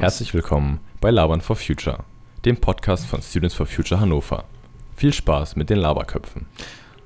Herzlich 0.00 0.32
willkommen 0.32 0.78
bei 1.00 1.10
Labern 1.10 1.40
for 1.40 1.56
Future, 1.56 2.04
dem 2.44 2.56
Podcast 2.56 3.04
von 3.04 3.20
Students 3.20 3.56
for 3.56 3.66
Future 3.66 4.00
Hannover. 4.00 4.44
Viel 4.94 5.12
Spaß 5.12 5.56
mit 5.56 5.70
den 5.70 5.78
Laberköpfen. 5.78 6.46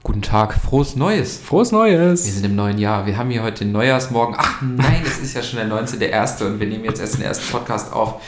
Guten 0.02 0.20
Tag, 0.20 0.52
frohes 0.52 0.94
Neues. 0.94 1.38
Frohes 1.38 1.72
Neues. 1.72 2.26
Wir 2.26 2.32
sind 2.32 2.44
im 2.44 2.54
neuen 2.54 2.76
Jahr. 2.76 3.06
Wir 3.06 3.16
haben 3.16 3.30
hier 3.30 3.42
heute 3.42 3.64
den 3.64 3.72
Neujahrsmorgen. 3.72 4.34
Ach 4.38 4.60
nein, 4.60 5.00
es 5.06 5.20
ist 5.20 5.34
ja 5.34 5.42
schon 5.42 5.58
der 5.58 5.68
19.01. 5.70 6.44
und 6.44 6.60
wir 6.60 6.66
nehmen 6.66 6.84
jetzt 6.84 7.00
erst 7.00 7.16
den 7.16 7.22
ersten 7.22 7.50
Podcast 7.50 7.94
auf. 7.94 8.20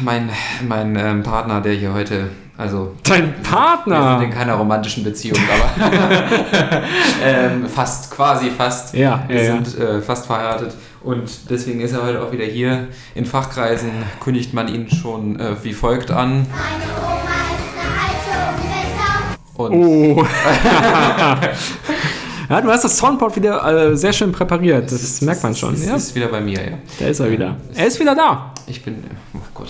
Mein, 0.00 0.30
mein 0.66 0.96
ähm, 0.96 1.22
Partner, 1.22 1.60
der 1.60 1.74
hier 1.74 1.92
heute, 1.92 2.30
also. 2.56 2.94
Dein 3.04 3.42
Partner? 3.42 4.00
Wir 4.00 4.18
sind 4.20 4.30
in 4.30 4.34
keiner 4.34 4.54
romantischen 4.54 5.04
Beziehung, 5.04 5.38
aber 5.52 5.92
ähm, 7.22 7.66
fast, 7.68 8.10
quasi 8.10 8.48
fast. 8.50 8.94
Ja, 8.94 9.22
wir 9.28 9.44
ja, 9.44 9.52
sind 9.52 9.78
äh, 9.78 10.00
fast 10.00 10.24
verheiratet 10.24 10.74
und 11.02 11.50
deswegen 11.50 11.80
ist 11.80 11.92
er 11.92 12.02
heute 12.04 12.22
auch 12.22 12.30
wieder 12.32 12.44
hier. 12.44 12.88
In 13.14 13.24
Fachkreisen 13.26 13.90
kündigt 14.22 14.52
man 14.54 14.68
ihn 14.68 14.88
schon 14.90 15.38
äh, 15.40 15.56
wie 15.62 15.72
folgt 15.72 16.10
an. 16.10 16.46
Meine 16.50 16.84
Oma 17.02 17.30
ist 17.54 18.34
eine 18.34 18.44
alte 18.44 19.54
Und 19.54 19.72
Oh. 19.74 20.24
ja, 22.48 22.60
du 22.60 22.70
hast 22.70 22.84
das 22.84 22.96
Soundboard 22.98 23.36
wieder 23.36 23.90
äh, 23.90 23.96
sehr 23.96 24.12
schön 24.12 24.32
präpariert. 24.32 24.90
Das 24.90 25.02
ist- 25.02 25.22
merkt 25.22 25.42
man 25.42 25.54
schon. 25.54 25.74
Ist, 25.74 25.86
Ja, 25.86 25.96
ist 25.96 26.14
wieder 26.14 26.28
bei 26.28 26.40
mir, 26.40 26.60
ja. 26.64 26.78
da 26.98 27.06
ist 27.06 27.20
er 27.20 27.30
wieder. 27.30 27.56
Er 27.74 27.86
ist 27.86 28.00
wieder 28.00 28.14
da. 28.14 28.52
Ich 28.66 28.82
bin. 28.82 29.02
Oh 29.34 29.38
Gott. 29.54 29.68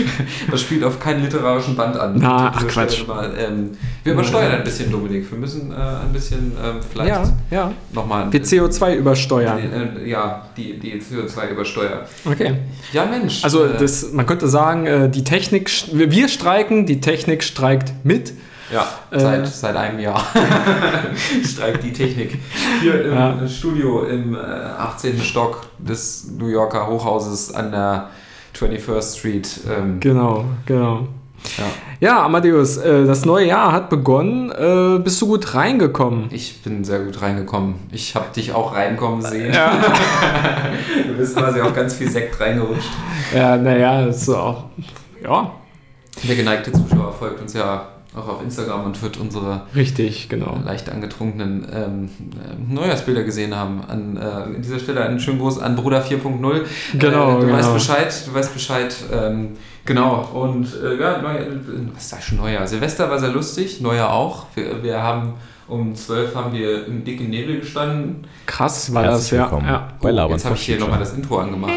Das 0.50 0.60
spielt 0.60 0.84
auf 0.84 0.98
keinen 1.00 1.22
literarischen 1.22 1.76
Band 1.76 1.96
an. 1.98 2.16
Na, 2.18 2.52
ach, 2.54 2.66
Quatsch. 2.66 3.06
Mal, 3.06 3.32
ähm, 3.38 3.70
wir 4.04 4.12
übersteuern 4.12 4.52
ein 4.52 4.64
bisschen, 4.64 4.90
Dominik. 4.90 5.30
Wir 5.30 5.38
müssen 5.38 5.72
äh, 5.72 5.74
ein 5.74 6.12
bisschen 6.12 6.52
ähm, 6.62 6.76
vielleicht 6.90 7.08
Ja, 7.10 7.32
ja. 7.50 7.72
nochmal. 7.92 8.32
Wir 8.32 8.42
CO2 8.42 8.96
übersteuern. 8.96 9.58
Äh, 10.04 10.08
ja, 10.08 10.46
die, 10.56 10.78
die 10.78 11.00
CO2 11.00 11.50
übersteuern. 11.50 12.00
Okay. 12.24 12.54
Ja, 12.92 13.04
Mensch. 13.06 13.42
Also 13.44 13.64
äh, 13.64 13.76
das, 13.78 14.12
man 14.12 14.26
könnte 14.26 14.48
sagen, 14.48 14.86
äh, 14.86 15.08
die 15.08 15.24
Technik, 15.24 15.70
wir 15.92 16.28
streiken, 16.28 16.86
die 16.86 17.00
Technik 17.00 17.42
streikt 17.42 17.92
mit. 18.04 18.32
Ja, 18.72 18.84
äh, 19.12 19.20
seit, 19.20 19.46
seit 19.46 19.76
einem 19.76 20.00
Jahr 20.00 20.20
streikt 21.44 21.84
die 21.84 21.92
Technik. 21.92 22.36
Hier 22.80 23.04
im 23.04 23.12
Ja. 23.14 23.48
Studio 23.48 24.04
im 24.04 24.34
äh, 24.34 24.38
18. 24.38 25.20
Stock 25.22 25.62
des 25.78 26.26
New 26.36 26.48
Yorker 26.48 26.88
Hochhauses 26.88 27.54
an 27.54 27.70
der 27.70 28.10
21st 28.56 29.18
Street. 29.18 29.60
Ähm, 29.70 30.00
Genau, 30.00 30.44
genau. 30.66 31.06
ja. 31.58 31.64
Ja, 31.98 32.24
Amadeus, 32.24 32.76
äh, 32.76 33.06
das 33.06 33.24
neue 33.24 33.46
Jahr 33.46 33.72
hat 33.72 33.88
begonnen. 33.88 34.50
Äh, 34.50 34.98
bist 34.98 35.20
du 35.22 35.26
gut 35.28 35.54
reingekommen? 35.54 36.26
Ich 36.30 36.62
bin 36.62 36.84
sehr 36.84 36.98
gut 37.00 37.22
reingekommen. 37.22 37.76
Ich 37.90 38.14
habe 38.14 38.26
dich 38.34 38.52
auch 38.52 38.74
reinkommen 38.74 39.22
sehen. 39.22 39.52
Ja, 39.54 39.72
Du 41.06 41.14
bist 41.14 41.34
quasi 41.36 41.60
auch 41.62 41.72
ganz 41.74 41.94
viel 41.94 42.10
Sekt 42.10 42.38
reingerutscht. 42.38 42.90
ja 43.34 43.56
naja, 43.56 44.02
ist 44.06 44.28
auch. 44.28 44.64
Ja, 45.22 45.50
Der 46.28 46.36
geneigte 46.36 46.70
Zuschauer 46.72 47.12
folgt 47.18 47.40
uns 47.40 47.54
ja 47.54 47.86
auch 48.16 48.28
auf 48.28 48.42
Instagram 48.42 48.86
und 48.86 49.02
wird 49.02 49.18
unsere 49.18 49.62
richtig, 49.74 50.28
genau. 50.28 50.58
leicht 50.64 50.90
angetrunkenen 50.90 51.66
ähm, 51.72 52.08
äh, 52.32 52.74
Neujahrsbilder 52.74 53.24
gesehen 53.24 53.54
haben. 53.54 53.82
An 53.86 54.16
äh, 54.16 54.60
dieser 54.60 54.78
Stelle 54.78 55.02
einen 55.02 55.20
schönen 55.20 55.38
Gruß 55.38 55.58
an 55.58 55.76
Bruder 55.76 56.02
4.0. 56.02 56.62
Genau, 56.98 57.36
äh, 57.36 57.40
du 57.40 57.46
genau. 57.46 57.58
weißt 57.58 57.74
Bescheid, 57.74 58.26
du 58.26 58.34
weißt 58.34 58.54
Bescheid. 58.54 58.96
Ähm, 59.12 59.50
genau. 59.84 60.28
Und 60.32 60.68
äh, 60.82 60.98
ja, 60.98 61.20
Neu 61.20 61.34
was 61.94 62.12
ist 62.12 62.24
schon 62.24 62.38
Neujahr? 62.38 62.66
Silvester 62.66 63.10
war 63.10 63.18
sehr 63.18 63.30
lustig, 63.30 63.80
Neujahr 63.80 64.12
auch. 64.12 64.46
Wir, 64.54 64.82
wir 64.82 65.02
haben 65.02 65.34
um 65.68 65.94
12 65.94 66.34
haben 66.34 66.52
wir 66.52 66.86
im 66.86 67.04
dicken 67.04 67.28
Nebel 67.28 67.60
gestanden. 67.60 68.26
Krass 68.46 68.94
war 68.94 69.04
Herzlich 69.04 69.40
das, 69.40 69.52
ja. 69.52 69.58
ja. 69.66 69.88
bei 70.00 70.10
Labern 70.10 70.32
Jetzt 70.32 70.44
habe 70.44 70.54
ich 70.54 70.62
hier 70.62 70.78
nochmal 70.78 71.00
das 71.00 71.12
Intro 71.12 71.38
angemacht. 71.38 71.72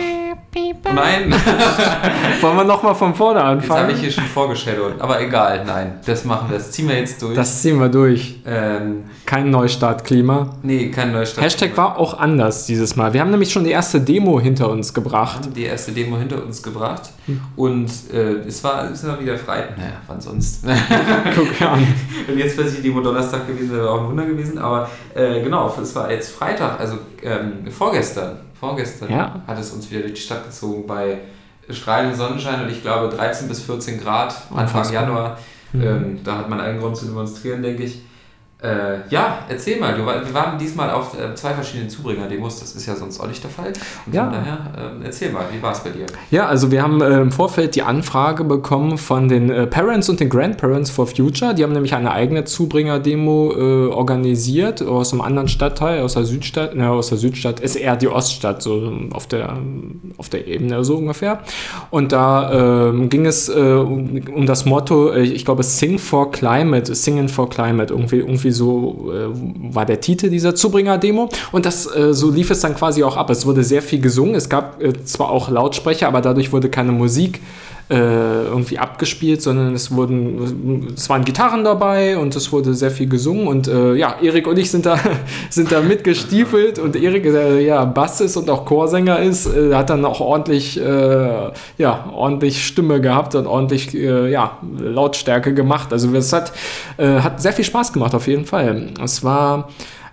Nein, 0.56 1.32
Wollen 2.42 2.58
wir 2.58 2.64
nochmal 2.64 2.96
von 2.96 3.14
vorne 3.14 3.40
jetzt 3.40 3.46
habe 3.48 3.60
anfangen? 3.62 3.90
ich 3.92 4.00
hier 4.02 4.12
schon 4.12 4.24
vorgeschadowt. 4.24 5.00
Aber 5.00 5.22
egal, 5.22 5.64
nein, 5.66 6.00
das 6.06 6.26
machen 6.26 6.50
wir, 6.50 6.58
das 6.58 6.72
ziehen 6.72 6.88
wir 6.90 6.98
jetzt 6.98 7.22
durch. 7.22 7.36
Das 7.36 7.62
ziehen 7.62 7.80
wir 7.80 7.90
durch. 7.90 8.40
ähm, 8.48 9.04
Kein 9.26 9.52
Neustart-Klima. 9.52 10.56
nee, 10.64 10.90
kein 10.90 11.12
Neustart. 11.12 11.46
Hashtag 11.46 11.78
war 11.78 11.98
auch 12.00 12.18
anders 12.18 12.66
dieses 12.66 12.96
Mal. 12.96 13.14
Wir 13.14 13.22
haben 13.22 13.30
nämlich 13.32 13.52
schon 13.52 13.64
die 13.64 13.70
erste 13.72 14.02
Demo 14.02 14.40
hinter 14.40 14.70
uns 14.70 14.94
gebracht. 14.94 15.44
haben 15.46 15.54
die 15.54 15.66
erste 15.66 15.92
Demo 15.92 16.18
hinter 16.18 16.44
uns 16.44 16.64
gebracht 16.64 17.12
Hm. 17.28 17.42
und 17.56 17.92
äh, 18.12 18.48
es 18.48 18.64
war 18.64 18.90
es 18.92 19.06
war 19.06 19.20
wieder 19.20 19.38
frei. 19.38 19.66
Naja, 19.78 19.92
wann 20.08 20.20
sonst? 20.20 20.64
Guck 21.36 21.62
an. 21.62 21.86
Wenn 22.26 22.40
jetzt 22.40 22.56
plötzlich 22.58 22.82
Demo 22.82 23.02
Donnerstag 23.02 23.46
gewesen 23.46 23.72
wäre, 23.72 23.84
wäre 23.84 23.92
auch 23.92 24.02
ein 24.02 24.08
Wunder 24.08 24.26
gewesen. 24.26 24.58
Aber 24.58 24.90
äh, 25.14 25.42
genau, 25.44 25.72
es 25.80 25.96
war 25.96 26.10
jetzt 26.12 26.32
Freitag, 26.32 26.80
also 26.80 26.98
ähm, 27.22 27.70
vorgestern. 27.72 28.38
Vorgestern 28.60 29.10
Ja. 29.12 29.42
hat 29.48 29.58
es 29.60 29.72
uns 29.72 29.90
wieder 29.90 30.02
durch 30.02 30.14
die 30.14 30.22
Stadt 30.22 30.46
gezogen 30.46 30.86
bei 30.86 31.20
strahlendem 31.70 32.18
Sonnenschein 32.18 32.62
und 32.64 32.70
ich 32.72 32.82
glaube 32.82 33.16
13 33.16 33.48
bis 33.48 33.62
14 33.62 34.00
Grad 34.02 34.36
Anfang. 34.54 34.92
Januar. 34.92 35.38
Mhm. 35.72 35.82
Ähm, 35.84 36.20
da 36.24 36.38
hat 36.40 36.50
man 36.50 36.60
allen 36.60 36.80
Grund 36.80 36.98
zu 36.98 37.06
demonstrieren, 37.06 37.62
denke 37.62 37.84
ich. 37.84 38.02
Äh, 38.62 39.08
ja, 39.10 39.46
erzähl 39.48 39.80
mal, 39.80 39.96
du, 39.96 40.06
wir 40.06 40.34
waren 40.34 40.58
diesmal 40.58 40.90
auf 40.92 41.18
äh, 41.18 41.34
zwei 41.34 41.54
verschiedenen 41.54 41.90
Zubringer-Demos, 41.90 42.60
das 42.60 42.76
ist 42.76 42.86
ja 42.88 42.94
sonst 42.94 43.18
auch 43.22 43.28
nicht 43.28 43.42
der 43.42 43.50
Fall. 43.50 43.72
Und 44.06 44.14
Ja. 44.14 44.26
Von 44.26 44.34
daher, 44.34 44.58
ähm, 44.78 45.02
erzähl 45.02 45.32
mal, 45.32 45.46
wie 45.50 45.64
war 45.64 45.72
es 45.72 45.80
bei 45.80 45.92
dir? 45.92 46.06
Ja, 46.30 46.48
also 46.48 46.70
wir 46.70 46.84
haben 46.84 47.02
äh, 47.02 47.22
im 47.22 47.32
Vorfeld 47.32 47.76
die 47.76 47.84
Anfrage 47.84 48.44
bekommen 48.44 48.98
von 48.98 49.30
den 49.30 49.50
äh, 49.50 49.66
Parents 49.66 50.10
und 50.10 50.20
den 50.20 50.28
Grandparents 50.30 50.90
for 50.90 51.08
Future. 51.08 51.56
Die 51.56 51.64
haben 51.64 51.72
nämlich 51.72 51.96
eine 51.96 52.12
eigene 52.12 52.44
Zubringer-Demo 52.44 53.54
äh, 53.54 53.94
organisiert 53.94 54.82
aus 54.82 55.14
einem 55.14 55.22
anderen 55.22 55.48
Stadtteil, 55.48 56.02
aus 56.02 56.16
der 56.16 56.26
Südstadt. 56.26 56.76
Ne, 56.76 56.90
aus 56.90 57.08
der 57.08 57.18
Südstadt 57.18 57.62
ist 57.62 57.78
eher 57.78 57.96
die 57.96 58.10
Oststadt, 58.10 58.62
so 58.62 58.92
auf 59.14 59.26
der, 59.28 59.58
auf 60.18 60.28
der 60.28 60.48
Ebene 60.48 60.84
so 60.84 60.98
ungefähr. 60.98 61.40
Und 61.92 62.12
da 62.12 62.90
ähm, 62.90 63.08
ging 63.08 63.26
es 63.26 63.48
äh, 63.48 63.54
um, 63.54 64.20
um 64.36 64.46
das 64.46 64.66
Motto, 64.66 65.12
äh, 65.12 65.22
ich 65.22 65.46
glaube, 65.46 65.64
Sing 65.64 65.98
for 65.98 66.30
Climate, 66.32 66.94
Singing 66.94 67.30
for 67.30 67.50
Climate, 67.50 67.94
irgendwie, 67.94 68.18
irgendwie 68.18 68.49
so 68.52 69.12
äh, 69.12 69.28
war 69.74 69.86
der 69.86 70.02
Titel 70.02 70.30
dieser 70.30 70.56
Zubringer-Demo. 70.56 71.30
Und 71.52 71.66
das, 71.66 71.86
äh, 71.94 72.14
so 72.14 72.32
lief 72.32 72.50
es 72.50 72.62
dann 72.62 72.76
quasi 72.76 73.04
auch 73.04 73.18
ab. 73.18 73.30
Es 73.30 73.46
wurde 73.46 73.64
sehr 73.64 73.82
viel 73.82 74.02
gesungen. 74.02 74.36
Es 74.36 74.50
gab 74.50 74.82
äh, 74.82 74.94
zwar 75.04 75.30
auch 75.30 75.50
Lautsprecher, 75.50 76.08
aber 76.08 76.22
dadurch 76.22 76.52
wurde 76.52 76.70
keine 76.70 76.92
Musik 76.92 77.42
äh, 77.90 77.96
irgendwie 77.96 78.78
abgespielt, 78.78 79.42
sondern 79.42 79.74
es 79.74 79.90
wurden, 79.92 80.94
es 80.96 81.10
waren 81.10 81.26
Gitarren 81.26 81.64
dabei 81.64 82.20
und 82.20 82.36
es 82.36 82.52
wurde 82.52 82.76
sehr 82.76 82.92
viel 82.92 83.10
gesungen 83.10 83.48
und 83.48 83.68
äh, 83.68 83.96
ja, 83.96 84.18
Erik 84.22 84.46
und 84.46 84.60
ich 84.60 84.70
sind 84.70 84.86
da, 84.86 85.00
sind 85.50 85.72
da 85.72 85.82
mitgestiefelt 85.82 86.78
und 86.78 86.96
Erik, 86.96 87.24
der 87.24 87.62
ja 87.62 87.86
Bass 87.86 88.22
ist 88.22 88.38
und 88.38 88.48
auch 88.50 88.66
Chorsänger 88.66 89.20
ist, 89.20 89.48
äh, 89.48 89.74
hat 89.74 89.90
dann 89.90 90.06
auch 90.06 90.20
ordentlich, 90.20 90.80
äh, 90.80 91.52
ja, 91.80 92.10
ordentlich 92.14 92.64
Stimme 92.64 93.02
gehabt 93.02 93.34
und 93.34 93.48
ordentlich, 93.48 93.96
äh, 93.96 94.30
ja, 94.32 94.60
Lautstärke 94.80 95.56
gemacht. 95.56 95.92
Also 95.92 96.14
es 96.16 96.32
hat, 96.32 96.54
äh, 96.98 97.22
hat 97.22 97.42
sehr 97.42 97.54
viel 97.54 97.66
Spaß 97.66 97.92
gemacht 97.92 98.14
auf 98.14 98.28
jeden 98.28 98.46
Fall. 98.46 98.90
Es 99.04 99.24
war, 99.24 99.70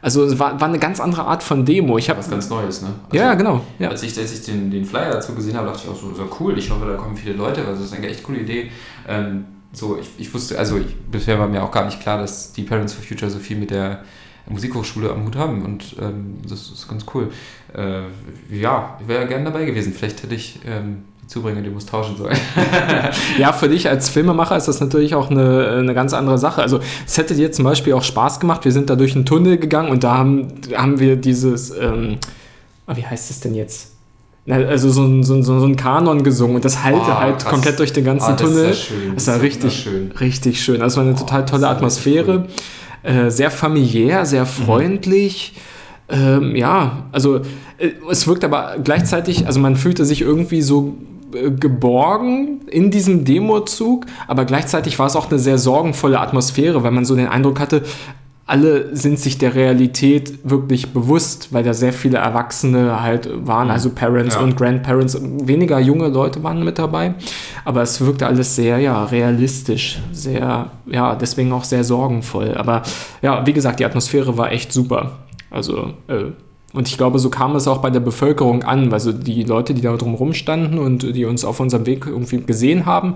also 0.06 0.22
es 0.22 0.38
war, 0.38 0.60
war 0.60 0.68
eine 0.68 0.78
ganz 0.78 1.00
andere 1.00 1.24
Art 1.24 1.42
von 1.42 1.64
Demo. 1.64 1.98
Ich 1.98 2.08
habe 2.08 2.20
Was 2.20 2.30
ganz 2.30 2.48
Neues, 2.48 2.80
ne? 2.80 2.90
ja, 3.10 3.34
genau. 3.34 3.62
Ja. 3.80 3.88
Als 3.88 4.04
ich, 4.04 4.16
als 4.16 4.32
ich 4.32 4.44
den, 4.44 4.70
den 4.70 4.84
Flyer 4.84 5.10
dazu 5.10 5.34
gesehen 5.34 5.56
habe, 5.56 5.66
dachte 5.66 5.80
ich 5.82 5.90
auch 5.90 6.00
so, 6.00 6.14
so 6.14 6.28
cool, 6.38 6.56
ich 6.56 6.70
hoffe, 6.70 6.86
da 6.86 6.94
kommen 6.94 7.16
viele 7.16 7.34
Leute, 7.34 7.66
weil 7.66 7.72
das 7.72 7.82
ist 7.82 7.92
eine 7.92 8.06
echt 8.06 8.22
coole 8.22 8.38
Idee. 8.38 8.70
Ähm, 9.08 9.46
so, 9.72 9.98
ich, 9.98 10.08
ich 10.16 10.32
wusste, 10.32 10.60
also 10.60 10.78
ich, 10.78 10.94
bisher 11.10 11.40
war 11.40 11.48
mir 11.48 11.60
auch 11.60 11.72
gar 11.72 11.86
nicht 11.86 12.00
klar, 12.00 12.18
dass 12.18 12.52
die 12.52 12.62
Parents 12.62 12.92
for 12.92 13.02
Future 13.02 13.28
so 13.28 13.40
viel 13.40 13.56
mit 13.56 13.72
der 13.72 14.04
Musikhochschule 14.48 15.10
am 15.10 15.24
Hut 15.24 15.34
haben 15.34 15.64
und 15.64 15.96
ähm, 16.00 16.36
das 16.48 16.70
ist 16.70 16.86
ganz 16.86 17.04
cool. 17.12 17.32
Äh, 17.74 18.02
ja, 18.48 18.96
ich 19.00 19.08
wäre 19.08 19.26
gerne 19.26 19.46
dabei 19.46 19.64
gewesen. 19.64 19.92
Vielleicht 19.92 20.22
hätte 20.22 20.36
ich 20.36 20.60
ähm, 20.64 21.02
die 21.26 21.32
Zubringer, 21.32 21.60
die 21.60 21.70
muss 21.70 21.86
tauschen 21.86 22.16
sollen. 22.16 22.36
Ja, 23.38 23.52
für 23.52 23.68
dich 23.68 23.88
als 23.88 24.08
Filmemacher 24.08 24.56
ist 24.56 24.68
das 24.68 24.80
natürlich 24.80 25.14
auch 25.14 25.30
eine, 25.30 25.68
eine 25.80 25.94
ganz 25.94 26.12
andere 26.12 26.38
Sache. 26.38 26.62
Also 26.62 26.80
es 27.06 27.18
hätte 27.18 27.34
dir 27.34 27.50
zum 27.52 27.64
Beispiel 27.64 27.92
auch 27.94 28.02
Spaß 28.04 28.40
gemacht. 28.40 28.64
Wir 28.64 28.72
sind 28.72 28.88
da 28.90 28.96
durch 28.96 29.14
einen 29.14 29.24
Tunnel 29.26 29.58
gegangen 29.58 29.90
und 29.90 30.04
da 30.04 30.16
haben, 30.18 30.48
haben 30.74 30.98
wir 31.00 31.16
dieses, 31.16 31.70
ähm, 31.70 32.18
ah, 32.86 32.96
wie 32.96 33.04
heißt 33.04 33.30
es 33.30 33.40
denn 33.40 33.54
jetzt? 33.54 33.92
Also 34.48 34.90
so 34.90 35.02
ein, 35.02 35.24
so, 35.24 35.34
ein, 35.34 35.42
so 35.42 35.54
ein 35.64 35.74
Kanon 35.74 36.22
gesungen 36.22 36.54
und 36.56 36.64
das 36.64 36.84
hallte 36.84 37.00
Ah, 37.00 37.20
halt 37.20 37.40
krass. 37.40 37.50
komplett 37.52 37.78
durch 37.80 37.92
den 37.92 38.04
ganzen 38.04 38.26
Ah, 38.28 38.32
das 38.32 38.42
ist 38.42 38.46
Tunnel. 38.54 38.66
ja 38.68 38.72
schön. 38.74 39.14
Das 39.16 39.26
war 39.26 39.34
Das 39.34 39.36
ist 39.36 39.42
richtig, 39.42 39.86
wunderschön. 39.86 40.12
richtig 40.20 40.62
schön. 40.62 40.82
Also 40.82 40.96
war 40.98 41.04
eine 41.04 41.14
Oh, 41.14 41.18
total 41.18 41.44
tolle 41.44 41.62
ist 41.66 41.72
Atmosphäre. 41.72 42.46
Äh, 43.02 43.30
sehr 43.30 43.50
familiär, 43.50 44.24
sehr 44.24 44.42
Mhm. 44.42 44.46
freundlich. 44.46 45.54
Ähm, 46.08 46.54
ja, 46.54 47.06
also 47.10 47.38
äh, 47.78 47.90
es 48.08 48.28
wirkt 48.28 48.44
aber 48.44 48.76
gleichzeitig, 48.84 49.46
also 49.48 49.58
man 49.58 49.74
fühlte 49.74 50.04
sich 50.04 50.20
irgendwie 50.22 50.62
so 50.62 50.94
geborgen 51.58 52.60
in 52.68 52.90
diesem 52.90 53.24
Demozug, 53.24 54.06
aber 54.28 54.44
gleichzeitig 54.44 54.98
war 54.98 55.06
es 55.06 55.16
auch 55.16 55.30
eine 55.30 55.38
sehr 55.38 55.58
sorgenvolle 55.58 56.20
Atmosphäre, 56.20 56.82
weil 56.82 56.92
man 56.92 57.04
so 57.04 57.16
den 57.16 57.28
Eindruck 57.28 57.60
hatte, 57.60 57.82
alle 58.48 58.94
sind 58.94 59.18
sich 59.18 59.38
der 59.38 59.56
Realität 59.56 60.38
wirklich 60.48 60.92
bewusst, 60.92 61.52
weil 61.52 61.64
da 61.64 61.74
sehr 61.74 61.92
viele 61.92 62.18
Erwachsene 62.18 63.02
halt 63.02 63.28
waren, 63.44 63.70
also 63.70 63.90
Parents 63.90 64.36
Ja. 64.36 64.40
und 64.40 64.56
Grandparents. 64.56 65.18
Weniger 65.20 65.80
junge 65.80 66.06
Leute 66.06 66.44
waren 66.44 66.62
mit 66.64 66.78
dabei, 66.78 67.14
aber 67.64 67.82
es 67.82 68.00
wirkte 68.00 68.24
alles 68.28 68.54
sehr, 68.54 68.78
ja, 68.78 69.02
realistisch, 69.04 69.98
sehr, 70.12 70.70
ja, 70.86 71.16
deswegen 71.16 71.52
auch 71.52 71.64
sehr 71.64 71.82
sorgenvoll. 71.82 72.54
Aber 72.56 72.82
ja, 73.20 73.44
wie 73.44 73.52
gesagt, 73.52 73.80
die 73.80 73.84
Atmosphäre 73.84 74.38
war 74.38 74.52
echt 74.52 74.72
super. 74.72 75.18
Also, 75.50 75.94
äh, 76.06 76.26
Und 76.72 76.88
ich 76.88 76.98
glaube, 76.98 77.18
so 77.18 77.30
kam 77.30 77.56
es 77.56 77.66
auch 77.68 77.78
bei 77.78 77.90
der 77.90 78.00
Bevölkerung 78.00 78.62
an. 78.62 78.92
Also 78.92 79.12
die 79.12 79.44
Leute, 79.44 79.72
die 79.72 79.80
da 79.82 79.96
drumherum 79.96 80.34
standen 80.34 80.78
und 80.78 81.02
die 81.14 81.24
uns 81.24 81.44
auf 81.44 81.60
unserem 81.60 81.86
Weg 81.86 82.06
irgendwie 82.06 82.42
gesehen 82.42 82.84
haben, 82.86 83.14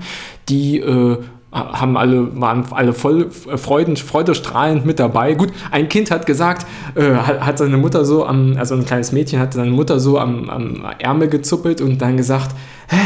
die 0.48 0.78
äh, 0.78 1.18
haben 1.52 1.96
alle, 1.96 2.40
waren 2.40 2.64
alle 2.70 2.92
voll 2.92 3.28
äh, 3.52 3.56
Freuden, 3.56 3.96
freudestrahlend 3.96 4.86
mit 4.86 4.98
dabei. 5.00 5.34
Gut, 5.34 5.50
ein 5.72 5.88
Kind 5.88 6.10
hat 6.10 6.24
gesagt, 6.26 6.66
äh, 6.94 7.12
hat, 7.14 7.58
seine 7.58 7.76
Mutter 7.76 8.04
so 8.04 8.24
am, 8.24 8.56
also 8.56 8.76
ein 8.76 8.86
kleines 8.86 9.12
Mädchen 9.12 9.40
hat 9.40 9.52
seine 9.54 9.70
Mutter 9.72 9.98
so 9.98 10.18
am, 10.18 10.48
am 10.48 10.84
Ärmel 10.98 11.28
gezuppelt 11.28 11.80
und 11.80 12.00
dann 12.00 12.16
gesagt, 12.16 12.54
hä? 12.88 12.96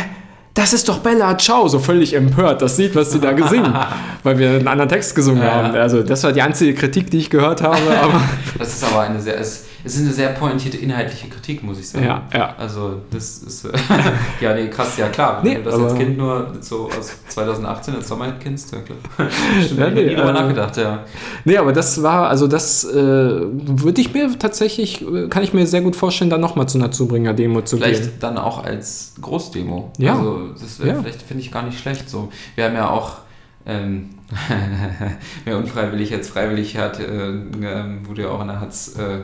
Das 0.53 0.73
ist 0.73 0.89
doch 0.89 0.99
Bella 0.99 1.37
Ciao, 1.37 1.67
so 1.67 1.81
völlig 1.81 2.15
empört. 2.15 2.63
Das 2.63 2.77
sieht, 2.77 2.95
was 2.95 3.11
sie 3.11 3.19
da 3.19 3.33
gesungen, 3.33 3.75
weil 4.23 4.39
wir 4.39 4.51
einen 4.51 4.69
anderen 4.69 4.89
Text 4.89 5.17
gesungen 5.17 5.43
Ja. 5.43 5.51
haben. 5.53 5.75
Also 5.75 6.05
das 6.05 6.23
war 6.23 6.31
die 6.31 6.43
einzige 6.43 6.75
Kritik, 6.75 7.11
die 7.11 7.19
ich 7.19 7.29
gehört 7.31 7.61
habe. 7.61 7.79
Das 8.59 8.75
ist 8.75 8.85
aber 8.85 9.01
eine 9.01 9.21
sehr, 9.21 9.37
es, 9.41 9.65
es 9.85 9.97
ist 9.97 10.01
eine 10.03 10.13
sehr 10.13 10.31
pointierte 10.31 10.79
inhaltliche 10.79 11.29
Kritik, 11.29 11.63
muss 11.63 11.79
ich 11.79 11.89
sagen. 11.91 12.05
ja, 12.07 12.23
ja. 12.33 12.55
Also, 12.59 13.03
das 13.11 13.39
ist. 13.39 13.67
Äh, 13.67 13.73
ja, 14.41 14.55
nee, 14.55 14.69
krass, 14.69 14.97
ja 14.97 15.09
klar. 15.09 15.41
Nee, 15.45 15.57
Wenn 15.57 15.65
du 15.65 15.71
das 15.71 15.81
als 15.81 15.95
Kind 15.95 16.17
nur 16.19 16.55
so 16.61 16.87
aus 16.99 17.13
2018 17.29 17.95
als 17.95 18.09
Sommerhit 18.09 18.41
kennst, 18.41 18.73
ja 18.73 18.79
klar. 18.81 18.99
Stimmt, 19.65 19.81
Ja, 19.81 19.91
nee, 19.91 19.95
nee, 19.95 20.09
nie 20.11 20.15
drüber 20.17 20.31
äh, 20.31 20.33
nachgedacht, 20.33 20.77
ja. 20.79 21.05
Nee, 21.45 21.59
aber 21.59 21.73
das 21.73 22.03
war, 22.03 22.29
also 22.29 22.47
das 22.49 22.85
äh, 22.85 22.95
würde 22.95 24.01
ich 24.01 24.13
mir 24.15 24.39
tatsächlich, 24.39 25.03
äh, 25.03 25.29
kann 25.29 25.43
ich 25.43 25.53
mir 25.53 25.67
sehr 25.67 25.83
gut 25.83 25.97
vorstellen, 25.97 26.31
da 26.31 26.39
nochmal 26.39 26.67
zu 26.69 26.79
einer 26.79 26.91
Zubringer-Demo 26.91 27.61
zu 27.63 27.77
Vielleicht 27.77 28.03
gehen. 28.05 28.13
dann 28.21 28.39
auch 28.39 28.65
als 28.65 29.15
Großdemo. 29.21 29.93
Ja. 29.99 30.17
Also, 30.17 30.49
das 30.61 30.79
wäre 30.81 30.97
Ja. 30.97 31.03
vielleicht, 31.03 31.23
finde 31.23 31.43
ich, 31.43 31.53
gar 31.53 31.63
nicht 31.63 31.79
schlecht. 31.79 32.09
So, 32.09 32.31
wir 32.55 32.65
haben 32.65 32.75
ja 32.75 32.89
auch. 32.91 33.19
Ähm, 33.67 34.11
wer 35.45 35.57
unfreiwillig 35.57 36.11
jetzt 36.11 36.31
freiwillig 36.31 36.77
hat, 36.77 37.01
äh, 37.01 37.29
ähm, 37.29 38.07
wurde 38.07 38.23
ja 38.23 38.29
auch 38.29 38.41
in 38.43 38.49
der 38.49 38.61
Hatz 38.61 38.97
äh, 38.99 39.21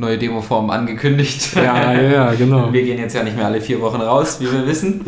neue 0.00 0.18
Demoform 0.18 0.70
angekündigt. 0.70 1.54
Ja, 1.54 1.92
ja, 1.92 2.32
genau. 2.34 2.72
Wir 2.72 2.82
gehen 2.82 2.98
jetzt 2.98 3.14
ja 3.14 3.22
nicht 3.22 3.36
mehr 3.36 3.46
alle 3.46 3.60
vier 3.60 3.80
Wochen 3.80 4.00
raus, 4.00 4.38
wie 4.40 4.50
wir 4.50 4.66
wissen. 4.66 5.04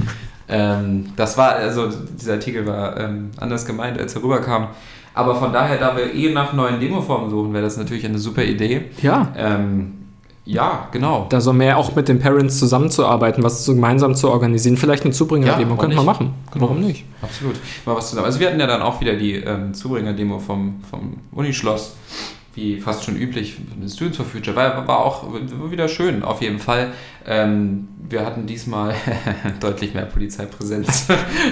Ähm, 0.48 1.06
das 1.16 1.36
war, 1.38 1.54
also 1.54 1.88
dieser 1.88 2.34
Artikel 2.34 2.66
war 2.66 2.98
ähm, 3.00 3.30
anders 3.38 3.64
gemeint, 3.66 3.98
als 3.98 4.14
er 4.14 4.22
rüberkam. 4.22 4.68
Aber 5.14 5.34
von 5.34 5.52
daher, 5.52 5.78
da 5.78 5.96
wir 5.96 6.12
eh 6.14 6.32
nach 6.32 6.52
neuen 6.52 6.78
Demoformen 6.80 7.30
suchen, 7.30 7.52
wäre 7.52 7.64
das 7.64 7.76
natürlich 7.76 8.04
eine 8.04 8.18
super 8.18 8.44
Idee. 8.44 8.82
Ja, 9.02 9.32
Ähm, 9.36 9.94
ja, 10.44 10.88
genau. 10.90 11.26
da 11.28 11.40
so 11.40 11.52
mehr 11.52 11.78
auch 11.78 11.94
mit 11.94 12.08
den 12.08 12.18
Parents 12.18 12.58
zusammenzuarbeiten, 12.58 13.44
was 13.44 13.64
gemeinsam 13.64 14.14
zu 14.16 14.28
organisieren. 14.30 14.76
Vielleicht 14.76 15.04
eine 15.04 15.12
Zubringer-Demo, 15.12 15.74
Ja, 15.74 15.80
könnte 15.80 15.94
man 15.96 16.04
machen. 16.04 16.34
Genau. 16.52 16.64
Warum 16.64 16.80
nicht? 16.80 17.04
Absolut. 17.22 17.54
Mal 17.86 17.94
was 17.94 18.08
zusammen. 18.10 18.26
Also 18.26 18.40
wir 18.40 18.48
hatten 18.48 18.58
ja 18.58 18.66
dann 18.66 18.82
auch 18.82 19.00
wieder 19.00 19.14
die 19.14 19.34
ähm, 19.36 19.72
Zubringer-Demo 19.72 20.40
vom, 20.40 20.80
vom 20.90 21.18
Unischloss, 21.30 21.94
wie 22.54 22.80
fast 22.80 23.04
schon 23.04 23.16
üblich, 23.16 23.56
Students 23.88 24.16
for 24.16 24.26
Future. 24.26 24.54
War, 24.54 24.86
war 24.86 24.98
auch 24.98 25.26
wieder 25.70 25.88
schön, 25.88 26.22
auf 26.22 26.42
jeden 26.42 26.58
Fall. 26.58 26.92
Ähm, 27.24 27.88
wir 28.08 28.26
hatten 28.26 28.46
diesmal 28.46 28.94
deutlich 29.60 29.94
mehr 29.94 30.04
Polizeipräsenz. 30.04 31.08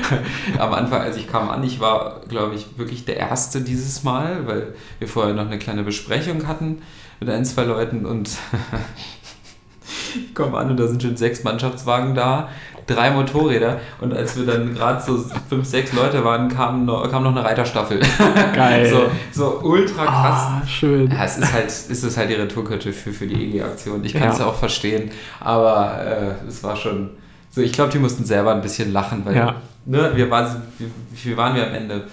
Am 0.58 0.74
Anfang, 0.74 1.00
als 1.00 1.16
ich 1.16 1.26
kam 1.26 1.48
an, 1.48 1.64
ich 1.64 1.80
war, 1.80 2.20
glaube 2.28 2.54
ich, 2.54 2.78
wirklich 2.78 3.04
der 3.06 3.16
Erste 3.16 3.62
dieses 3.62 4.02
Mal, 4.04 4.46
weil 4.46 4.74
wir 4.98 5.08
vorher 5.08 5.34
noch 5.34 5.46
eine 5.46 5.58
kleine 5.58 5.84
Besprechung 5.84 6.46
hatten 6.46 6.82
mit 7.18 7.30
ein, 7.30 7.44
zwei 7.44 7.64
Leuten 7.64 8.04
und 8.04 8.30
ich 10.14 10.34
komme 10.34 10.58
an 10.58 10.70
und 10.70 10.76
da 10.78 10.86
sind 10.86 11.02
schon 11.02 11.16
sechs 11.16 11.44
Mannschaftswagen 11.44 12.14
da, 12.14 12.48
drei 12.90 13.10
Motorräder 13.10 13.80
und 14.00 14.12
als 14.14 14.36
wir 14.36 14.44
dann 14.46 14.74
gerade 14.74 15.00
so 15.02 15.24
fünf, 15.48 15.64
sechs 15.66 15.92
Leute 15.92 16.24
waren, 16.24 16.48
kam 16.48 16.84
noch, 16.84 17.10
kam 17.10 17.22
noch 17.22 17.30
eine 17.30 17.44
Reiterstaffel. 17.44 18.00
Geil. 18.54 18.90
so, 18.90 19.10
so 19.32 19.60
ultra 19.62 20.04
krass. 20.04 20.42
Ah, 20.48 20.62
schön. 20.66 21.10
Ja, 21.10 21.24
es 21.24 21.38
ist 21.38 21.52
halt, 21.52 21.66
es 21.66 21.88
ist 22.04 22.16
halt 22.16 22.30
die 22.30 22.34
Retourkutsche 22.34 22.92
für, 22.92 23.12
für 23.12 23.26
die 23.26 23.56
EG-Aktion. 23.56 24.04
Ich 24.04 24.12
kann 24.12 24.24
Ja. 24.24 24.32
es 24.32 24.40
auch 24.40 24.54
verstehen, 24.54 25.10
aber 25.40 26.36
äh, 26.44 26.48
es 26.48 26.62
war 26.62 26.76
schon 26.76 27.10
so, 27.50 27.60
ich 27.60 27.72
glaube, 27.72 27.90
die 27.92 27.98
mussten 27.98 28.24
selber 28.24 28.52
ein 28.54 28.60
bisschen 28.60 28.92
lachen, 28.92 29.22
weil 29.24 29.36
Ja. 29.36 29.54
ne, 29.86 30.12
wir 30.14 30.30
waren, 30.30 30.62
wie, 30.78 30.90
viel 31.16 31.36
waren 31.36 31.54
wir 31.56 31.66
am 31.66 31.74
Ende? 31.74 32.04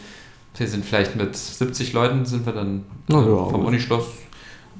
Wir 0.57 0.67
sind 0.67 0.83
vielleicht 0.83 1.15
mit 1.15 1.35
70 1.35 1.93
Leuten 1.93 2.25
sind 2.25 2.45
wir 2.45 2.53
dann 2.53 2.83
ja, 3.09 3.15
vom. 3.21 3.65
Unischloss. 3.65 4.05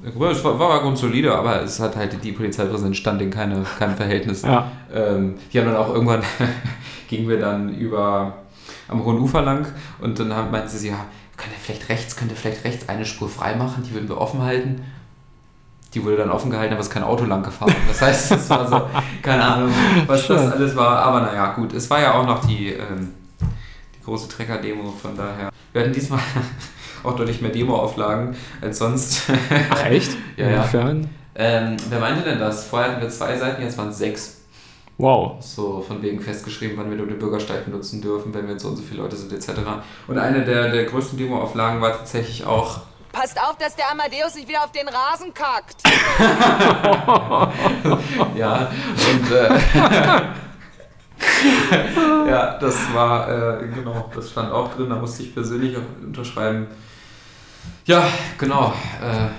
Es 0.04 0.44
war, 0.44 0.58
war 0.58 0.80
grundsolide, 0.80 1.34
aber 1.34 1.62
es 1.62 1.80
hat 1.80 1.96
halt 1.96 2.22
die 2.22 2.32
Polizeipräsenz 2.32 2.96
stand 2.96 3.20
in 3.20 3.30
keine, 3.30 3.64
keinem 3.78 3.96
Verhältnis. 3.96 4.42
Ja. 4.42 4.70
Ähm, 4.94 5.34
die 5.52 5.58
haben 5.58 5.66
dann 5.66 5.76
auch 5.76 5.92
irgendwann, 5.92 6.22
gingen 7.08 7.28
wir 7.28 7.40
dann 7.40 7.74
über 7.74 8.34
am 8.88 9.04
Hohen 9.04 9.18
Ufer 9.18 9.42
lang 9.42 9.66
und 10.00 10.18
dann 10.18 10.34
haben, 10.34 10.50
meinten 10.50 10.68
sie, 10.68 10.88
ja, 10.88 11.04
kann 11.36 11.50
er 11.52 11.58
vielleicht 11.58 11.88
rechts, 11.88 12.16
könnte 12.16 12.34
vielleicht 12.34 12.64
rechts 12.64 12.88
eine 12.88 13.04
Spur 13.04 13.28
frei 13.28 13.54
machen, 13.56 13.82
die 13.82 13.94
würden 13.94 14.08
wir 14.08 14.18
offen 14.18 14.42
halten. 14.42 14.82
Die 15.94 16.04
wurde 16.04 16.18
dann 16.18 16.30
offen 16.30 16.50
gehalten, 16.50 16.74
aber 16.74 16.80
es 16.80 16.88
ist 16.88 16.92
kein 16.92 17.02
Auto 17.02 17.24
lang 17.24 17.42
gefahren. 17.42 17.74
Das 17.88 18.02
heißt, 18.02 18.32
es 18.32 18.50
war 18.50 18.68
so, 18.68 18.82
keine 19.22 19.42
Ahnung, 19.42 19.72
was 20.06 20.26
das 20.26 20.42
Schön. 20.42 20.52
alles 20.52 20.76
war. 20.76 20.98
Aber 20.98 21.22
naja, 21.22 21.52
gut, 21.54 21.72
es 21.72 21.88
war 21.88 22.00
ja 22.00 22.14
auch 22.14 22.26
noch 22.26 22.44
die, 22.44 22.72
ähm, 22.72 23.14
die 23.40 24.04
große 24.04 24.28
Trecker-Demo, 24.28 24.92
von 24.92 25.16
daher. 25.16 25.50
Wir 25.72 25.82
hatten 25.82 25.92
diesmal 25.94 26.20
auch 27.04 27.16
deutlich 27.16 27.40
mehr 27.40 27.50
Demo-Auflagen 27.50 28.36
als 28.60 28.78
sonst. 28.78 29.22
Ach, 29.70 29.86
echt? 29.86 30.12
Ja, 30.36 30.48
ja. 30.48 30.56
Inwiefern? 30.56 31.10
ähm, 31.34 31.76
wer 31.88 32.00
meinte 32.00 32.22
denn 32.22 32.38
das? 32.38 32.64
Vorher 32.64 32.92
hatten 32.92 33.00
wir 33.00 33.08
zwei 33.08 33.36
Seiten, 33.36 33.62
jetzt 33.62 33.78
waren 33.78 33.88
es 33.88 33.98
sechs. 33.98 34.34
Wow. 34.98 35.36
So 35.40 35.80
von 35.86 36.02
wegen 36.02 36.20
festgeschrieben, 36.20 36.76
wann 36.76 36.90
wir 36.90 36.96
nur 36.96 37.06
den 37.06 37.20
Bürgersteig 37.20 37.64
benutzen 37.64 38.02
dürfen, 38.02 38.34
wenn 38.34 38.48
wir 38.48 38.58
so 38.58 38.68
und 38.68 38.76
so 38.76 38.82
viele 38.82 39.02
Leute 39.02 39.14
sind, 39.14 39.32
etc. 39.32 39.50
Und 40.08 40.18
eine 40.18 40.44
der, 40.44 40.70
der 40.70 40.84
größten 40.86 41.16
Demo-Auflagen 41.16 41.80
war 41.80 41.92
tatsächlich 41.92 42.44
auch 42.44 42.80
Passt 43.12 43.40
auf, 43.40 43.56
dass 43.56 43.74
der 43.74 43.90
Amadeus 43.90 44.34
nicht 44.34 44.48
wieder 44.48 44.64
auf 44.64 44.72
den 44.72 44.86
Rasen 44.88 45.32
kackt. 45.32 45.82
Ja, 48.36 48.70
und 49.10 49.32
äh, 49.32 49.48
ja, 52.30 52.58
das 52.58 52.94
war, 52.94 53.60
äh, 53.60 53.66
genau, 53.74 54.10
das 54.14 54.30
stand 54.30 54.52
auch 54.52 54.74
drin, 54.74 54.90
da 54.90 54.96
musste 54.96 55.22
ich 55.22 55.34
persönlich 55.34 55.76
auch 55.76 56.04
unterschreiben. 56.04 56.66
Ja, 57.88 58.06
genau. 58.36 58.72
Äh, 59.02 59.30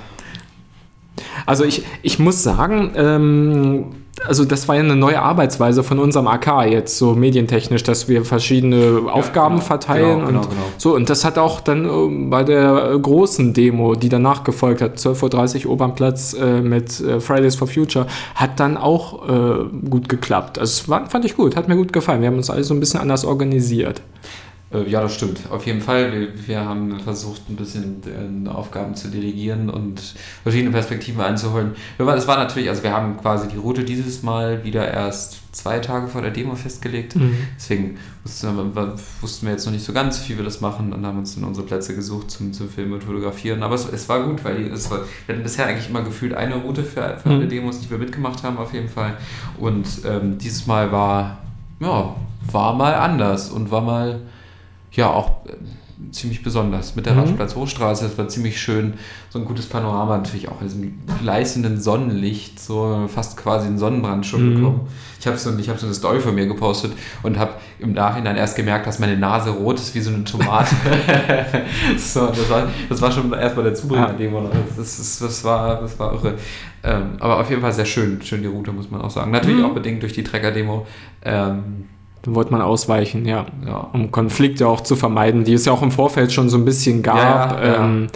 Also 1.45 1.63
ich, 1.63 1.83
ich 2.01 2.19
muss 2.19 2.43
sagen, 2.43 2.91
ähm, 2.95 3.85
also 4.25 4.43
das 4.43 4.67
war 4.67 4.75
ja 4.75 4.81
eine 4.81 4.95
neue 4.95 5.21
Arbeitsweise 5.21 5.83
von 5.83 5.99
unserem 5.99 6.27
AK 6.27 6.65
jetzt, 6.65 6.97
so 6.97 7.13
medientechnisch, 7.13 7.83
dass 7.83 8.07
wir 8.07 8.25
verschiedene 8.25 9.03
Aufgaben 9.07 9.55
genau, 9.55 9.65
verteilen 9.65 10.19
genau, 10.19 10.27
genau, 10.27 10.39
und 10.39 10.49
genau. 10.49 10.61
so. 10.77 10.95
Und 10.95 11.09
das 11.09 11.23
hat 11.25 11.37
auch 11.37 11.61
dann 11.61 11.85
ähm, 11.85 12.29
bei 12.29 12.43
der 12.43 12.91
äh, 12.91 12.99
großen 12.99 13.53
Demo, 13.53 13.95
die 13.95 14.09
danach 14.09 14.43
gefolgt 14.43 14.81
hat, 14.81 14.97
12.30 14.97 15.65
Uhr 15.65 15.73
Obernplatz 15.73 16.33
äh, 16.33 16.61
mit 16.61 16.99
äh, 16.99 17.19
Fridays 17.19 17.55
for 17.55 17.67
Future, 17.67 18.07
hat 18.35 18.59
dann 18.59 18.77
auch 18.77 19.29
äh, 19.29 19.65
gut 19.89 20.09
geklappt. 20.09 20.57
Also 20.57 20.87
war, 20.87 21.07
fand 21.07 21.23
ich 21.23 21.35
gut, 21.35 21.55
hat 21.55 21.67
mir 21.67 21.75
gut 21.75 21.93
gefallen. 21.93 22.21
Wir 22.21 22.29
haben 22.29 22.37
uns 22.37 22.49
alle 22.49 22.63
so 22.63 22.73
ein 22.73 22.79
bisschen 22.79 22.99
anders 22.99 23.25
organisiert. 23.25 24.01
Äh, 24.71 24.89
Ja, 24.89 25.01
das 25.01 25.15
stimmt. 25.15 25.41
Auf 25.49 25.65
jeden 25.65 25.81
Fall. 25.81 26.11
Wir, 26.11 26.47
wir 26.47 26.59
haben 26.65 26.99
versucht, 26.99 27.49
ein 27.49 27.55
bisschen 27.55 28.01
äh, 28.45 28.49
Aufgaben 28.49 28.95
zu 28.95 29.07
delegieren 29.09 29.69
und 29.69 30.01
verschiedene 30.43 30.71
Perspektiven 30.71 31.21
einzuholen. 31.21 31.71
Es 31.97 32.27
war 32.27 32.37
natürlich, 32.37 32.69
also 32.69 32.83
wir 32.83 32.91
haben 32.93 33.17
quasi 33.17 33.47
die 33.47 33.57
Route 33.57 33.83
dieses 33.83 34.21
Mal 34.23 34.63
wieder 34.63 34.91
erst 34.91 35.39
zwei 35.51 35.79
Tage 35.79 36.07
vor 36.07 36.21
der 36.21 36.29
Demo 36.29 36.53
festgelegt. 36.55 37.15
Deswegen 37.57 37.97
wussten 38.23 38.55
wir, 38.75 38.95
wussten 39.21 39.45
wir 39.47 39.53
jetzt 39.53 39.65
noch 39.65 39.73
nicht 39.73 39.83
so 39.83 39.91
ganz, 39.93 40.29
wie 40.29 40.37
wir 40.37 40.43
das 40.45 40.61
machen 40.61 40.93
und 40.93 41.03
haben 41.05 41.17
uns 41.17 41.33
dann 41.33 41.43
unsere 41.43 41.65
Plätze 41.65 41.95
gesucht 41.95 42.29
zum, 42.29 42.53
zum 42.53 42.69
Filmen 42.69 42.93
und 42.93 43.03
Fotografieren. 43.03 43.63
Aber 43.63 43.73
es, 43.73 43.91
es 43.91 44.07
war 44.07 44.23
gut, 44.23 44.43
weil 44.43 44.67
es 44.67 44.91
war, 44.91 44.99
wir 45.25 45.33
hatten 45.33 45.43
bisher 45.43 45.65
eigentlich 45.65 45.89
immer 45.89 46.03
gefühlt 46.03 46.35
eine 46.35 46.55
Route 46.55 46.83
für, 46.83 47.17
für 47.17 47.29
alle 47.29 47.45
Mhm. 47.45 47.49
Demos, 47.49 47.81
die 47.81 47.89
wir 47.89 47.97
mitgemacht 47.97 48.43
haben, 48.43 48.57
auf 48.57 48.73
jeden 48.73 48.89
Fall. 48.89 49.17
Und 49.57 49.87
ähm, 50.05 50.37
dieses 50.37 50.67
Mal 50.67 50.91
war, 50.91 51.39
ja, 51.79 52.15
war 52.51 52.73
mal 52.75 52.93
anders 52.93 53.49
und 53.49 53.71
war 53.71 53.81
mal 53.81 54.19
ja 54.91 55.09
auch 55.09 55.45
äh, 55.45 55.53
ziemlich 56.11 56.41
besonders 56.41 56.95
mit 56.95 57.05
der 57.05 57.13
Mhm. 57.13 57.19
Raschplatz 57.19 57.55
Hochstraße. 57.55 58.05
Es 58.05 58.17
war 58.17 58.27
ziemlich 58.29 58.59
schön, 58.61 58.93
so 59.29 59.37
ein 59.37 59.43
gutes 59.45 59.65
Panorama 59.67 60.15
natürlich 60.17 60.47
auch 60.47 60.61
in 60.61 60.67
diesem 60.67 60.99
gleißenden 61.21 61.79
Sonnenlicht, 61.81 62.57
so 62.59 63.05
fast 63.13 63.35
quasi 63.37 63.67
einen 63.67 63.77
Sonnenbrand 63.77 64.25
schon 64.25 64.49
Mhm. 64.49 64.55
bekommen. 64.55 64.81
Ich 65.19 65.27
habe 65.27 65.37
so, 65.37 65.55
ich 65.57 65.67
hab 65.69 65.77
so 65.77 65.85
eine 65.85 65.93
Story 65.93 66.21
von 66.21 66.33
mir 66.33 66.47
gepostet 66.47 66.93
und 67.21 67.37
habe 67.37 67.51
im 67.79 67.91
Nachhinein 67.91 68.37
erst 68.37 68.55
gemerkt, 68.55 68.87
dass 68.87 68.99
meine 68.99 69.17
Nase 69.17 69.49
rot 69.49 69.75
ist 69.77 69.93
wie 69.93 69.99
so 69.99 70.09
eine 70.13 70.23
Tomate. 70.23 70.73
so, 71.97 72.27
das, 72.27 72.49
war, 72.49 72.67
das 72.87 73.01
war 73.01 73.11
schon 73.11 73.31
erst 73.33 73.55
bei 73.57 73.63
der 73.63 73.73
Zubringer-Demo. 73.73 74.39
noch. 74.41 74.51
Das, 74.77 74.97
das, 74.97 75.19
das, 75.19 75.43
war, 75.43 75.81
das 75.81 75.99
war 75.99 76.13
irre. 76.13 76.35
Ähm, 76.81 77.17
aber 77.19 77.41
auf 77.41 77.49
jeden 77.49 77.61
Fall 77.61 77.73
sehr 77.73 77.83
schön, 77.85 78.21
schön 78.21 78.41
die 78.41 78.47
Route, 78.47 78.71
muss 78.71 78.89
man 78.89 79.01
auch 79.01 79.09
sagen. 79.09 79.31
Natürlich 79.31 79.57
Mhm. 79.59 79.65
auch 79.65 79.73
bedingt 79.73 80.01
durch 80.01 80.13
die 80.13 80.23
Trecker-Demo. 80.23 80.87
Ähm, 81.23 81.87
Da 82.21 82.35
wollte 82.35 82.51
man 82.51 82.61
ausweichen, 82.61 83.25
ja. 83.25 83.45
ja, 83.65 83.77
Um 83.93 84.11
Konflikte 84.11 84.67
auch 84.67 84.81
zu 84.81 84.95
vermeiden, 84.97 85.45
die 85.45 85.53
es 85.53 85.63
ja 85.65 85.71
auch 85.71 85.81
im 85.81 85.91
Vorfeld 85.91 86.33
schon 86.33 86.49
so 86.49 86.57
ein 86.57 86.65
bisschen 86.65 87.01
gab. 87.01 87.17
Ja, 87.61 87.65
ja, 87.65 87.75
ähm, 87.85 88.07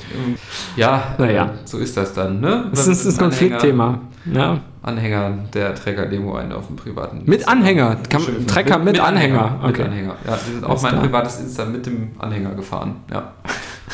ja, 0.75 1.03
Naja. 1.17 1.45
äh, 1.45 1.49
so 1.65 1.77
ist 1.77 1.95
das 1.95 2.13
dann, 2.13 2.41
ne? 2.41 2.65
Das 2.71 2.87
ist 2.87 3.05
das 3.05 3.15
Anhänger- 3.17 3.19
Konfliktthema. 3.29 3.99
Ja. 4.31 4.59
Anhänger 4.81 5.31
der 5.53 5.73
Trecker-Demo 5.75 6.35
einen 6.35 6.51
auf 6.51 6.67
dem 6.67 6.75
privaten. 6.75 7.21
Mit 7.25 7.47
Anhänger. 7.47 7.95
Kann. 8.09 8.21
Trecker 8.47 8.77
mit, 8.79 8.99
Anhänger. 8.99 9.59
Mit 9.61 9.71
Okay. 9.71 9.83
Anhänger. 9.83 10.15
Ja, 10.27 10.37
die 10.45 10.51
sind 10.51 10.65
auf 10.65 10.81
mein 10.81 10.91
klar. 10.91 11.03
privates 11.03 11.39
Insta 11.39 11.63
mit 11.63 11.85
dem 11.85 12.09
Anhänger 12.19 12.51
gefahren. 12.55 12.95
Ja. 13.11 13.31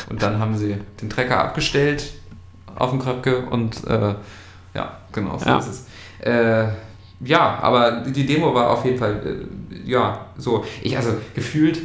Und 0.08 0.20
dann 0.20 0.40
haben 0.40 0.56
sie 0.56 0.76
den 1.00 1.08
Trecker 1.08 1.38
abgestellt 1.38 2.12
auf 2.74 2.90
dem 2.90 2.98
Kröpke 2.98 3.42
und 3.50 3.86
äh, 3.86 4.14
Ja, 4.74 4.92
genau, 5.12 5.38
so 5.38 5.46
Ja. 5.48 5.58
ist 5.58 5.68
es. 5.68 5.86
Äh, 6.26 6.68
ja, 7.24 7.58
aber 7.60 8.02
die 8.06 8.24
Demo 8.26 8.52
war 8.54 8.70
auf 8.70 8.84
jeden 8.84 8.98
Fall, 8.98 9.12
äh, 9.24 9.44
ja, 9.86 10.26
so, 10.36 10.64
ich, 10.82 10.96
also 10.96 11.10
gefühlt 11.34 11.78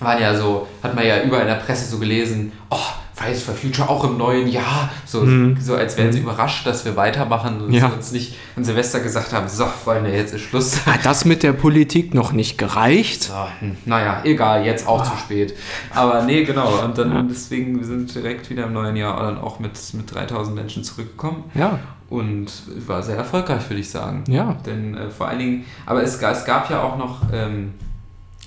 waren 0.00 0.20
ja 0.20 0.34
so, 0.36 0.66
hat 0.82 0.94
man 0.96 1.06
ja 1.06 1.22
überall 1.22 1.42
in 1.42 1.48
der 1.48 1.54
Presse 1.56 1.88
so 1.88 1.98
gelesen, 1.98 2.52
oh, 2.70 2.76
Fridays 3.14 3.42
for 3.44 3.54
Future 3.54 3.88
auch 3.88 4.02
im 4.04 4.16
neuen 4.16 4.48
Jahr, 4.48 4.90
so, 5.04 5.24
so 5.60 5.74
als 5.76 5.96
wären 5.96 6.12
sie 6.12 6.20
überrascht, 6.20 6.66
dass 6.66 6.84
wir 6.84 6.96
weitermachen 6.96 7.60
und 7.60 7.68
Mhm. 7.68 7.74
Ja. 7.74 7.86
uns 7.88 8.10
nicht 8.10 8.34
an 8.56 8.64
Silvester 8.64 8.98
gesagt 9.00 9.32
haben, 9.32 9.46
so, 9.48 9.66
Freunde, 9.66 10.10
jetzt 10.10 10.34
ist 10.34 10.40
Schluss. 10.40 10.86
Hat 10.86 11.04
das 11.04 11.24
mit 11.24 11.42
der 11.44 11.52
Politik 11.52 12.14
noch 12.14 12.32
nicht 12.32 12.58
gereicht? 12.58 13.24
So, 13.24 13.34
hm, 13.60 13.76
naja, 13.84 14.22
egal, 14.24 14.64
jetzt 14.64 14.88
auch 14.88 15.04
zu 15.04 15.16
spät. 15.18 15.54
Aber 15.94 16.22
nee, 16.22 16.42
genau. 16.44 16.82
Und 16.82 16.98
dann 16.98 17.28
deswegen 17.28 17.78
wir 17.78 17.86
sind 17.86 18.12
direkt 18.12 18.50
wieder 18.50 18.64
im 18.64 18.72
neuen 18.72 18.96
Jahr 18.96 19.22
dann 19.22 19.38
auch 19.38 19.60
mit, 19.60 19.72
mit 19.94 20.12
3000 20.12 20.56
Menschen 20.56 20.82
zurückgekommen. 20.82 21.44
Ja. 21.54 21.78
Und 22.12 22.52
war 22.86 23.02
sehr 23.02 23.16
erfolgreich, 23.16 23.70
würde 23.70 23.80
ich 23.80 23.88
sagen. 23.88 24.24
Ja. 24.28 24.58
Denn 24.66 24.94
äh, 24.94 25.08
vor 25.08 25.28
allen 25.28 25.38
Dingen, 25.38 25.64
aber 25.86 26.02
es, 26.02 26.20
es 26.20 26.44
gab 26.44 26.68
ja 26.68 26.82
auch 26.82 26.98
noch 26.98 27.22
ähm, 27.32 27.72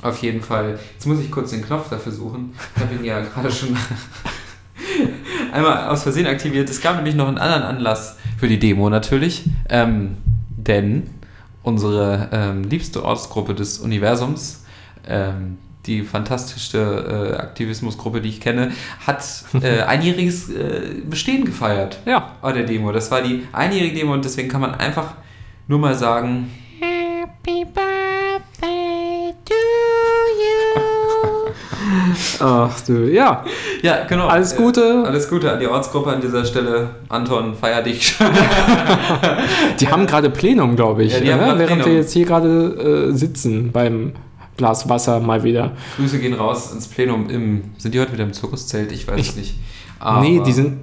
auf 0.04 0.20
jeden 0.20 0.42
Fall, 0.42 0.78
jetzt 0.94 1.08
muss 1.08 1.20
ich 1.20 1.32
kurz 1.32 1.50
den 1.50 1.64
Knopf 1.64 1.90
dafür 1.90 2.12
suchen. 2.12 2.54
Ich 2.76 2.82
habe 2.84 2.94
ihn 2.94 3.04
ja 3.04 3.22
gerade 3.34 3.52
schon 3.52 3.76
einmal 5.52 5.88
aus 5.88 6.04
Versehen 6.04 6.28
aktiviert. 6.28 6.70
Es 6.70 6.80
gab 6.80 6.96
nämlich 6.98 7.16
noch 7.16 7.28
einen 7.28 7.40
anderen 7.40 7.64
Anlass 7.64 8.18
für 8.38 8.48
die 8.48 8.60
Demo 8.60 8.88
natürlich. 8.92 9.50
Ähm, 9.68 10.18
denn 10.56 11.10
unsere 11.64 12.30
ähm, 12.32 12.66
liebste 12.66 13.04
Ortsgruppe 13.04 13.56
des 13.56 13.80
Universums, 13.80 14.64
ähm, 15.08 15.58
die 15.88 16.04
fantastischste 16.04 17.34
äh, 17.34 17.38
Aktivismusgruppe, 17.42 18.22
die 18.22 18.30
ich 18.30 18.42
kenne, 18.42 18.72
hat 19.06 19.24
äh, 19.62 19.82
einjähriges 19.84 20.50
äh, 20.50 20.82
Bestehen 21.10 21.46
gefeiert 21.46 22.00
Ja. 22.06 22.32
bei 22.42 22.51
der 22.51 22.63
Demo. 22.63 22.92
Das 22.92 23.12
war 23.12 23.22
die 23.22 23.44
einjährige 23.51 23.96
Demo 24.00 24.13
und 24.13 24.25
deswegen 24.25 24.50
kann 24.50 24.62
man 24.62 24.75
einfach 24.75 25.13
nur 25.68 25.80
mal 25.80 25.96
sagen, 25.96 26.51
Ach 32.39 32.80
du, 32.82 33.12
ja. 33.12 33.44
ja, 33.82 34.04
genau. 34.08 34.27
Alles 34.27 34.56
Gute. 34.56 34.82
Äh, 35.04 35.08
alles 35.08 35.30
Gute 35.30 35.51
an 35.51 35.60
die 35.60 35.68
Ortsgruppe 35.68 36.12
an 36.12 36.22
dieser 36.22 36.46
Stelle. 36.46 36.89
Anton, 37.10 37.54
feier 37.56 37.82
dich. 37.82 38.15
Die 39.80 39.88
haben 39.88 40.06
gerade 40.06 40.30
Plenum, 40.30 40.75
glaube 40.75 41.04
ich, 41.04 41.13
Ja, 41.13 41.20
die 41.20 41.32
haben 41.34 41.39
grad 41.39 41.60
während 41.60 41.82
Plenum. 41.82 41.92
wir 41.92 42.00
jetzt 42.01 42.13
hier 42.13 42.25
gerade 42.25 43.10
äh, 43.12 43.15
sitzen 43.15 43.72
beim 43.72 44.13
Glas 44.58 44.88
Wasser 44.90 45.20
mal 45.20 45.44
wieder. 45.44 45.72
Grüße 45.98 46.20
gehen 46.20 46.34
raus 46.34 46.72
ins 46.74 46.88
Plenum 46.88 47.30
im. 47.30 47.64
Sind 47.78 47.94
die 47.94 48.00
heute 48.00 48.14
wieder 48.14 48.24
im 48.24 48.34
Zirkuszelt? 48.34 48.92
Ich 48.92 49.08
weiß 49.08 49.20
es 49.30 49.36
nicht. 49.36 49.56
nee, 50.22 50.38
Aber- 50.38 50.44
die 50.46 50.52
sind. 50.54 50.78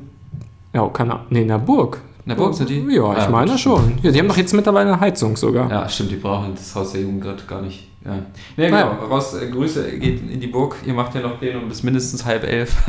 Ja, 0.74 0.86
keine 0.88 1.12
Ahnung. 1.14 1.26
Nee, 1.30 1.42
in 1.42 1.48
der 1.48 1.58
Burg. 1.58 2.00
In 2.24 2.30
der 2.30 2.36
Burg 2.36 2.54
sind 2.54 2.68
die? 2.70 2.78
Ja, 2.78 3.12
ich 3.12 3.18
Ja, 3.24 3.28
meine 3.30 3.58
schon. 3.58 3.94
Ja, 4.02 4.10
die 4.12 4.18
haben 4.18 4.28
doch 4.28 4.36
jetzt 4.36 4.54
mittlerweile 4.54 4.92
eine 4.92 5.00
Heizung 5.00 5.36
sogar. 5.36 5.68
Ja, 5.70 5.88
stimmt, 5.88 6.12
die 6.12 6.16
brauchen 6.16 6.54
das 6.54 6.74
Haus 6.74 6.92
der 6.92 7.00
Jugend 7.02 7.20
gerade 7.22 7.42
gar 7.48 7.60
nicht. 7.62 7.88
Ja, 8.04 8.18
Naja. 8.56 8.90
genau. 8.98 9.06
Raus, 9.14 9.34
äh, 9.34 9.48
Grüße, 9.50 9.98
geht 9.98 10.28
in 10.30 10.40
die 10.40 10.46
Burg. 10.48 10.76
Ihr 10.86 10.92
macht 10.94 11.14
ja 11.14 11.20
noch 11.20 11.38
Plenum 11.38 11.68
bis 11.68 11.82
mindestens 11.82 12.24
halb 12.24 12.44
elf. 12.44 12.74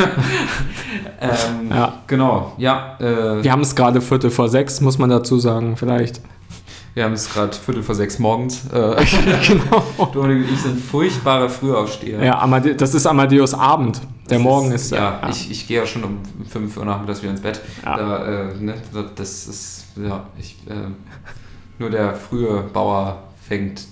ähm, 1.21 1.69
Ja. 1.69 1.93
Genau, 2.07 2.53
ja. 2.57 2.97
Äh, 2.99 3.43
Wir 3.43 3.51
haben 3.51 3.61
es 3.61 3.75
gerade 3.75 4.01
Viertel 4.01 4.29
vor 4.29 4.49
sechs, 4.49 4.81
muss 4.81 4.97
man 4.97 5.09
dazu 5.09 5.39
sagen, 5.39 5.77
vielleicht. 5.77 6.21
Wir 6.93 7.05
haben 7.05 7.13
es 7.13 7.33
gerade 7.33 7.55
Viertel 7.55 7.81
vor 7.81 7.95
sechs 7.95 8.19
morgens. 8.19 8.65
Äh, 8.71 9.03
genau. 9.47 10.11
Dominik 10.13 10.47
und 10.47 10.53
ich 10.53 10.59
sind 10.59 10.79
furchtbare 10.79 11.49
Frühaufsteher. 11.49 12.23
Ja, 12.23 12.39
Amade 12.39 12.75
das 12.75 12.93
ist 12.93 13.07
Amadeus 13.07 13.53
Abend. 13.53 14.01
Der 14.29 14.37
Das 14.37 14.43
Morgen 14.43 14.71
ist. 14.71 14.91
Ja, 14.91 15.27
Ich, 15.29 15.51
ich 15.51 15.67
gehe 15.67 15.79
ja 15.79 15.85
schon 15.85 16.03
um 16.03 16.19
5 16.47 16.77
Uhr 16.77 16.85
nachmittags 16.85 17.21
wieder 17.21 17.31
ins 17.31 17.41
Bett. 17.41 17.61
Ja. 17.83 17.97
Da, 17.97 18.25
äh, 18.51 18.55
ne, 18.57 18.75
das 19.15 19.47
ist, 19.47 19.85
ja, 19.97 20.27
ich, 20.37 20.55
äh, 20.69 20.91
nur 21.79 21.89
der 21.89 22.15
frühe 22.15 22.61
Bauer 22.61 23.23
fängt 23.47 23.85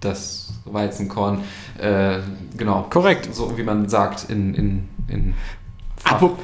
das 0.00 0.54
Weizenkorn. 0.64 1.40
Äh, 1.78 2.18
genau. 2.56 2.86
Korrekt. 2.88 3.34
So 3.34 3.56
wie 3.58 3.62
man 3.62 3.88
sagt 3.88 4.30
in. 4.30 4.54
in, 4.54 4.88
in 5.08 5.34
Apropos, 6.04 6.38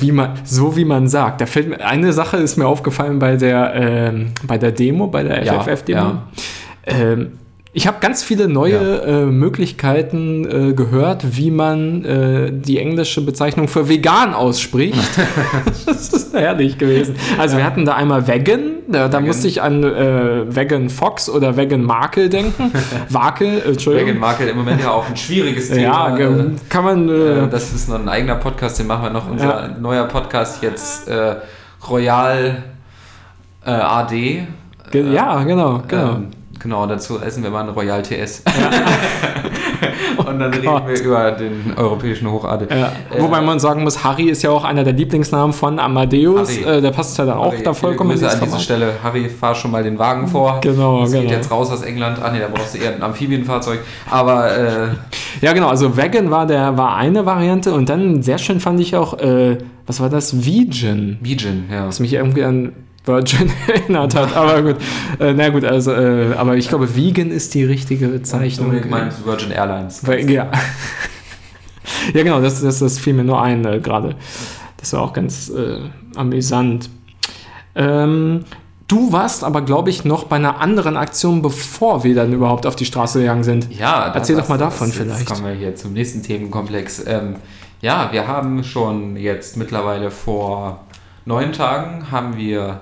wie 0.00 0.12
man, 0.12 0.30
so 0.44 0.76
wie 0.76 0.84
man 0.84 1.08
sagt, 1.08 1.40
da 1.40 1.46
fällt 1.46 1.68
mir 1.68 1.80
eine 1.84 2.12
Sache 2.12 2.36
ist 2.38 2.56
mir 2.56 2.66
aufgefallen 2.66 3.18
bei 3.18 3.36
der, 3.36 3.72
ähm, 3.74 4.32
bei 4.46 4.58
der 4.58 4.72
Demo, 4.72 5.06
bei 5.06 5.22
der 5.22 5.44
Ja, 5.44 5.60
FFF-Demo. 5.60 6.00
ja. 6.00 6.22
Ähm, 6.86 7.32
ich 7.76 7.88
habe 7.88 7.96
ganz 8.00 8.22
viele 8.22 8.46
neue 8.46 9.02
äh, 9.02 9.26
Möglichkeiten 9.26 10.44
äh, 10.44 10.72
gehört, 10.74 11.36
wie 11.36 11.50
man 11.50 12.04
äh, 12.04 12.52
die 12.52 12.78
englische 12.78 13.20
Bezeichnung 13.20 13.66
für 13.66 13.88
vegan 13.88 14.32
ausspricht. 14.32 14.96
das 15.86 16.12
ist 16.12 16.34
herrlich 16.34 16.78
gewesen. 16.78 17.16
Also 17.36 17.56
wir 17.56 17.64
hatten 17.64 17.84
da 17.84 17.96
einmal 17.96 18.28
Vegan, 18.28 18.73
da, 18.88 19.08
da 19.08 19.12
Vegan. 19.18 19.26
musste 19.26 19.48
ich 19.48 19.62
an 19.62 19.82
äh, 19.82 20.54
Vegan 20.54 20.88
Fox 20.90 21.28
oder 21.30 21.56
Vegan 21.56 21.82
Markel 21.82 22.28
denken. 22.28 22.72
Wakel, 23.08 23.58
äh, 23.64 23.68
Entschuldigung. 23.70 24.06
Meghan 24.08 24.20
Markle 24.20 24.46
im 24.50 24.56
Moment 24.58 24.80
ja 24.80 24.90
auch 24.90 25.08
ein 25.08 25.16
schwieriges 25.16 25.68
ja, 25.70 25.76
Thema. 25.76 26.16
ge- 26.16 26.50
kann 26.68 26.84
man. 26.84 27.08
Äh, 27.08 27.12
Äh, 27.44 27.48
das 27.48 27.72
ist 27.72 27.88
noch 27.88 27.98
ein 27.98 28.08
eigener 28.08 28.36
Podcast, 28.36 28.78
den 28.78 28.86
machen 28.86 29.04
wir 29.04 29.10
noch. 29.10 29.30
Unser 29.30 29.62
Ja. 29.62 29.68
neuer 29.80 30.04
Podcast 30.04 30.62
jetzt 30.62 31.08
äh, 31.08 31.36
Royal 31.88 32.62
äh, 33.64 33.70
AD. 33.70 34.46
ge- 34.90 35.12
ja, 35.12 35.42
genau, 35.44 35.82
genau. 35.88 36.12
Ähm, 36.16 36.26
genau, 36.64 36.84
dazu 36.86 37.20
essen 37.20 37.44
wir 37.44 37.50
mal 37.50 37.62
ein 37.62 37.68
Royal 37.68 38.02
TS. 38.02 38.42
Und 40.16 40.38
dann 40.38 40.52
reden 40.54 40.66
Oh 40.68 40.72
Gott. 40.78 40.88
wir 40.88 41.00
über 41.02 41.30
den 41.32 41.74
europäischen 41.76 42.30
Hochadel. 42.30 42.68
Ja, 42.70 42.92
Äh, 43.14 43.20
wobei 43.20 43.40
man 43.40 43.58
sagen 43.60 43.82
muss, 43.84 44.02
Harry 44.04 44.24
ist 44.24 44.42
ja 44.42 44.50
auch 44.50 44.64
einer 44.64 44.82
der 44.84 44.92
Lieblingsnamen 44.94 45.52
von 45.52 45.78
Amadeus. 45.78 46.56
Äh, 46.56 46.80
der 46.80 46.90
passt 46.90 47.18
ja 47.18 47.24
dann 47.26 47.36
auch 47.38 47.52
Harry, 47.52 47.62
da 47.62 47.74
vollkommen 47.74 48.12
ins 48.12 48.22
an 48.22 48.30
diese 48.30 48.40
Format. 48.46 48.60
Stelle. 48.62 48.92
Harry, 49.02 49.28
fahr 49.28 49.54
schon 49.54 49.70
mal 49.70 49.82
den 49.82 49.98
Wagen 49.98 50.26
vor. 50.26 50.58
Genau, 50.62 51.02
geht 51.04 51.12
genau. 51.12 51.30
jetzt 51.30 51.50
raus 51.50 51.70
aus 51.70 51.82
England. 51.82 52.18
Ah 52.22 52.30
nee, 52.32 52.38
da 52.40 52.48
brauchst 52.52 52.74
du 52.74 52.78
eher 52.78 52.94
ein 52.94 53.02
Amphibienfahrzeug. 53.02 53.80
Aber 54.10 54.50
äh, 54.56 54.88
Ja, 55.42 55.52
genau. 55.52 55.68
Also 55.68 55.96
Vegan 55.96 56.30
war 56.30 56.46
der 56.46 56.76
war 56.78 56.96
eine 56.96 57.26
Variante 57.26 57.72
und 57.74 57.88
dann 57.88 58.22
sehr 58.22 58.38
schön 58.38 58.60
fand 58.60 58.80
ich 58.80 58.96
auch, 58.96 59.18
äh, 59.18 59.58
was 59.86 60.00
war 60.00 60.08
das? 60.08 60.46
Vegan. 60.46 61.18
Vegan, 61.20 61.64
ja. 61.70 61.86
Was 61.86 62.00
mich 62.00 62.14
irgendwie 62.14 62.44
an 62.44 62.72
Virgin 63.04 63.50
erinnert 63.68 64.14
hat. 64.14 64.34
Aber 64.36 64.62
gut. 64.62 64.76
Äh, 65.18 65.32
na 65.34 65.48
gut, 65.50 65.64
also, 65.64 65.92
äh, 65.92 66.34
aber 66.34 66.56
ich 66.56 66.68
glaube, 66.68 66.96
Vegan 66.96 67.30
ist 67.30 67.54
die 67.54 67.64
richtige 67.64 68.08
Bezeichnung. 68.08 68.68
Dominik 68.68 68.90
meint 68.90 69.24
Virgin 69.26 69.50
Airlines. 69.50 70.02
Ja. 70.28 70.50
ja, 72.14 72.22
genau, 72.22 72.40
das, 72.40 72.62
das, 72.62 72.78
das 72.78 72.98
fiel 72.98 73.14
mir 73.14 73.24
nur 73.24 73.40
ein 73.42 73.64
äh, 73.64 73.80
gerade. 73.80 74.16
Das 74.78 74.92
war 74.92 75.02
auch 75.02 75.12
ganz 75.12 75.50
äh, 75.50 75.78
amüsant. 76.16 76.90
Ähm, 77.74 78.44
du 78.88 79.12
warst 79.12 79.44
aber, 79.44 79.62
glaube 79.62 79.90
ich, 79.90 80.04
noch 80.04 80.24
bei 80.24 80.36
einer 80.36 80.60
anderen 80.60 80.96
Aktion, 80.96 81.42
bevor 81.42 82.04
wir 82.04 82.14
dann 82.14 82.32
überhaupt 82.32 82.66
auf 82.66 82.76
die 82.76 82.84
Straße 82.84 83.20
gegangen 83.20 83.44
sind. 83.44 83.68
Ja, 83.76 84.12
Erzähl 84.14 84.36
doch 84.36 84.48
mal 84.48 84.58
davon 84.58 84.88
das- 84.88 84.96
vielleicht. 84.96 85.20
Jetzt 85.20 85.28
kommen 85.30 85.44
wir 85.46 85.54
hier 85.54 85.74
zum 85.74 85.92
nächsten 85.92 86.22
Themenkomplex. 86.22 87.04
Ähm, 87.06 87.36
ja, 87.80 88.08
wir 88.12 88.26
haben 88.28 88.64
schon 88.64 89.16
jetzt 89.16 89.56
mittlerweile 89.56 90.10
vor 90.10 90.80
neun 91.26 91.52
Tagen 91.52 92.10
haben 92.10 92.36
wir 92.36 92.80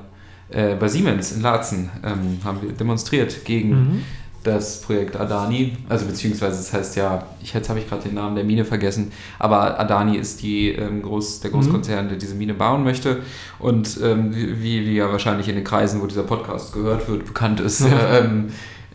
äh, 0.53 0.77
bei 0.79 0.89
Siemens 0.89 1.33
in 1.33 1.43
Laatzen 1.43 1.91
ähm, 2.05 2.39
haben 2.45 2.63
wir 2.63 2.73
demonstriert 2.73 3.45
gegen 3.45 3.71
Mhm. 3.71 4.03
das 4.45 4.81
Projekt 4.81 5.17
Adani. 5.17 5.77
Also 5.89 6.07
beziehungsweise 6.07 6.61
es 6.61 6.73
heißt 6.73 6.97
ja, 6.97 7.27
ich 7.43 7.55
jetzt 7.55 7.69
habe 7.69 7.79
ich 7.79 7.89
gerade 7.89 8.03
den 8.03 8.15
Namen 8.15 8.35
der 8.35 8.45
Mine 8.45 8.65
vergessen, 8.65 9.13
aber 9.39 9.79
Adani 9.79 10.17
ist 10.17 10.43
die, 10.43 10.71
ähm, 10.71 11.03
Groß, 11.03 11.41
der 11.41 11.51
Großkonzern, 11.53 12.09
der 12.09 12.19
diese 12.19 12.35
Mine 12.35 12.55
bauen 12.55 12.83
möchte. 12.85 13.21
Und 13.59 13.99
ähm, 14.03 14.35
wie, 14.35 14.87
wie 14.87 14.97
ja 14.97 15.11
wahrscheinlich 15.11 15.49
in 15.49 15.55
den 15.55 15.65
Kreisen, 15.65 16.01
wo 16.03 16.07
dieser 16.07 16.25
Podcast 16.25 16.75
gehört 16.75 17.09
wird, 17.09 17.25
bekannt 17.25 17.61
ist, 17.61 17.83
ähm, 18.13 18.49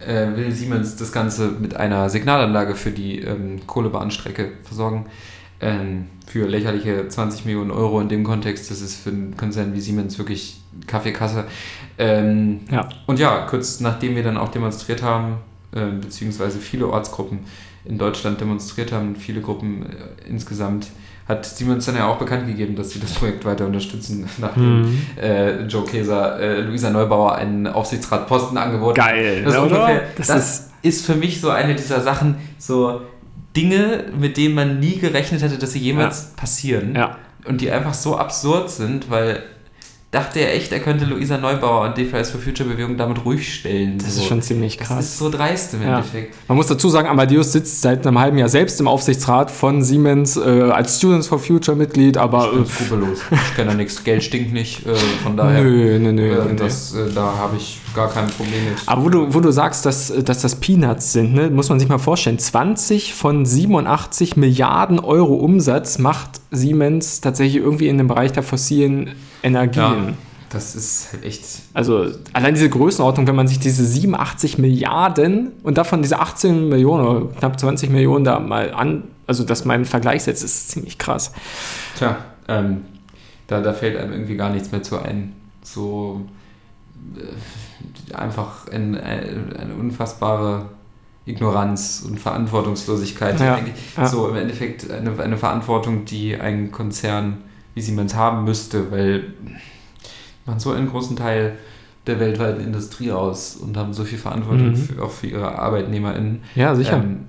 äh, 0.05 0.35
will 0.35 0.51
Siemens 0.51 0.95
das 0.95 1.11
Ganze 1.11 1.49
mit 1.59 1.75
einer 1.75 2.09
Signalanlage 2.09 2.75
für 2.75 2.91
die 2.91 3.19
ähm, 3.19 3.61
Kohlebahnstrecke 3.65 4.51
versorgen. 4.63 5.05
Ähm, 5.59 6.05
für 6.27 6.45
lächerliche 6.47 7.07
20 7.07 7.45
Millionen 7.45 7.71
Euro 7.71 7.99
in 8.01 8.09
dem 8.09 8.23
Kontext, 8.23 8.69
das 8.69 8.81
ist 8.81 8.95
für 9.01 9.09
einen 9.09 9.35
Konzern 9.37 9.73
wie 9.73 9.79
Siemens 9.81 10.17
wirklich 10.17 10.61
Kaffeekasse. 10.85 11.45
Ähm, 11.97 12.59
Ja. 12.71 12.87
und 13.05 13.17
ja, 13.19 13.45
kurz 13.49 13.79
nachdem 13.79 14.15
wir 14.15 14.23
dann 14.23 14.37
auch 14.37 14.49
demonstriert 14.49 15.01
haben, 15.01 15.37
äh, 15.73 15.85
beziehungsweise 15.99 16.59
viele 16.59 16.87
Ortsgruppen 16.87 17.39
in 17.85 17.97
Deutschland 17.97 18.39
demonstriert 18.41 18.91
haben, 18.91 19.15
viele 19.15 19.41
Gruppen 19.41 19.83
äh, 19.85 20.29
insgesamt, 20.29 20.87
hat 21.27 21.45
Siemens 21.45 21.85
dann 21.85 21.95
ja 21.95 22.07
auch 22.07 22.17
bekannt 22.17 22.47
gegeben, 22.47 22.75
dass 22.75 22.91
sie 22.91 22.99
das 22.99 23.13
Projekt 23.13 23.43
weiter 23.45 23.65
unterstützen, 23.65 24.29
nachdem 24.37 24.81
Mhm. 24.81 24.97
äh, 25.21 25.63
Joe 25.65 25.85
Keser, 25.85 26.39
äh, 26.39 26.61
Luisa 26.61 26.89
Neubauer 26.89 27.35
einen 27.35 27.67
Aufsichtsratposten 27.67 28.57
angeboten 28.57 29.01
hat. 29.01 29.07
Geil, 29.09 29.43
Das, 29.43 29.53
ist 29.55 29.59
ungefähr, 29.59 30.01
Das 30.17 30.27
das, 30.27 30.69
ist, 30.83 31.05
für 31.05 31.15
mich 31.15 31.41
so 31.41 31.49
eine 31.49 31.73
dieser 31.75 32.01
Sachen, 32.01 32.35
so 32.59 33.01
Dinge, 33.57 34.05
mit 34.17 34.37
denen 34.37 34.53
man 34.55 34.79
nie 34.79 34.97
gerechnet 34.99 35.41
hätte, 35.41 35.57
dass 35.57 35.73
sie 35.73 35.79
jemals 35.79 36.33
passieren 36.35 36.95
Ja. 36.95 37.17
und 37.45 37.59
die 37.61 37.71
einfach 37.71 37.93
so 37.95 38.15
absurd 38.17 38.69
sind, 38.69 39.09
weil 39.09 39.41
dachte 40.17 40.39
ja 40.39 40.47
echt, 40.47 40.71
er 40.71 40.79
könnte 40.79 41.05
Luisa 41.05 41.37
Neubauer 41.37 41.85
und 41.87 41.97
die 41.97 42.05
Fridays 42.05 42.31
for 42.31 42.41
Future 42.41 42.67
Bewegung 42.67 42.97
damit 42.97 43.23
ruhig 43.23 43.53
stellen. 43.53 43.97
Das 43.99 44.15
so. 44.15 44.21
ist 44.21 44.27
schon 44.27 44.41
ziemlich 44.41 44.77
Das 44.77 44.87
krass. 44.87 45.05
ist 45.05 45.17
so 45.19 45.29
dreist 45.29 45.73
im 45.75 45.83
Ja. 45.83 45.97
Endeffekt. 45.97 46.35
Man 46.47 46.57
muss 46.57 46.67
dazu 46.67 46.89
sagen, 46.89 47.07
Amadeus 47.07 47.51
sitzt 47.51 47.81
seit 47.81 48.05
einem 48.05 48.19
halben 48.19 48.37
Jahr 48.37 48.49
selbst 48.49 48.79
im 48.79 48.87
Aufsichtsrat 48.87 49.51
von 49.51 49.83
Siemens 49.83 50.35
äh, 50.37 50.41
als 50.71 50.97
Students 50.97 51.27
for 51.27 51.39
Future 51.39 51.77
Mitglied, 51.77 52.17
aber 52.17 52.45
Ich 52.45 52.51
bin 52.51 52.65
skrupellos. 52.65 53.19
Ich 53.31 53.55
kenne 53.55 53.71
da 53.71 53.75
nichts. 53.77 54.03
Geld 54.03 54.23
stinkt 54.23 54.53
nicht. 54.53 54.85
Äh, 54.85 54.95
von 55.23 55.33
äh, 55.33 55.37
daher, 55.37 55.63
nö, 55.63 55.99
nö, 55.99 56.11
nö, 56.11 56.31
äh, 56.33 56.55
das, 56.55 56.93
äh, 56.95 57.09
da 57.13 57.35
habe 57.37 57.55
ich 57.57 57.79
gar 57.95 58.09
kein 58.09 58.27
Problem 58.27 58.65
mit. 58.65 58.77
Aber 58.85 59.03
wo 59.05 59.09
du, 59.09 59.33
wo 59.33 59.39
du 59.39 59.51
sagst, 59.51 59.85
dass, 59.85 60.11
dass 60.23 60.41
das 60.41 60.55
Peanuts 60.55 61.13
sind, 61.13 61.33
ne, 61.33 61.49
muss 61.49 61.69
man 61.69 61.79
sich 61.79 61.89
mal 61.89 61.97
vorstellen. 61.99 62.39
20 62.39 63.13
von 63.13 63.45
87 63.45 64.35
Milliarden 64.37 64.99
Euro 64.99 65.35
Umsatz 65.35 65.97
macht 65.99 66.41
Siemens 66.51 67.21
tatsächlich 67.21 67.61
irgendwie 67.63 67.87
in 67.87 67.97
dem 67.97 68.07
Bereich 68.07 68.31
der 68.31 68.43
fossilen 68.43 69.15
Energien. 69.43 70.07
Ja, 70.07 70.13
das 70.49 70.75
ist 70.75 71.13
halt 71.13 71.25
echt. 71.25 71.43
Also 71.73 72.07
allein 72.33 72.53
diese 72.53 72.69
Größenordnung, 72.69 73.27
wenn 73.27 73.35
man 73.35 73.47
sich 73.47 73.59
diese 73.59 73.85
87 73.85 74.57
Milliarden 74.57 75.51
und 75.63 75.77
davon 75.77 76.01
diese 76.01 76.19
18 76.19 76.69
Millionen 76.69 77.05
oder 77.05 77.33
knapp 77.33 77.59
20 77.59 77.89
Millionen 77.89 78.23
da 78.23 78.39
mal 78.39 78.73
an, 78.73 79.03
also 79.25 79.43
das 79.43 79.65
mal 79.65 79.75
im 79.75 79.85
Vergleich 79.85 80.23
setzt, 80.23 80.43
ist 80.43 80.69
ziemlich 80.69 80.97
krass. 80.97 81.33
Tja, 81.97 82.17
ähm, 82.47 82.85
da, 83.47 83.61
da 83.61 83.73
fällt 83.73 83.97
einem 83.97 84.13
irgendwie 84.13 84.37
gar 84.37 84.49
nichts 84.49 84.71
mehr 84.71 84.83
zu 84.83 84.99
ein. 84.99 85.33
So 85.63 86.21
äh, 87.15 88.13
einfach 88.15 88.67
ein, 88.69 88.95
ein, 88.95 89.53
eine 89.57 89.73
unfassbare 89.73 90.67
Ignoranz 91.25 92.05
und 92.07 92.19
Verantwortungslosigkeit. 92.19 93.39
Ja, 93.41 93.59
ja. 93.97 94.05
So 94.05 94.29
im 94.29 94.37
Endeffekt 94.37 94.89
eine, 94.89 95.19
eine 95.21 95.37
Verantwortung, 95.37 96.05
die 96.05 96.39
ein 96.39 96.71
Konzern 96.71 97.39
wie 97.77 97.81
Siemens 97.81 98.15
haben 98.15 98.43
müsste, 98.43 98.91
weil 98.91 99.25
man 100.47 100.59
so 100.59 100.71
einen 100.71 100.89
großen 100.89 101.15
Teil 101.15 101.53
der 102.07 102.19
weltweiten 102.19 102.59
Industrie 102.61 103.11
aus 103.11 103.55
und 103.55 103.77
haben 103.77 103.93
so 103.93 104.03
viel 104.03 104.17
Verantwortung 104.17 104.69
Mhm. 104.71 104.75
für, 104.75 105.03
auch 105.03 105.11
für 105.11 105.27
ihre 105.27 105.59
ArbeitnehmerInnen. 105.59 106.41
Ja, 106.55 106.73
sicher. 106.73 106.97
Ähm, 107.03 107.25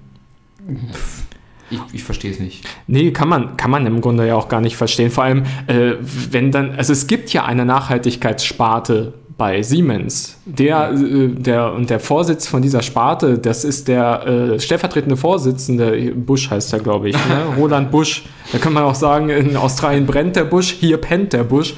ich 1.71 1.81
ich 1.93 2.02
verstehe 2.05 2.31
es 2.31 2.40
nicht. 2.40 2.64
Nee, 2.87 3.11
kann 3.11 3.28
man, 3.28 3.59
kann 3.59 3.71
man 3.71 3.85
im 3.85 4.00
Grunde 4.00 4.26
ja 4.26 4.37
auch 4.37 4.49
gar 4.49 4.62
nicht 4.62 4.76
verstehen. 4.78 5.11
Vor 5.11 5.25
allem, 5.25 5.43
äh, 5.67 5.97
wenn 6.31 6.50
dann, 6.50 6.71
also 6.76 6.95
es 6.95 7.07
gibt 7.07 7.31
ja 7.35 7.45
eine 7.45 7.67
Nachhaltigkeitssparte 7.67 9.12
bei 9.38 9.62
Siemens. 9.62 10.37
Der, 10.45 10.90
äh, 10.90 11.28
der 11.28 11.73
und 11.73 11.88
der 11.88 12.00
Vorsitz 12.00 12.49
von 12.49 12.61
dieser 12.61 12.83
Sparte, 12.83 13.38
das 13.38 13.64
ist 13.64 13.87
der 13.87 14.26
äh, 14.26 14.61
stellvertretende 14.61 15.16
Vorsitzende, 15.16 16.12
Bush 16.12 16.50
heißt 16.50 16.73
er, 16.73 16.80
glaube 16.80 17.09
ich, 17.09 17.14
ne? 17.14 17.45
Roland 17.57 17.90
Bush. 17.92 18.26
Da 18.52 18.59
kann 18.59 18.73
man 18.73 18.83
auch 18.83 18.97
sagen, 18.97 19.30
in 19.30 19.57
Australien 19.57 20.07
brennt 20.07 20.35
der 20.35 20.45
Busch, 20.45 20.73
hier 20.73 20.99
pennt 20.99 21.33
der 21.33 21.45
Busch. 21.45 21.75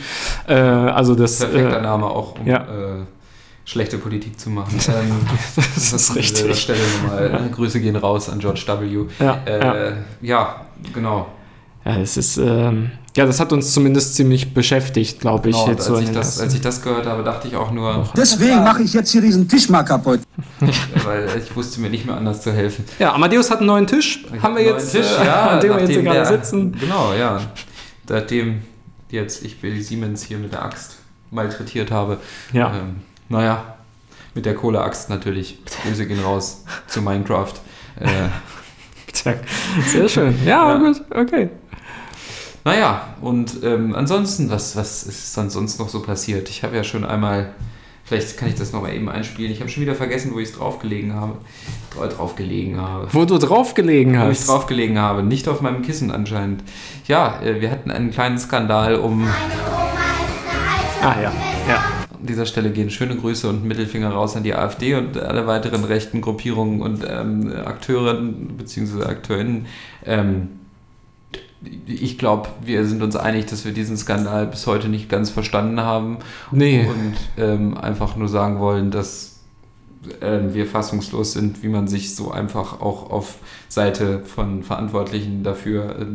Äh, 0.48 0.54
also 0.54 1.14
das, 1.14 1.40
Perfekter 1.40 1.78
äh, 1.78 1.82
Name 1.82 2.06
auch, 2.06 2.40
um 2.40 2.46
ja. 2.46 2.62
äh, 2.62 3.04
schlechte 3.66 3.98
Politik 3.98 4.40
zu 4.40 4.48
machen. 4.50 4.78
Ähm, 4.88 5.12
das 5.54 5.92
ist 5.92 6.10
an 6.10 6.16
dieser 6.16 6.16
richtig. 6.16 6.60
Stelle 6.60 6.78
nochmal 7.02 7.46
äh, 7.46 7.54
Grüße 7.54 7.80
gehen 7.80 7.96
raus 7.96 8.30
an 8.30 8.38
George 8.38 8.64
W. 8.66 9.04
Ja, 9.22 9.38
ja. 9.46 9.92
ja. 10.22 10.66
genau. 10.94 11.26
Ja, 11.94 12.00
es 12.00 12.16
ist, 12.16 12.36
ähm, 12.36 12.90
ja, 13.16 13.26
das 13.26 13.40
hat 13.40 13.52
uns 13.52 13.72
zumindest 13.72 14.14
ziemlich 14.14 14.54
beschäftigt, 14.54 15.20
glaube 15.20 15.50
ich. 15.50 15.56
genau. 15.56 15.68
Jetzt 15.68 15.84
so 15.84 15.94
als, 15.94 16.02
in 16.02 16.08
ich 16.10 16.14
das, 16.14 16.40
als 16.40 16.54
ich 16.54 16.60
das 16.60 16.82
gehört 16.82 17.06
habe, 17.06 17.24
dachte 17.24 17.48
ich 17.48 17.56
auch 17.56 17.72
nur, 17.72 18.08
Deswegen 18.16 18.62
mache 18.62 18.82
ich 18.82 18.92
jetzt 18.92 19.10
hier 19.10 19.20
diesen 19.20 19.48
Tisch 19.48 19.68
mal 19.68 19.82
kaputt. 19.82 20.20
weil 21.04 21.28
ich 21.36 21.54
wusste 21.56 21.80
mir 21.80 21.90
nicht 21.90 22.06
mehr 22.06 22.16
anders 22.16 22.42
zu 22.42 22.52
helfen. 22.52 22.84
ja, 22.98 23.12
Amadeus 23.12 23.50
hat 23.50 23.58
einen 23.58 23.66
neuen 23.66 23.86
Tisch. 23.86 24.24
Ich 24.32 24.40
haben 24.42 24.54
wir 24.54 24.62
jetzt, 24.62 24.92
Tisch, 24.92 25.06
äh, 25.20 25.26
ja, 25.26 25.50
an 25.50 25.60
dem 25.60 25.72
wir 25.72 25.80
jetzt 25.80 25.90
hier 25.90 26.02
gerade 26.02 26.26
sitzen. 26.26 26.72
Genau, 26.78 27.12
ja. 27.12 27.40
Seitdem 28.08 28.62
jetzt 29.10 29.44
ich 29.44 29.60
Billy 29.60 29.82
Siemens 29.82 30.22
hier 30.22 30.38
mit 30.38 30.52
der 30.52 30.64
Axt 30.64 30.96
malträtiert 31.30 31.90
habe. 31.90 32.18
Ja. 32.52 32.72
Ähm, 32.74 32.96
naja, 33.28 33.74
mit 34.34 34.46
der 34.46 34.54
Kohleaxt 34.54 35.10
natürlich. 35.10 35.58
Grüße 35.84 36.06
gehen 36.06 36.20
raus 36.22 36.64
zu 36.86 37.02
Minecraft. 37.02 37.54
Äh, 37.98 38.28
Sehr 39.86 40.08
schön. 40.08 40.34
Ja, 40.44 40.72
Ja. 40.72 40.78
gut, 40.78 41.02
okay. 41.10 41.50
Naja, 42.64 43.08
und 43.22 43.62
ähm, 43.64 43.94
ansonsten, 43.94 44.50
was, 44.50 44.76
was 44.76 45.04
ist 45.04 45.36
dann 45.36 45.48
sonst 45.50 45.78
noch 45.78 45.88
so 45.88 46.02
passiert? 46.02 46.48
Ich 46.50 46.62
habe 46.62 46.76
ja 46.76 46.84
schon 46.84 47.04
einmal, 47.06 47.54
vielleicht 48.04 48.36
kann 48.36 48.48
ich 48.48 48.54
das 48.54 48.72
nochmal 48.72 48.92
eben 48.94 49.08
einspielen. 49.08 49.50
Ich 49.50 49.60
habe 49.60 49.70
schon 49.70 49.82
wieder 49.82 49.94
vergessen, 49.94 50.32
wo 50.34 50.38
ich 50.40 50.50
es 50.50 50.56
draufgelegen 50.56 51.14
habe. 51.14 51.38
Dra- 51.96 52.08
Draufgelegen 52.08 52.78
habe. 52.80 53.08
Wo 53.12 53.24
du 53.24 53.38
draufgelegen 53.38 54.12
Wo 54.20 54.24
ich 54.30 54.40
hast. 54.40 54.48
draufgelegen 54.48 54.98
habe. 54.98 55.22
Nicht 55.22 55.48
auf 55.48 55.62
meinem 55.62 55.80
Kissen 55.82 56.10
anscheinend. 56.10 56.62
Ja, 57.08 57.40
äh, 57.42 57.60
wir 57.62 57.70
hatten 57.70 57.90
einen 57.90 58.10
kleinen 58.10 58.38
Skandal 58.38 58.96
um. 58.96 59.26
Ah, 61.02 61.14
ja. 61.22 61.32
Ja. 61.68 61.76
An 62.12 62.26
dieser 62.26 62.44
Stelle 62.44 62.70
gehen 62.70 62.90
schöne 62.90 63.16
Grüße 63.16 63.48
und 63.48 63.64
Mittelfinger 63.64 64.10
raus 64.10 64.36
an 64.36 64.42
die 64.42 64.54
AfD 64.54 64.94
und 64.94 65.18
alle 65.18 65.46
weiteren 65.46 65.84
rechten 65.84 66.20
Gruppierungen 66.20 66.82
und 66.82 67.06
ähm, 67.08 67.50
Akteure 67.64 68.20
bzw. 68.20 69.04
AkteurInnen. 69.04 69.64
Ähm, 70.04 70.48
ich 71.86 72.16
glaube, 72.18 72.48
wir 72.64 72.86
sind 72.86 73.02
uns 73.02 73.16
einig, 73.16 73.46
dass 73.46 73.64
wir 73.64 73.72
diesen 73.72 73.96
Skandal 73.96 74.46
bis 74.46 74.66
heute 74.66 74.88
nicht 74.88 75.08
ganz 75.08 75.30
verstanden 75.30 75.80
haben 75.80 76.18
Nee. 76.50 76.86
und 76.86 77.16
ähm, 77.36 77.76
einfach 77.76 78.16
nur 78.16 78.28
sagen 78.28 78.60
wollen, 78.60 78.90
dass 78.90 79.40
ähm, 80.22 80.54
wir 80.54 80.66
fassungslos 80.66 81.32
sind, 81.32 81.62
wie 81.62 81.68
man 81.68 81.86
sich 81.86 82.16
so 82.16 82.30
einfach 82.30 82.80
auch 82.80 83.10
auf 83.10 83.34
Seite 83.68 84.20
von 84.24 84.62
Verantwortlichen 84.62 85.42
dafür 85.42 85.98
äh, 85.98 86.06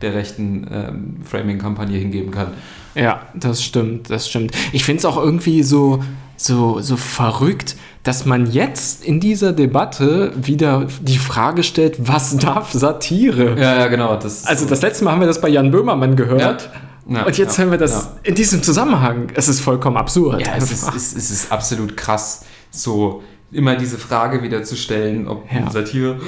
der 0.00 0.14
rechten 0.14 0.66
ähm, 0.70 1.16
Framing-Kampagne 1.24 1.98
hingeben 1.98 2.30
kann. 2.30 2.48
Ja, 2.94 3.22
das 3.34 3.62
stimmt, 3.62 4.08
das 4.08 4.28
stimmt. 4.28 4.52
Ich 4.72 4.84
finde 4.84 5.00
es 5.00 5.04
auch 5.04 5.18
irgendwie 5.18 5.62
so, 5.62 6.02
so, 6.36 6.80
so 6.80 6.96
verrückt, 6.96 7.76
dass 8.06 8.24
man 8.24 8.46
jetzt 8.46 9.04
in 9.04 9.18
dieser 9.18 9.52
Debatte 9.52 10.32
wieder 10.36 10.86
die 11.00 11.18
Frage 11.18 11.64
stellt, 11.64 12.08
was 12.08 12.36
darf 12.36 12.70
Satire? 12.72 13.58
Ja, 13.58 13.80
ja, 13.80 13.88
genau. 13.88 14.14
Das 14.16 14.46
Also 14.46 14.62
so. 14.62 14.70
das 14.70 14.80
letzte 14.82 15.04
Mal 15.04 15.12
haben 15.12 15.20
wir 15.20 15.26
das 15.26 15.40
bei 15.40 15.48
Jan 15.48 15.72
Böhmermann 15.72 16.14
gehört. 16.14 16.70
Ja. 17.08 17.24
Und 17.24 17.36
jetzt 17.36 17.56
ja, 17.56 17.64
hören 17.64 17.72
wir 17.72 17.78
das 17.78 18.12
in 18.22 18.36
diesem 18.36 18.62
Zusammenhang. 18.62 19.28
Es 19.34 19.48
ist 19.48 19.60
vollkommen 19.60 19.96
absurd. 19.96 20.46
Ja, 20.46 20.54
es 20.56 20.70
ist, 20.70 20.88
es, 20.96 21.16
es 21.16 21.30
ist 21.32 21.50
absolut 21.50 21.96
krass, 21.96 22.44
so 22.70 23.24
immer 23.50 23.74
diese 23.74 23.98
Frage 23.98 24.42
wieder 24.42 24.62
zu 24.62 24.76
stellen, 24.76 25.26
ob. 25.26 25.44
Satire 25.70 26.20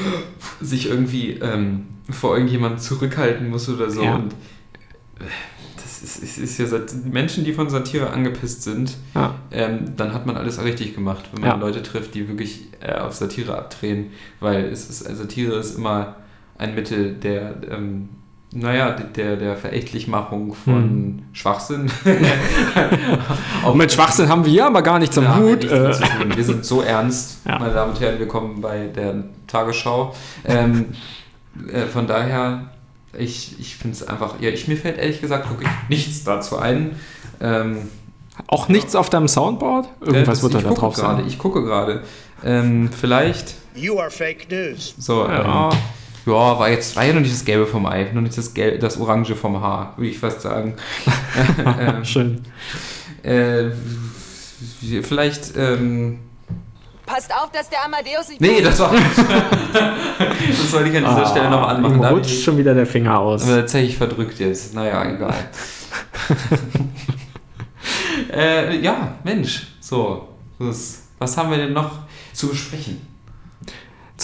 sich 0.60 0.88
irgendwie 0.88 1.34
ähm, 1.34 1.86
vor 2.10 2.34
irgendjemandem 2.34 2.80
zurückhalten 2.80 3.50
muss 3.50 3.68
oder 3.68 3.88
so. 3.88 4.02
Ja. 4.02 4.16
Und 4.16 4.32
äh, 4.32 5.24
ist, 6.02 6.22
es 6.22 6.38
ist 6.38 6.58
ja 6.58 6.66
Menschen, 7.10 7.44
die 7.44 7.52
von 7.52 7.68
Satire 7.70 8.10
angepisst 8.10 8.62
sind, 8.62 8.96
Ja. 9.14 9.34
ähm, 9.50 9.92
dann 9.96 10.12
hat 10.14 10.26
man 10.26 10.36
alles 10.36 10.62
richtig 10.62 10.94
gemacht, 10.94 11.24
wenn 11.32 11.40
man 11.42 11.50
Ja. 11.50 11.56
Leute 11.56 11.82
trifft, 11.82 12.14
die 12.14 12.28
wirklich 12.28 12.64
äh, 12.80 12.94
auf 12.94 13.14
Satire 13.14 13.56
abdrehen, 13.56 14.12
weil 14.40 14.64
es 14.66 14.88
ist, 14.88 15.06
also 15.06 15.22
Satire 15.22 15.56
ist 15.56 15.76
immer 15.76 16.16
ein 16.58 16.74
Mittel 16.74 17.14
der, 17.14 17.54
ähm, 17.70 18.08
naja, 18.50 18.92
der, 18.92 19.36
der 19.36 19.56
Verächtlichmachung 19.56 20.54
von 20.54 20.74
Hm. 20.74 21.22
Schwachsinn. 21.32 21.90
Auch 23.64 23.74
mit 23.74 23.92
Schwachsinn 23.92 24.28
haben 24.28 24.44
wir 24.44 24.66
aber 24.66 24.82
gar 24.82 24.98
nichts 24.98 25.18
am 25.18 25.24
Ja, 25.24 25.36
Hut. 25.38 25.64
Äh. 25.64 25.92
Wir 26.36 26.44
sind 26.44 26.64
so 26.64 26.80
ernst, 26.82 27.40
Ja. 27.46 27.58
meine 27.58 27.74
Damen 27.74 27.92
und 27.92 28.00
Herren, 28.00 28.18
wir 28.18 28.28
kommen 28.28 28.60
bei 28.60 28.86
der 28.86 29.24
Tagesschau. 29.46 30.14
Ähm, 30.44 30.86
äh, 31.72 31.82
von 31.86 32.06
daher, 32.06 32.70
ich, 33.16 33.58
ich 33.60 33.76
finde 33.76 33.96
es 33.96 34.06
einfach, 34.06 34.40
ja, 34.40 34.50
ich, 34.50 34.68
mir 34.68 34.76
fällt 34.76 34.98
ehrlich 34.98 35.20
gesagt 35.20 35.48
wirklich 35.50 35.68
nichts 35.88 36.24
dazu 36.24 36.58
ein. 36.58 36.96
Ähm, 37.40 37.88
auch 38.46 38.68
nichts 38.68 38.94
auf 38.94 39.10
deinem 39.10 39.28
Soundboard? 39.28 39.88
Irgendwas 40.00 40.40
äh, 40.40 40.42
wird 40.44 40.54
da 40.54 40.60
drauf 40.60 40.94
gerade, 40.94 41.16
sein. 41.22 41.26
Ich 41.26 41.38
gucke 41.38 41.62
gerade. 41.64 42.02
Ähm, 42.44 42.90
vielleicht, 42.92 43.54
You 43.74 43.98
are 43.98 44.10
fake 44.10 44.46
news. 44.50 44.94
so, 44.98 45.24
Ja. 45.26 45.70
ähm, 45.70 45.78
ja, 46.26 46.58
war 46.58 46.68
jetzt, 46.70 46.94
war 46.94 47.04
ja 47.04 47.12
noch 47.14 47.20
nicht 47.20 47.32
das 47.32 47.44
Gelbe 47.44 47.66
vom 47.66 47.86
Ei, 47.86 48.10
noch 48.12 48.20
nicht 48.20 48.36
das, 48.36 48.52
Gel 48.52 48.78
das 48.78 49.00
Orange 49.00 49.34
vom 49.34 49.60
Haar, 49.60 49.94
würde 49.96 50.10
ich 50.10 50.18
fast 50.18 50.42
sagen. 50.42 50.74
ähm, 51.80 52.04
Schön. 52.04 52.42
äh, 53.22 53.70
vielleicht, 55.02 55.56
ähm, 55.56 56.18
Passt 57.08 57.32
auf, 57.32 57.50
dass 57.50 57.70
der 57.70 57.84
Amadeus 57.84 58.28
nicht. 58.28 58.40
Nee, 58.40 58.60
das 58.60 58.78
war 58.78 58.92
Das 58.92 60.72
wollte 60.72 60.90
ich 60.90 60.96
an 60.96 61.04
dieser 61.04 61.26
Stelle 61.26 61.50
nochmal 61.50 61.76
anmachen. 61.76 62.02
Da 62.02 62.10
rutscht 62.10 62.42
schon 62.42 62.58
wieder 62.58 62.74
der 62.74 62.86
Finger 62.86 63.18
aus. 63.18 63.44
aber 63.44 63.56
tatsächlich 63.60 63.96
verdrückt 63.96 64.38
jetzt. 64.38 64.74
Naja, 64.74 65.04
egal. 65.10 65.34
äh, 68.32 68.78
ja, 68.80 69.14
Mensch. 69.24 69.68
So. 69.80 70.28
Was 70.58 71.36
haben 71.36 71.50
wir 71.50 71.58
denn 71.58 71.72
noch 71.72 71.92
zu 72.32 72.48
besprechen? 72.48 73.00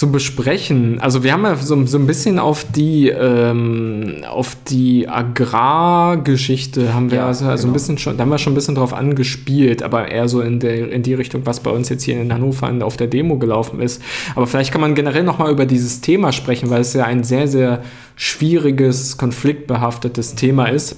Zu 0.04 0.12
besprechen. 0.12 1.00
Also 1.00 1.22
wir 1.24 1.32
haben 1.32 1.44
ja 1.44 1.56
so, 1.56 1.86
so 1.86 1.96
ein 1.98 2.06
bisschen 2.06 2.38
auf 2.38 2.66
die 2.70 3.08
ähm, 3.08 4.16
auf 4.28 4.56
die 4.68 5.08
Agrargeschichte 5.08 6.92
haben 6.92 7.10
wir 7.10 7.18
Ja, 7.18 7.26
also, 7.26 7.46
also 7.46 7.62
ein 7.62 7.68
genau. 7.68 7.72
bisschen 7.74 7.96
schon, 7.98 8.16
da 8.16 8.22
haben 8.22 8.30
wir 8.30 8.38
schon 8.38 8.52
ein 8.52 8.54
bisschen 8.56 8.74
drauf 8.74 8.92
angespielt, 8.92 9.82
aber 9.82 10.08
eher 10.08 10.28
so 10.28 10.42
in 10.42 10.60
der 10.60 10.90
in 10.92 11.02
die 11.02 11.14
Richtung, 11.14 11.46
was 11.46 11.60
bei 11.60 11.70
uns 11.70 11.88
jetzt 11.88 12.02
hier 12.02 12.20
in 12.20 12.32
Hannover 12.32 12.66
an- 12.66 12.82
auf 12.82 12.96
der 12.98 13.06
Demo 13.06 13.38
gelaufen 13.38 13.80
ist. 13.80 14.02
Aber 14.34 14.46
vielleicht 14.46 14.72
kann 14.72 14.80
man 14.82 14.94
generell 14.94 15.22
noch 15.24 15.38
mal 15.38 15.50
über 15.50 15.64
dieses 15.64 16.00
Thema 16.02 16.32
sprechen, 16.32 16.68
weil 16.70 16.82
es 16.82 16.92
ja 16.92 17.04
ein 17.04 17.24
sehr 17.24 17.48
sehr 17.48 17.82
schwieriges, 18.16 19.16
konfliktbehaftetes 19.16 20.34
Thema 20.34 20.66
ist. 20.66 20.96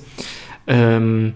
Ähm, 0.67 1.33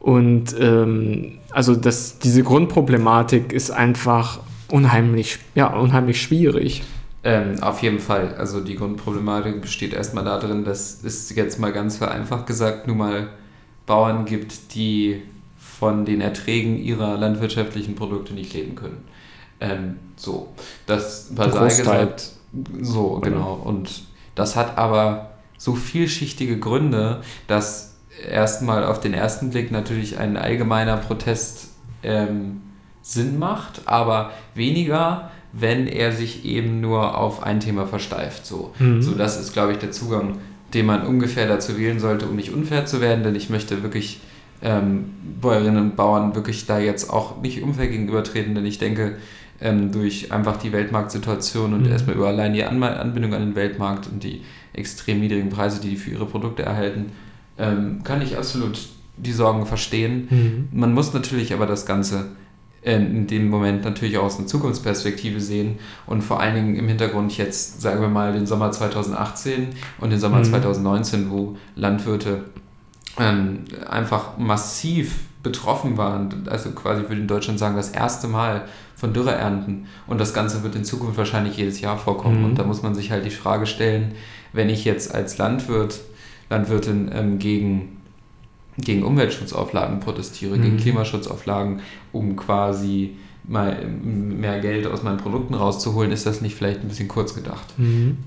Und 0.00 0.54
ähm, 0.60 1.38
also 1.50 1.74
das, 1.74 2.18
diese 2.18 2.42
Grundproblematik 2.42 3.52
ist 3.54 3.70
einfach 3.70 4.40
unheimlich, 4.74 5.38
ja, 5.54 5.68
unheimlich 5.68 6.20
schwierig. 6.20 6.82
Ähm, 7.22 7.62
auf 7.62 7.80
jeden 7.80 8.00
Fall. 8.00 8.34
Also 8.34 8.60
die 8.60 8.74
Grundproblematik 8.74 9.62
besteht 9.62 9.94
erstmal 9.94 10.24
darin, 10.24 10.64
dass 10.64 11.04
es 11.04 11.32
jetzt 11.34 11.60
mal 11.60 11.72
ganz 11.72 11.96
vereinfacht 11.96 12.46
gesagt 12.46 12.88
nun 12.88 12.98
mal 12.98 13.28
Bauern 13.86 14.24
gibt, 14.24 14.74
die 14.74 15.22
von 15.56 16.04
den 16.04 16.20
Erträgen 16.20 16.76
ihrer 16.76 17.16
landwirtschaftlichen 17.16 17.94
Produkte 17.94 18.34
nicht 18.34 18.52
leben 18.52 18.74
können. 18.74 19.04
Ähm, 19.60 19.96
so, 20.16 20.48
das 20.86 21.30
Großteil. 21.34 21.68
gesagt. 21.68 22.32
So, 22.80 23.20
genau. 23.22 23.54
Und 23.64 24.02
das 24.34 24.56
hat 24.56 24.76
aber 24.76 25.30
so 25.56 25.76
vielschichtige 25.76 26.58
Gründe, 26.58 27.22
dass 27.46 27.94
erstmal 28.28 28.84
auf 28.84 28.98
den 28.98 29.14
ersten 29.14 29.50
Blick 29.50 29.70
natürlich 29.70 30.18
ein 30.18 30.36
allgemeiner 30.36 30.96
Protest 30.96 31.68
ähm, 32.02 32.63
Sinn 33.06 33.38
macht, 33.38 33.82
aber 33.84 34.30
weniger, 34.54 35.30
wenn 35.52 35.86
er 35.86 36.10
sich 36.12 36.44
eben 36.46 36.80
nur 36.80 37.16
auf 37.18 37.42
ein 37.42 37.60
Thema 37.60 37.86
versteift. 37.86 38.46
So, 38.46 38.72
Mhm. 38.78 39.02
so 39.02 39.12
das 39.14 39.38
ist, 39.38 39.52
glaube 39.52 39.72
ich, 39.72 39.78
der 39.78 39.92
Zugang, 39.92 40.38
den 40.72 40.86
man 40.86 41.06
ungefähr 41.06 41.46
dazu 41.46 41.78
wählen 41.78 42.00
sollte, 42.00 42.26
um 42.26 42.34
nicht 42.34 42.52
unfair 42.52 42.86
zu 42.86 43.00
werden, 43.02 43.22
denn 43.22 43.34
ich 43.36 43.50
möchte 43.50 43.82
wirklich 43.82 44.20
ähm, 44.62 45.10
Bäuerinnen 45.42 45.76
und 45.90 45.96
Bauern 45.96 46.34
wirklich 46.34 46.64
da 46.64 46.78
jetzt 46.78 47.10
auch 47.10 47.42
nicht 47.42 47.62
unfair 47.62 47.88
gegenübertreten, 47.88 48.54
denn 48.54 48.64
ich 48.64 48.78
denke, 48.78 49.16
ähm, 49.60 49.92
durch 49.92 50.32
einfach 50.32 50.56
die 50.56 50.72
Weltmarktsituation 50.72 51.74
und 51.74 51.82
Mhm. 51.82 51.92
erstmal 51.92 52.16
über 52.16 52.28
allein 52.28 52.54
die 52.54 52.64
Anbindung 52.64 53.34
an 53.34 53.40
den 53.42 53.54
Weltmarkt 53.54 54.06
und 54.10 54.24
die 54.24 54.40
extrem 54.72 55.20
niedrigen 55.20 55.50
Preise, 55.50 55.80
die 55.80 55.90
die 55.90 55.96
für 55.96 56.10
ihre 56.12 56.24
Produkte 56.26 56.62
erhalten, 56.62 57.12
ähm, 57.58 58.00
kann 58.04 58.22
ich 58.22 58.36
absolut 58.38 58.78
die 59.18 59.32
Sorgen 59.32 59.66
verstehen. 59.66 60.28
Mhm. 60.30 60.68
Man 60.80 60.94
muss 60.94 61.12
natürlich 61.12 61.52
aber 61.52 61.66
das 61.66 61.84
Ganze 61.86 62.26
in 62.84 63.26
dem 63.26 63.48
Moment 63.48 63.82
natürlich 63.84 64.18
auch 64.18 64.24
aus 64.24 64.38
einer 64.38 64.46
Zukunftsperspektive 64.46 65.40
sehen 65.40 65.78
und 66.06 66.22
vor 66.22 66.40
allen 66.40 66.54
Dingen 66.54 66.76
im 66.76 66.86
Hintergrund 66.86 67.36
jetzt, 67.38 67.80
sagen 67.80 68.00
wir 68.02 68.08
mal, 68.08 68.32
den 68.34 68.46
Sommer 68.46 68.70
2018 68.72 69.68
und 70.00 70.10
den 70.10 70.18
Sommer 70.20 70.38
Mhm. 70.38 70.44
2019, 70.44 71.30
wo 71.30 71.56
Landwirte 71.76 72.44
ähm, 73.18 73.60
einfach 73.88 74.36
massiv 74.38 75.14
betroffen 75.42 75.96
waren, 75.96 76.46
also 76.50 76.70
quasi 76.72 77.02
würde 77.02 77.20
in 77.20 77.28
Deutschland 77.28 77.58
sagen, 77.58 77.76
das 77.76 77.90
erste 77.90 78.28
Mal 78.28 78.62
von 78.96 79.12
Dürreernten 79.12 79.86
und 80.06 80.18
das 80.20 80.32
Ganze 80.34 80.62
wird 80.62 80.74
in 80.74 80.84
Zukunft 80.84 81.16
wahrscheinlich 81.18 81.56
jedes 81.56 81.80
Jahr 81.80 81.96
vorkommen 81.98 82.40
Mhm. 82.40 82.44
und 82.46 82.58
da 82.58 82.64
muss 82.64 82.82
man 82.82 82.94
sich 82.94 83.10
halt 83.10 83.24
die 83.24 83.30
Frage 83.30 83.66
stellen, 83.66 84.12
wenn 84.52 84.68
ich 84.68 84.84
jetzt 84.84 85.14
als 85.14 85.38
Landwirt, 85.38 86.00
Landwirtin 86.50 87.10
ähm, 87.14 87.38
gegen 87.38 87.98
gegen 88.78 89.02
Umweltschutzauflagen 89.04 90.00
protestiere, 90.00 90.58
gegen 90.58 90.74
Mhm. 90.76 90.80
Klimaschutzauflagen, 90.80 91.80
um 92.12 92.36
quasi 92.36 93.16
mal 93.46 93.86
mehr 93.86 94.60
Geld 94.60 94.86
aus 94.86 95.02
meinen 95.02 95.18
Produkten 95.18 95.54
rauszuholen, 95.54 96.12
ist 96.12 96.26
das 96.26 96.40
nicht 96.40 96.54
vielleicht 96.56 96.80
ein 96.80 96.88
bisschen 96.88 97.08
kurz 97.08 97.34
gedacht. 97.34 97.78
Mhm. 97.78 98.18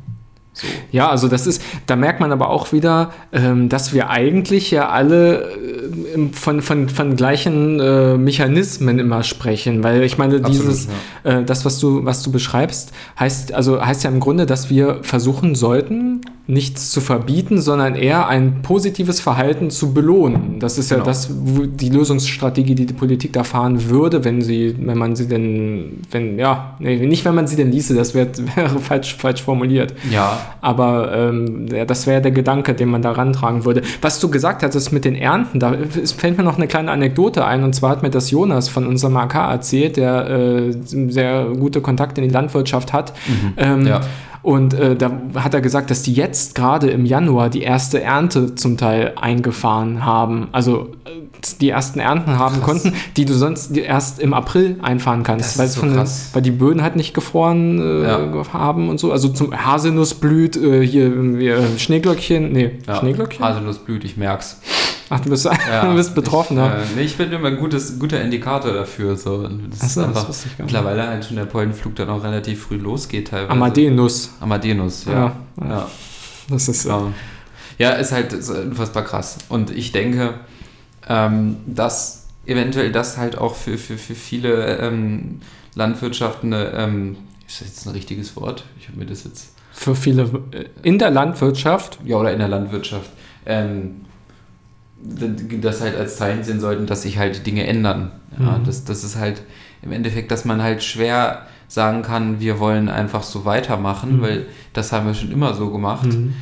So. 0.58 0.67
Ja, 0.91 1.10
also 1.10 1.28
das 1.28 1.46
ist, 1.46 1.62
da 1.86 1.96
merkt 1.96 2.20
man 2.20 2.32
aber 2.32 2.50
auch 2.50 2.72
wieder, 2.72 3.12
ähm, 3.32 3.70
dass 3.70 3.93
wir 3.93 4.10
eigentlich 4.10 4.72
ja 4.72 4.89
alle 4.89 5.41
äh, 5.43 6.30
von, 6.34 6.62
von, 6.62 6.89
von 6.89 7.15
gleichen 7.15 7.80
äh, 7.80 8.17
Mechanismen 8.17 8.98
immer 8.98 9.24
sprechen, 9.24 9.84
weil 9.84 10.02
ich 10.04 10.17
meine, 10.17 10.38
Absolut, 10.38 10.54
dieses, 10.54 10.88
äh, 11.24 11.43
das, 11.43 11.63
was 11.63 11.80
du, 11.80 12.06
was 12.06 12.24
du 12.24 12.32
beschreibst, 12.32 12.91
heißt, 13.20 13.54
also 13.54 13.84
heißt 13.86 14.04
ja 14.04 14.10
im 14.10 14.20
Grunde, 14.20 14.46
dass 14.48 14.70
wir 14.72 15.00
versuchen 15.04 15.54
sollten, 15.56 16.22
nichts 16.50 16.91
zu 16.91 17.02
verbieten, 17.02 17.60
sondern 17.62 17.93
eher 17.96 18.28
ein 18.30 18.62
positives 18.62 19.20
Verhalten 19.20 19.70
zu 19.70 19.93
belohnen. 19.93 20.60
Das 20.60 20.78
ist 20.78 20.89
ja 20.89 20.96
Genau. 20.98 21.06
das, 21.06 21.30
wo 21.30 21.65
die 21.65 21.89
Lösungsstrategie, 21.89 22.74
die 22.74 22.86
die 22.86 22.93
Politik 22.93 23.34
da 23.34 23.43
fahren 23.43 23.89
würde, 23.89 24.24
wenn 24.24 24.41
sie, 24.41 24.74
wenn 24.80 24.98
man 24.98 25.15
sie 25.15 25.28
denn, 25.28 26.00
wenn, 26.10 26.39
ja, 26.39 26.76
nee, 26.80 27.06
nicht 27.06 27.26
wenn 27.26 27.36
man 27.36 27.48
sie 27.48 27.58
denn 27.58 27.72
ließe, 27.72 27.93
das 27.93 28.13
wär, 28.15 28.28
wäre 28.56 28.80
falsch, 28.80 29.15
falsch 29.17 29.43
formuliert. 29.43 29.93
Ja, 30.10 30.39
Aber 30.62 31.13
ähm, 31.13 31.67
ja, 31.67 31.86
das 31.86 32.07
wäre 32.07 32.21
der 32.21 32.31
Gedanke, 32.31 32.73
den 32.73 32.89
man 32.89 33.01
da 33.01 33.12
rantragen 33.12 33.65
würde. 33.65 33.81
Was 34.01 34.19
du 34.19 34.29
gesagt 34.29 34.63
hattest 34.63 34.91
mit 34.91 35.05
den 35.05 35.15
Ernten, 35.15 35.60
da 35.60 35.73
fällt 36.17 36.38
mir 36.38 36.43
noch 36.43 36.57
eine 36.57 36.67
kleine 36.67 36.91
Anekdote 36.91 37.45
ein. 37.45 37.63
Und 37.63 37.73
zwar 37.73 37.91
hat 37.91 38.03
mir 38.03 38.10
das 38.10 38.31
Jonas 38.31 38.69
von 38.69 38.86
unserem 38.86 39.17
AK 39.17 39.36
erzählt, 39.36 39.97
der 39.97 40.29
äh, 40.29 40.71
sehr 41.10 41.45
gute 41.60 41.81
Kontakte 41.81 42.21
in 42.21 42.27
die 42.27 42.33
Landwirtschaft 42.33 42.93
hat. 42.93 43.13
Ähm, 43.57 43.88
Ja. 43.88 44.01
Und 44.43 44.73
äh, 44.75 44.95
da 44.95 45.12
hat 45.36 45.53
er 45.53 45.60
gesagt, 45.60 45.91
dass 45.91 46.03
die 46.03 46.13
jetzt 46.13 46.55
gerade 46.55 46.89
im 46.89 47.05
Januar 47.05 47.49
die 47.49 47.63
erste 47.63 48.01
Ernte 48.01 48.55
zum 48.55 48.77
Teil 48.77 49.13
eingefahren 49.17 50.05
haben. 50.05 50.47
Also 50.53 50.91
äh, 51.03 51.27
die 51.62 51.69
ersten 51.69 52.00
Ernten 52.00 52.38
haben 52.38 52.56
Krass. 52.56 52.63
konnten, 52.65 52.93
die 53.15 53.26
du 53.26 53.34
sonst 53.34 53.76
erst 53.78 54.19
im 54.19 54.34
April 54.34 54.78
einfahren 54.82 55.23
kannst, 55.23 55.52
Das 55.52 55.58
weil, 55.60 55.67
so 55.67 55.80
von 55.82 56.08
weil 56.34 56.41
die 56.41 56.52
Böden 56.52 56.82
halt 56.82 56.95
nicht 56.95 57.13
gefroren 57.13 57.80
äh, 57.80 58.08
Ja. 58.08 58.54
haben 58.54 58.89
und 58.89 59.00
so. 59.00 59.12
Also 59.12 59.30
zum 59.30 59.54
Haselnuss 59.56 60.13
blüht, 60.15 60.56
äh, 60.58 60.86
hier 60.86 61.06
äh, 61.08 61.78
Schneeglöckchen, 61.80 62.52
nee, 62.52 62.80
ja. 62.88 62.95
Schneeglöckchen? 63.00 63.43
Haselnussblut, 63.45 64.04
ich 64.04 64.17
merk's. 64.17 64.60
Ach, 65.10 65.19
du 65.21 65.30
bist, 65.30 65.45
Ja, 65.69 65.86
du 65.89 65.95
bist 65.95 66.15
betroffen, 66.15 66.58
ich, 66.58 66.63
ja. 66.63 66.76
äh, 66.76 66.82
nee, 66.95 67.02
ich 67.04 67.15
bin 67.15 67.32
immer 67.32 67.47
ein 67.47 67.58
gutes, 67.58 67.97
guter 67.97 68.19
Indikator 68.21 68.73
dafür. 68.73 69.15
So. 69.15 69.43
Das 69.43 69.50
Ach 69.82 69.88
so, 69.88 69.88
ist 69.88 69.97
das 69.97 69.97
einfach 70.00 70.30
nicht. 70.30 70.60
mittlerweile 70.60 71.08
halt 71.08 71.23
schon 71.26 71.38
der 71.38 71.45
Pollenflug 71.45 71.95
dann 71.95 72.10
auch 72.10 72.23
relativ 72.23 72.63
früh 72.63 72.76
losgeht 72.76 73.30
teilweise. 73.30 73.52
Amadeus, 73.52 74.32
Amadeus, 74.41 75.06
ja. 75.06 75.13
Ja, 75.13 75.36
ja. 75.62 75.69
ja. 75.69 75.88
das 76.50 76.67
ist 76.67 76.86
Ja, 76.86 77.08
ja 77.78 77.91
ist 77.91 78.12
halt 78.12 78.34
ist 78.34 78.50
unfassbar 78.50 79.04
krass. 79.04 79.38
Und 79.47 79.69
ich 79.71 79.93
denke, 79.93 80.34
ähm, 81.10 81.58
dass 81.65 82.28
eventuell 82.46 82.91
das 82.91 83.17
halt 83.17 83.38
auch 83.38 83.56
für, 83.56 83.78
für, 83.78 83.98
für 83.98 84.15
viele 84.15 84.78
ähm, 84.78 85.41
Landwirtschaften, 85.76 86.54
eine, 86.54 86.72
ähm, 86.72 87.17
ist 87.48 87.62
das 87.62 87.67
jetzt 87.70 87.86
ein 87.88 87.91
richtiges 87.93 88.36
Wort? 88.36 88.65
Ich 88.80 88.88
habe 88.88 88.98
mir 89.00 89.06
das 89.06 89.24
jetzt, 89.26 89.54
für 89.72 89.96
viele 89.96 90.24
äh, 90.52 90.65
in 90.84 90.98
der 90.98 91.12
Landwirtschaft. 91.12 92.00
ja, 92.06 92.17
oder 92.17 92.32
in 92.34 92.39
der 92.39 92.48
Landwirtschaft, 92.48 93.10
ähm, 93.46 94.02
das 95.62 95.82
halt 95.82 95.96
als 95.96 96.17
Zeichen 96.17 96.43
sehen 96.43 96.60
sollten, 96.60 96.88
dass 96.88 97.04
sich 97.04 97.17
halt 97.17 97.46
Dinge 97.46 97.67
ändern. 97.67 98.12
Ja, 98.39 98.58
Mhm. 98.58 98.63
das, 98.65 98.84
das 98.84 99.04
ist 99.04 99.15
halt 99.17 99.41
im 99.84 99.91
Endeffekt, 99.91 100.32
dass 100.32 100.43
man 100.46 100.62
halt 100.62 100.84
schwer 100.84 101.43
sagen 101.67 102.02
kann, 102.02 102.39
wir 102.39 102.60
wollen 102.60 102.89
einfach 102.89 103.24
so 103.24 103.46
weitermachen, 103.46 104.17
Mhm. 104.17 104.22
weil 104.22 104.46
das 104.74 104.91
haben 104.91 105.06
wir 105.06 105.13
schon 105.13 105.32
immer 105.32 105.54
so 105.54 105.70
gemacht. 105.70 106.06
Mhm. 106.08 106.34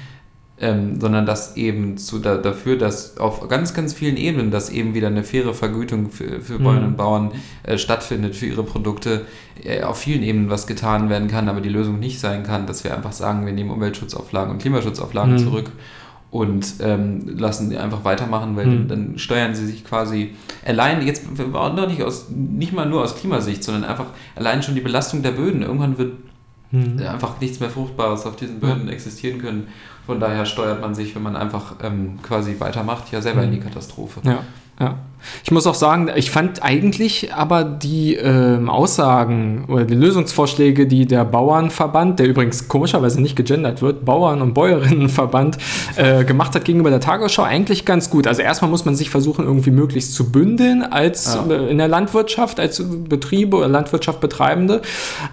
Ähm, 0.59 1.01
sondern 1.01 1.25
dass 1.25 1.57
eben 1.57 1.97
zu, 1.97 2.19
da, 2.19 2.37
dafür, 2.37 2.77
dass 2.77 3.17
auf 3.17 3.47
ganz, 3.49 3.73
ganz 3.73 3.93
vielen 3.93 4.15
Ebenen, 4.15 4.51
dass 4.51 4.69
eben 4.69 4.93
wieder 4.93 5.07
eine 5.07 5.23
faire 5.23 5.53
Vergütung 5.53 6.11
für, 6.11 6.39
für 6.41 6.59
Bäuerinnen 6.59 6.83
Mhm. 6.83 6.89
und 6.91 6.97
Bauern 6.97 7.31
äh, 7.63 7.77
stattfindet 7.77 8.35
für 8.35 8.45
ihre 8.45 8.63
Produkte, 8.63 9.25
äh, 9.63 9.83
auf 9.83 9.97
vielen 9.97 10.23
Ebenen 10.23 10.49
was 10.49 10.65
getan 10.65 11.09
werden 11.09 11.27
kann, 11.27 11.49
aber 11.49 11.59
die 11.61 11.69
Lösung 11.69 11.99
nicht 11.99 12.19
sein 12.19 12.43
kann, 12.43 12.67
dass 12.67 12.83
wir 12.85 12.95
einfach 12.95 13.11
sagen, 13.11 13.45
wir 13.45 13.51
nehmen 13.53 13.69
Umweltschutzauflagen 13.69 14.51
und 14.53 14.61
Klimaschutzauflagen 14.61 15.33
Mhm. 15.33 15.39
zurück 15.39 15.71
und 16.31 16.75
ähm, 16.81 17.37
lassen 17.37 17.69
die 17.69 17.77
einfach 17.77 18.03
weitermachen, 18.05 18.55
weil 18.55 18.65
Mhm. 18.67 18.87
dann 18.87 19.19
steuern 19.19 19.55
sie 19.55 19.65
sich 19.65 19.83
quasi 19.85 20.35
allein, 20.65 21.05
jetzt 21.05 21.23
noch 21.37 21.87
nicht 21.87 22.01
aus, 22.03 22.27
nicht 22.29 22.73
mal 22.73 22.85
nur 22.85 23.03
aus 23.03 23.15
Klimasicht, 23.17 23.63
sondern 23.63 23.83
einfach 23.83 24.07
allein 24.35 24.63
schon 24.63 24.75
die 24.75 24.81
Belastung 24.81 25.21
der 25.21 25.31
Böden. 25.31 25.61
Irgendwann 25.63 25.97
wird 25.97 26.13
Mhm. 26.71 26.99
äh, 26.99 27.07
einfach 27.07 27.39
nichts 27.39 27.59
mehr 27.59 27.69
Fruchtbares 27.69 28.25
auf 28.25 28.35
diesen 28.35 28.59
Böden 28.59 28.89
existieren 28.89 29.39
können. 29.39 29.67
Von 30.05 30.19
daher 30.19 30.45
steuert 30.45 30.81
man 30.81 30.93
sich, 30.93 31.15
wenn 31.15 31.23
man 31.23 31.35
einfach 31.35 31.75
ähm, 31.83 32.19
quasi 32.21 32.55
weitermacht, 32.59 33.11
ja 33.11 33.21
selber 33.21 33.43
in 33.43 33.51
die 33.51 33.59
Katastrophe. 33.59 34.21
Ja, 34.23 34.43
ja. 34.79 34.95
Ich 35.43 35.51
muss 35.51 35.67
auch 35.67 35.75
sagen, 35.75 36.09
ich 36.15 36.31
fand 36.31 36.63
eigentlich 36.63 37.33
aber 37.33 37.63
die 37.63 38.15
ähm, 38.15 38.69
Aussagen 38.69 39.65
oder 39.67 39.85
die 39.85 39.95
Lösungsvorschläge, 39.95 40.87
die 40.87 41.05
der 41.05 41.25
Bauernverband, 41.25 42.19
der 42.19 42.27
übrigens 42.27 42.67
komischerweise 42.67 43.21
nicht 43.21 43.35
gegendert 43.35 43.81
wird, 43.81 44.05
Bauern- 44.05 44.41
und 44.41 44.53
Bäuerinnenverband, 44.53 45.57
äh, 45.95 46.23
gemacht 46.23 46.55
hat 46.55 46.65
gegenüber 46.65 46.89
der 46.89 46.99
Tagesschau, 46.99 47.43
eigentlich 47.43 47.85
ganz 47.85 48.09
gut. 48.09 48.27
Also 48.27 48.41
erstmal 48.41 48.71
muss 48.71 48.85
man 48.85 48.95
sich 48.95 49.09
versuchen, 49.09 49.45
irgendwie 49.45 49.71
möglichst 49.71 50.13
zu 50.13 50.31
bündeln 50.31 50.83
als 50.83 51.35
Ja. 51.35 51.55
äh, 51.55 51.69
in 51.69 51.77
der 51.77 51.87
Landwirtschaft, 51.87 52.59
als 52.59 52.83
Betriebe 53.09 53.57
oder 53.57 53.67
Landwirtschaft 53.67 54.19
Betreibende. 54.19 54.81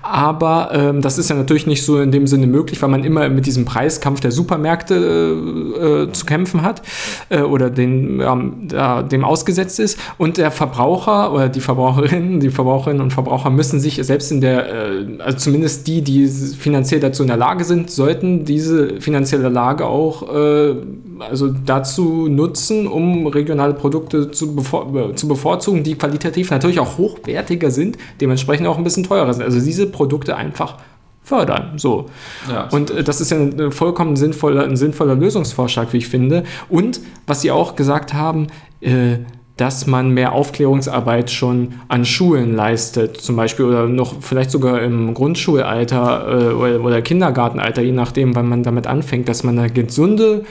Aber 0.03 0.71
ähm, 0.73 1.01
das 1.01 1.19
ist 1.19 1.31
ja 1.31 1.37
natürlich 1.37 1.67
nicht 1.67 1.85
so 1.85 2.01
in 2.01 2.11
dem 2.13 2.27
Sinne 2.27 2.47
möglich, 2.47 2.81
weil 2.83 2.89
man 2.89 3.05
immer 3.05 3.29
mit 3.29 3.47
diesem 3.47 3.65
Preiskampf 3.65 4.21
der 4.21 4.33
Supermärkte 4.33 4.95
äh, 4.95 6.03
äh, 6.05 6.13
zu 6.13 6.27
kämpfen 6.27 6.63
hat 6.63 6.83
äh, 7.29 7.41
oder 7.41 7.71
den, 7.71 8.19
dem 8.19 9.25
ausgesetzt 9.25 9.79
ist. 9.81 9.82
Und 10.19 10.37
der 10.37 10.51
Verbraucher 10.51 11.33
oder 11.33 11.49
die 11.49 11.61
Verbraucherinnen, 11.61 12.41
die 12.41 12.51
Verbraucherinnen 12.51 13.03
und 13.03 13.13
Verbraucher 13.13 13.51
müssen 13.51 13.81
sich 13.81 13.97
selbst 14.05 14.31
in 14.33 14.41
der, 14.41 14.73
äh, 14.73 15.07
also 15.19 15.39
zumindest 15.39 15.87
die, 15.87 16.03
die 16.03 16.27
finanziell 16.27 17.01
dazu 17.01 17.23
in 17.23 17.29
der 17.29 17.37
Lage 17.37 17.65
sind, 17.65 17.91
sollten 17.91 18.45
diese 18.45 19.01
finanzielle 19.01 19.49
Lage 19.49 19.87
auch 19.87 20.35
äh, 20.35 20.75
also 21.19 21.49
dazu 21.49 22.29
nutzen, 22.29 22.87
um 22.87 23.27
regionale 23.27 23.75
Produkte 23.75 24.31
zu, 24.31 24.55
bevor, 24.55 24.95
äh, 24.95 25.15
zu 25.15 25.29
bevorzugen, 25.29 25.83
die 25.83 25.95
qualitativ 25.95 26.51
natürlich 26.51 26.81
auch 26.81 26.99
hochwertiger 26.99 27.71
sind, 27.71 27.99
dementsprechend 28.21 28.67
auch 28.67 28.79
ein 28.79 28.85
bisschen 28.85 29.05
teurer 29.05 29.33
sind. 29.33 29.45
Also 29.45 29.61
diese 29.61 29.87
Produkte 29.87 30.37
einfach 30.37 30.79
fördern. 31.23 31.73
So. 31.77 32.07
Ja, 32.51 32.69
Und 32.71 32.91
äh, 32.91 33.05
das 33.05 33.21
ist 33.21 33.31
ja 33.31 33.39
ein, 33.39 33.59
äh, 33.59 33.71
vollkommen 33.71 34.17
sinnvoller, 34.17 34.65
ein 34.65 34.77
sinnvoller 34.77 35.15
Lösungsvorschlag, 35.15 35.93
wie 35.93 35.99
ich 35.99 36.09
finde. 36.09 36.45
Und 36.69 37.01
was 37.27 37.43
Sie 37.43 37.51
auch 37.51 37.77
gesagt 37.77 38.13
haben, 38.13 38.49
äh, 38.81 39.19
dass 39.57 39.87
man 39.87 40.11
mehr 40.11 40.33
Aufklärungsarbeit 40.33 41.31
schon 41.31 41.75
an 41.89 42.05
Schulen 42.05 42.55
leistet, 42.55 43.19
zum 43.19 43.37
Beispiel 43.37 43.67
oder 43.67 43.87
noch 43.87 44.15
vielleicht 44.21 44.51
sogar 44.51 44.83
im 44.83 45.15
Grundschulalter 45.15 46.51
äh, 46.51 46.79
oder, 46.79 47.03
Kindergartenalter, 47.03 47.83
je 47.83 47.93
nachdem, 47.93 48.35
wann 48.35 48.49
man 48.49 48.63
damit 48.63 48.87
anfängt, 48.87 49.29
dass 49.29 49.45
man 49.45 49.59
eine 49.59 49.71
gesunde 49.71 50.45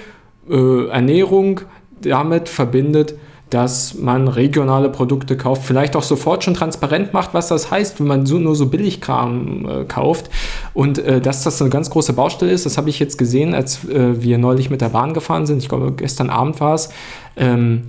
äh, 0.50 0.88
Ernährung 0.88 1.62
damit 2.02 2.48
verbindet, 2.48 3.16
dass 3.52 3.96
man 3.96 4.30
regionale 4.30 4.90
Produkte 4.90 5.36
kauft, 5.36 5.64
vielleicht 5.64 5.98
auch 5.98 6.04
sofort 6.04 6.44
schon 6.44 6.54
transparent 6.54 7.14
macht, 7.14 7.34
was 7.34 7.50
das 7.50 7.70
heißt, 7.70 8.00
wenn 8.00 8.08
man 8.08 8.26
so, 8.26 8.40
nur 8.40 8.56
so 8.56 8.68
Billigkram 8.68 9.68
äh, 9.68 9.84
kauft. 9.84 10.30
Und 10.74 11.00
äh, 11.00 11.20
dass 11.20 11.44
das 11.44 11.62
eine 11.62 11.70
ganz 11.70 11.90
große 11.90 12.14
Baustelle 12.14 12.52
ist, 12.52 12.66
das 12.66 12.78
habe 12.78 12.90
ich 12.90 12.98
jetzt 13.00 13.18
gesehen, 13.18 13.54
als 13.54 13.84
äh, 13.90 14.24
wir 14.24 14.38
neulich 14.38 14.70
mit 14.70 14.80
der 14.80 14.90
Bahn 14.90 15.14
gefahren 15.14 15.46
sind. 15.46 15.58
Ich 15.58 15.68
glaube, 15.68 15.92
gestern 15.92 16.30
Abend 16.30 16.62
war 16.62 16.76
es. 16.76 16.92
Ähm, 17.36 17.84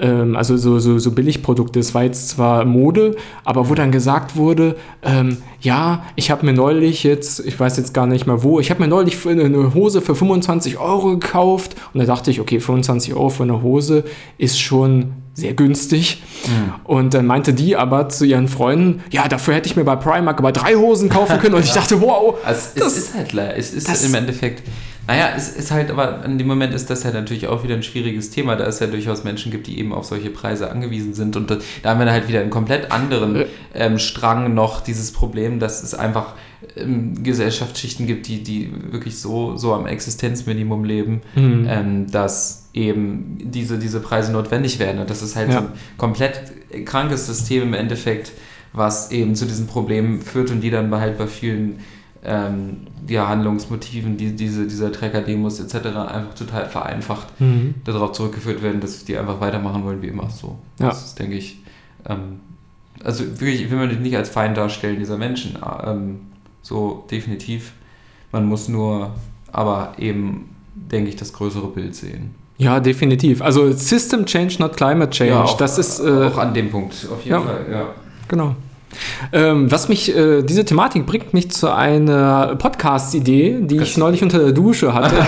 ähm, 0.00 0.36
also 0.36 0.56
so, 0.56 0.78
so, 0.78 0.98
so 0.98 1.10
Billigprodukte. 1.12 1.80
Es 1.80 1.94
war 1.94 2.04
jetzt 2.04 2.28
zwar 2.30 2.64
Mode, 2.64 3.16
aber 3.44 3.68
wo 3.68 3.74
dann 3.74 3.92
gesagt 3.92 4.36
wurde, 4.36 4.76
ähm, 5.02 5.38
ja, 5.60 6.04
ich 6.16 6.30
habe 6.30 6.44
mir 6.46 6.52
neulich 6.52 7.04
jetzt, 7.04 7.40
ich 7.46 7.58
weiß 7.58 7.76
jetzt 7.76 7.94
gar 7.94 8.06
nicht 8.06 8.26
mehr 8.26 8.42
wo, 8.42 8.58
ich 8.60 8.70
habe 8.70 8.80
mir 8.82 8.88
neulich 8.88 9.16
eine- 9.26 9.74
Hose 9.74 10.00
für 10.00 10.14
25 10.14 10.78
Euro 10.78 11.10
gekauft. 11.18 11.76
Und 11.94 12.00
da 12.00 12.06
dachte 12.06 12.30
ich, 12.30 12.40
okay, 12.40 12.58
25 12.60 13.14
Euro 13.14 13.28
für 13.28 13.42
eine 13.44 13.62
Hose 13.62 14.04
ist 14.38 14.60
schon 14.60 15.12
sehr 15.34 15.54
günstig. 15.54 16.22
Und 16.84 17.14
dann 17.14 17.24
meinte 17.26 17.54
die 17.54 17.76
aber 17.76 18.08
zu 18.10 18.24
ihren 18.26 18.48
Freunden, 18.48 19.02
ja, 19.10 19.28
dafür 19.28 19.54
hätte 19.54 19.66
ich 19.68 19.76
mir 19.76 19.84
bei 19.84 19.96
Primark 19.96 20.38
aber 20.38 20.52
drei 20.52 20.74
Hosen 20.74 21.08
kaufen 21.08 21.38
können. 21.38 21.54
Und 21.54 21.64
ich 21.64 21.72
dachte, 21.72 22.00
wow, 22.02 22.34
Also 22.44 22.60
es 22.74 22.82
das- 22.82 22.96
ist 22.98 23.14
halt 23.14 23.32
es 23.56 23.72
ist 23.72 23.88
das- 23.88 24.04
im 24.04 24.14
Endeffekt, 24.14 24.62
naja, 25.06 25.30
es 25.36 25.48
ist 25.48 25.70
halt, 25.70 25.90
aber 25.90 26.24
in 26.24 26.38
dem 26.38 26.46
Moment 26.46 26.72
ist 26.74 26.88
das 26.90 27.02
ja 27.02 27.10
natürlich 27.10 27.48
auch 27.48 27.64
wieder 27.64 27.74
ein 27.74 27.82
schwieriges 27.82 28.30
Thema, 28.30 28.56
da 28.56 28.66
es 28.66 28.78
ja 28.80 28.86
durchaus 28.86 29.24
Menschen 29.24 29.50
gibt, 29.50 29.66
die 29.66 29.78
eben 29.78 29.92
auf 29.92 30.04
solche 30.04 30.30
Preise 30.30 30.70
angewiesen 30.70 31.12
sind 31.14 31.36
und 31.36 31.50
da, 31.50 31.54
haben 31.84 31.98
wir 31.98 32.06
dann 32.06 32.14
halt 32.14 32.28
wieder 32.28 32.40
einen 32.40 32.50
komplett 32.50 32.92
anderen 32.92 33.36
Äh. 33.36 33.46
ähm, 33.74 33.98
Strang 33.98 34.54
noch 34.54 34.80
dieses 34.80 35.12
Problem, 35.12 35.58
dass 35.58 35.82
es 35.82 35.94
einfach 35.94 36.34
ähm, 36.76 37.22
Gesellschaftsschichten 37.22 38.06
gibt, 38.06 38.28
die, 38.28 38.42
die 38.44 38.72
wirklich 38.92 39.18
so, 39.18 39.56
so 39.56 39.74
am 39.74 39.86
Existenzminimum 39.86 40.84
leben, 40.84 41.22
Mhm. 41.34 41.66
ähm, 41.68 42.10
dass 42.10 42.68
eben 42.72 43.38
diese, 43.42 43.78
diese 43.78 44.00
Preise 44.00 44.32
notwendig 44.32 44.78
werden 44.78 45.00
und 45.00 45.10
das 45.10 45.20
ist 45.22 45.34
halt 45.36 45.48
Ja. 45.48 45.54
so 45.54 45.58
ein 45.66 45.68
komplett 45.98 46.40
krankes 46.86 47.26
System 47.26 47.64
im 47.64 47.74
Endeffekt, 47.74 48.32
was 48.72 49.10
eben 49.10 49.34
zu 49.34 49.44
diesen 49.44 49.66
Problemen 49.66 50.22
führt 50.22 50.50
und 50.50 50.60
die 50.62 50.70
dann 50.70 50.90
halt 50.94 51.18
bei 51.18 51.26
vielen 51.26 51.80
ähm, 52.24 52.86
ja, 53.08 53.28
Handlungsmotiven, 53.28 54.16
die, 54.16 54.36
diese, 54.36 54.66
dieser 54.66 54.92
Trecker-Demos 54.92 55.58
etc. 55.60 55.86
einfach 55.96 56.34
total 56.34 56.68
vereinfacht 56.68 57.28
Mhm. 57.40 57.74
darauf 57.84 58.12
zurückgeführt 58.12 58.62
werden, 58.62 58.80
dass 58.80 59.04
die 59.04 59.16
einfach 59.18 59.40
weitermachen 59.40 59.84
wollen 59.84 60.02
wie 60.02 60.08
immer. 60.08 60.30
So. 60.30 60.56
Ja. 60.78 60.88
Das 60.88 61.04
ist, 61.04 61.18
denke 61.18 61.36
ich, 61.36 61.58
ähm, 62.08 62.40
also 63.02 63.24
wirklich, 63.40 63.62
ich 63.62 63.70
will 63.70 63.78
man 63.78 64.02
nicht 64.02 64.16
als 64.16 64.28
Feind 64.28 64.56
darstellen 64.56 64.98
dieser 64.98 65.18
Menschen, 65.18 65.58
ähm, 65.84 66.20
so 66.62 67.04
definitiv. 67.10 67.72
Man 68.30 68.46
muss 68.46 68.68
nur 68.68 69.10
aber 69.50 69.94
eben, 69.98 70.54
denke 70.74 71.10
ich, 71.10 71.16
das 71.16 71.32
größere 71.32 71.68
Bild 71.68 71.94
sehen. 71.94 72.34
Ja, 72.56 72.78
definitiv. 72.80 73.42
Also 73.42 73.72
System 73.72 74.24
Change, 74.24 74.56
not 74.60 74.76
Climate 74.76 75.10
Change. 75.10 75.36
auch, 75.36 75.56
das 75.56 75.78
ist 75.78 75.98
äh, 76.00 76.26
auch 76.26 76.38
an 76.38 76.54
dem 76.54 76.70
Punkt, 76.70 76.94
auf 77.10 77.24
jeden 77.24 77.34
ja. 77.36 77.40
Fall, 77.42 77.66
ja. 77.70 77.86
Genau. 78.28 78.54
Ähm, 79.32 79.70
was 79.70 79.88
mich, 79.88 80.14
äh, 80.16 80.42
diese 80.42 80.64
Thematik 80.64 81.06
bringt 81.06 81.32
mich 81.34 81.50
zu 81.50 81.72
einer 81.72 82.56
Podcast-Idee, 82.56 83.58
die 83.62 83.78
ich 83.78 83.96
neulich 83.96 84.22
unter 84.22 84.38
der 84.38 84.52
Dusche 84.52 84.94
hatte. 84.94 85.24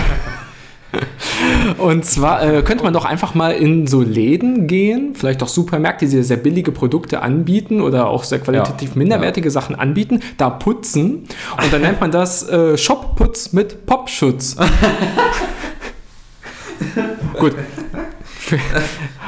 Und 1.77 2.05
zwar 2.05 2.41
äh, 2.41 2.61
könnte 2.61 2.83
man 2.85 2.93
doch 2.93 3.03
einfach 3.03 3.33
mal 3.35 3.51
in 3.51 3.85
so 3.85 4.01
Läden 4.01 4.65
gehen, 4.67 5.13
vielleicht 5.13 5.43
auch 5.43 5.49
Supermärkte, 5.49 6.05
die 6.05 6.11
sehr, 6.11 6.23
sehr 6.23 6.37
billige 6.37 6.71
Produkte 6.71 7.21
anbieten 7.21 7.81
oder 7.81 8.07
auch 8.07 8.23
sehr 8.23 8.39
qualitativ 8.39 8.91
Ja. 8.91 8.97
minderwertige 8.99 9.51
Sachen 9.51 9.75
anbieten, 9.75 10.21
da 10.37 10.49
putzen. 10.49 11.25
Und 11.61 11.73
dann 11.73 11.81
nennt 11.81 11.99
man 11.99 12.11
das 12.11 12.47
äh, 12.47 12.77
Shopputz 12.77 13.51
mit 13.51 13.85
Popschutz. 13.85 14.55
Gut. 17.39 17.55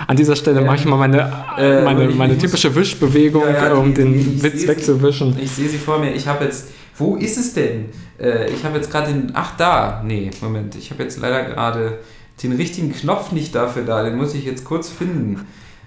An 0.07 0.15
dieser 0.17 0.35
Stelle 0.35 0.61
mache 0.61 0.77
ich 0.77 0.85
mal 0.85 0.95
meine, 0.97 1.31
Äh, 1.57 1.81
meine, 1.83 2.07
meine 2.09 2.37
typische 2.37 2.73
Wischbewegung, 2.75 3.43
Ja, 3.43 3.67
ja, 3.67 3.73
um 3.73 3.93
die- 3.93 4.01
den 4.01 4.43
Witz 4.43 4.59
sehe- 4.61 4.67
wegzuwischen. 4.69 5.37
Ich 5.41 5.51
sehe 5.51 5.67
sie 5.69 5.77
vor 5.77 5.99
mir. 5.99 6.11
Ich 6.13 6.27
habe 6.27 6.45
jetzt. 6.45 6.67
Wo 6.97 7.15
ist 7.15 7.37
es 7.37 7.53
denn? 7.53 7.85
Äh, 8.19 8.49
ich 8.51 8.63
habe 8.63 8.77
jetzt 8.77 8.91
gerade 8.91 9.11
den. 9.13 9.31
Ach, 9.33 9.55
da. 9.57 10.01
Nee, 10.05 10.31
Moment. 10.41 10.75
Ich 10.75 10.89
habe 10.91 11.03
jetzt 11.03 11.19
leider 11.19 11.43
gerade 11.43 11.99
den 12.43 12.53
richtigen 12.53 12.91
Knopf 12.93 13.31
nicht 13.31 13.53
dafür 13.55 13.83
da. 13.83 14.03
Den 14.03 14.15
muss 14.17 14.33
ich 14.35 14.45
jetzt 14.45 14.63
kurz 14.65 14.89
finden. 14.89 15.45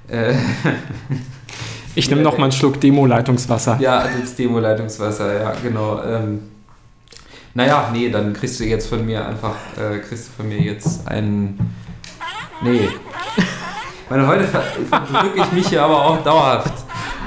Äh, 0.09 0.35
Ich 1.97 2.09
nehme 2.09 2.23
noch 2.23 2.38
mal 2.38 2.45
einen 2.45 2.53
Schluck 2.53 2.81
Demo-Leitungswasser. 2.81 3.79
ja, 3.81 4.07
das 4.21 4.37
Demo-Leitungswasser, 4.37 5.40
ja, 5.43 5.53
genau. 5.61 6.01
Ähm, 6.05 6.38
naja, 7.53 7.90
nee, 7.93 8.09
dann 8.11 8.33
kriegst 8.33 8.61
du 8.61 8.64
jetzt 8.64 8.87
von 8.88 9.05
mir 9.05 9.27
einfach. 9.27 9.57
Äh, 9.77 9.99
kriegst 9.99 10.29
du 10.29 10.33
von 10.37 10.49
mir 10.49 10.61
jetzt 10.61 11.09
einen. 11.09 11.59
Nee. 12.62 12.88
Weil 14.09 14.27
heute 14.27 14.44
ver- 14.44 14.62
verdrücke 14.88 15.40
ich 15.42 15.53
mich 15.53 15.68
hier 15.68 15.83
aber 15.85 16.05
auch 16.05 16.23
dauerhaft. 16.23 16.73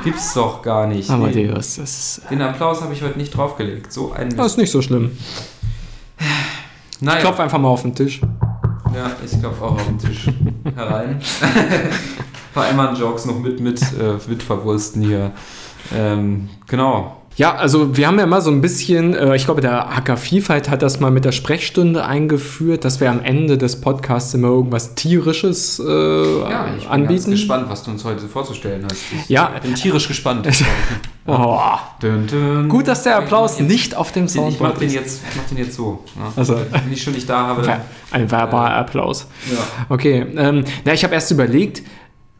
Gibt's 0.03 0.33
doch 0.33 0.61
gar 0.61 0.85
nicht. 0.87 1.07
Nee. 1.09 1.15
Amadeus, 1.15 1.77
das 1.77 2.17
ist, 2.17 2.21
Den 2.29 2.41
Applaus 2.41 2.81
habe 2.81 2.93
ich 2.93 3.01
heute 3.01 3.17
nicht 3.17 3.35
draufgelegt. 3.35 3.91
So 3.93 4.11
ein 4.11 4.35
das 4.35 4.47
ist 4.47 4.57
nicht 4.57 4.71
so 4.71 4.81
schlimm. 4.81 5.17
Naja. 6.99 7.21
Klopf 7.21 7.39
einfach 7.39 7.57
mal 7.59 7.69
auf 7.69 7.81
den 7.83 7.95
Tisch. 7.95 8.21
Ja, 8.93 9.11
ich 9.25 9.39
klopfe 9.39 9.63
auch 9.63 9.71
auf 9.73 9.85
den 9.85 9.97
Tisch 9.97 10.29
herein. 10.75 11.19
Ein 11.41 11.89
paar 12.53 12.69
Emman-Jokes 12.69 13.25
noch 13.25 13.39
mit, 13.39 13.59
mit, 13.59 13.81
äh, 13.81 14.17
mit 14.27 14.43
verwursten 14.43 15.01
hier. 15.01 15.31
Ähm, 15.93 16.49
genau. 16.67 17.22
Ja, 17.35 17.55
also 17.55 17.97
wir 17.97 18.05
haben 18.05 18.17
ja 18.19 18.25
immer 18.25 18.41
so 18.41 18.51
ein 18.51 18.61
bisschen, 18.61 19.15
äh, 19.15 19.35
ich 19.35 19.45
glaube, 19.45 19.59
der 19.61 19.95
Hacker 19.95 20.17
Vielfalt 20.17 20.69
hat 20.69 20.83
das 20.83 20.99
mal 20.99 21.09
mit 21.09 21.25
der 21.25 21.31
Sprechstunde 21.31 22.05
eingeführt, 22.05 22.85
dass 22.85 22.99
wir 22.99 23.09
am 23.09 23.21
Ende 23.23 23.57
des 23.57 23.81
Podcasts 23.81 24.35
immer 24.35 24.49
irgendwas 24.49 24.93
Tierisches 24.93 25.79
äh, 25.79 25.83
Ja, 26.41 26.67
ich 26.77 26.83
bin 26.83 26.91
anbieten. 26.91 27.07
ganz 27.23 27.25
gespannt, 27.25 27.65
was 27.69 27.83
du 27.83 27.89
uns 27.91 28.03
heute 28.05 28.27
vorzustellen 28.27 28.83
hast. 28.85 28.97
Ich 29.23 29.29
Ja. 29.29 29.51
bin 29.63 29.73
tierisch 29.75 30.07
gespannt. 30.07 30.47
Oh, 31.25 31.57
dun, 32.01 32.27
dun. 32.27 32.67
gut, 32.67 32.85
dass 32.85 33.03
der 33.03 33.15
Applaus 33.19 33.57
jetzt- 33.57 33.69
nicht 33.69 33.95
auf 33.95 34.11
dem 34.11 34.25
Ich 34.25 34.35
mach 34.35 34.43
Soundboard 34.43 34.81
den 34.81 34.87
ist. 34.89 34.93
jetzt, 34.93 35.21
ich 35.29 35.35
mach 35.37 35.43
den 35.45 35.57
jetzt 35.57 35.73
so. 35.75 36.03
Ja. 36.17 36.33
Also- 36.35 36.57
Wenn 36.69 36.91
ich 36.91 37.01
schon 37.01 37.13
nicht 37.13 37.29
da 37.29 37.47
habe. 37.47 37.77
Ein 38.11 38.29
verbaler 38.29 38.75
Applaus. 38.75 39.25
Ja. 39.49 39.57
Okay, 39.87 40.25
ähm, 40.35 40.65
ja, 40.85 40.91
ich 40.91 41.01
habe 41.05 41.13
erst 41.13 41.31
überlegt, 41.31 41.81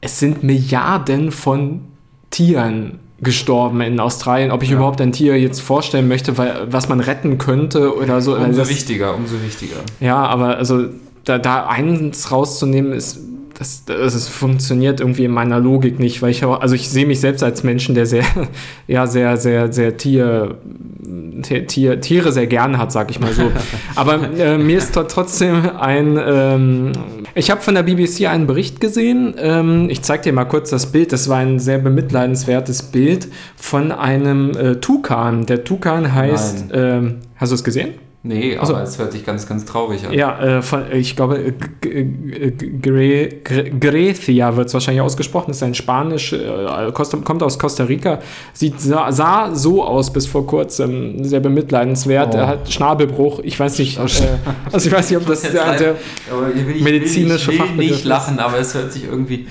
es 0.01 0.19
sind 0.19 0.43
Milliarden 0.43 1.31
von 1.31 1.85
Tieren 2.29 2.99
gestorben 3.23 3.81
in 3.81 3.99
Australien, 3.99 4.51
ob 4.51 4.61
ich 4.63 4.69
Ja. 4.69 4.75
überhaupt 4.75 5.01
ein 5.01 5.11
Tier 5.11 5.39
jetzt 5.39 5.61
vorstellen 5.61 6.07
möchte, 6.07 6.37
weil, 6.37 6.67
was 6.69 6.89
man 6.89 6.99
retten 6.99 7.37
könnte 7.37 7.95
oder 7.97 8.21
so. 8.21 8.35
Umso 8.35 8.59
Das- 8.59 8.69
wichtiger, 8.69 9.15
umso 9.15 9.35
wichtiger. 9.43 9.77
Ja, 9.99 10.17
aber 10.25 10.57
also 10.57 10.85
da, 11.25 11.37
da 11.37 11.67
eins 11.67 12.31
rauszunehmen 12.31 12.91
ist, 12.93 13.19
das, 13.57 13.85
das, 13.85 14.15
es 14.15 14.27
funktioniert 14.27 14.99
irgendwie 14.99 15.25
in 15.25 15.31
meiner 15.31 15.59
Logik 15.59 15.99
nicht, 15.99 16.21
weil 16.23 16.31
ich 16.31 16.43
auch, 16.43 16.59
also 16.59 16.73
ich 16.73 16.89
sehe 16.89 17.05
mich 17.05 17.19
selbst 17.19 17.43
als 17.43 17.63
Menschen, 17.63 17.93
der 17.95 18.05
sehr, 18.07 18.23
ja, 18.87 19.05
sehr, 19.07 19.37
sehr, 19.37 19.71
sehr 19.71 19.95
Tier, 19.95 20.57
Tier, 21.43 21.67
Tier, 21.67 22.01
Tiere 22.01 22.31
sehr 22.31 22.47
gerne 22.47 22.77
hat, 22.79 22.91
sag 22.91 23.11
ich 23.11 23.19
mal 23.19 23.31
so. 23.31 23.43
Aber 23.95 24.19
äh, 24.37 24.57
mir 24.57 24.77
ist 24.79 24.93
trotzdem 24.93 25.69
ein, 25.79 26.19
ähm, 26.25 26.91
ich 27.35 27.51
habe 27.51 27.61
von 27.61 27.75
der 27.75 27.83
BBC 27.83 28.27
einen 28.27 28.47
Bericht 28.47 28.79
gesehen. 28.79 29.35
Ähm, 29.37 29.89
ich 29.89 30.01
zeige 30.01 30.23
dir 30.23 30.33
mal 30.33 30.45
kurz 30.45 30.69
das 30.69 30.91
Bild. 30.91 31.11
Das 31.11 31.29
war 31.29 31.37
ein 31.37 31.59
sehr 31.59 31.79
bemitleidenswertes 31.79 32.83
Bild 32.83 33.27
von 33.55 33.91
einem 33.91 34.51
äh, 34.51 34.75
Tukan. 34.75 35.45
Der 35.45 35.63
Tukan 35.63 36.13
heißt, 36.13 36.65
ähm, 36.73 37.21
hast 37.35 37.51
du 37.51 37.55
es 37.55 37.63
gesehen? 37.63 37.95
Nee, 38.25 38.57
Ach 38.57 38.65
so. 38.65 38.73
aber 38.75 38.83
es 38.83 38.97
hört 38.97 39.11
sich 39.11 39.25
ganz, 39.25 39.45
ganz 39.45 39.65
traurig 39.65 40.05
an. 40.07 40.13
Ja, 40.13 40.39
äh, 40.41 40.61
von, 40.61 40.83
ich 40.93 41.13
glaube, 41.17 41.39
äh, 41.39 42.03
Grecia 43.79 44.55
wird 44.55 44.67
es 44.67 44.73
wahrscheinlich 44.73 45.01
ausgesprochen. 45.01 45.47
Das 45.49 45.57
ist 45.57 45.63
ein 45.63 45.73
Spanisch, 45.75 46.31
äh, 46.33 46.91
Costa, 46.93 47.17
kommt 47.17 47.43
aus 47.43 47.59
Costa 47.59 47.83
Rica. 47.83 48.19
Sieht, 48.53 48.79
sah, 48.79 49.11
sah 49.11 49.53
so 49.53 49.83
aus 49.83 50.11
bis 50.13 50.25
vor 50.27 50.47
kurzem. 50.47 51.23
Sehr 51.25 51.41
bemitleidenswert. 51.41 52.33
Oh. 52.33 52.37
Er 52.37 52.47
hat 52.47 52.71
Schnabelbruch. 52.71 53.39
Ich 53.43 53.59
weiß 53.59 53.79
nicht, 53.79 53.97
äh, 53.99 54.01
also 54.71 54.87
ich 54.87 54.93
weiß 54.93 55.09
nicht, 55.09 55.19
ob 55.19 55.25
das 55.27 55.41
der, 55.41 55.53
leid- 55.53 55.79
der 55.81 55.95
aber 56.31 56.49
ich 56.55 56.65
will, 56.65 56.75
ich 56.77 56.83
medizinische 56.83 57.47
will, 57.47 57.53
ich 57.55 57.59
will 57.59 57.67
Fachbegriff 57.67 57.89
nicht 57.89 57.99
ist. 57.99 58.05
lachen, 58.05 58.39
aber 58.39 58.57
es 58.59 58.73
hört 58.73 58.91
sich 58.93 59.03
irgendwie. 59.05 59.47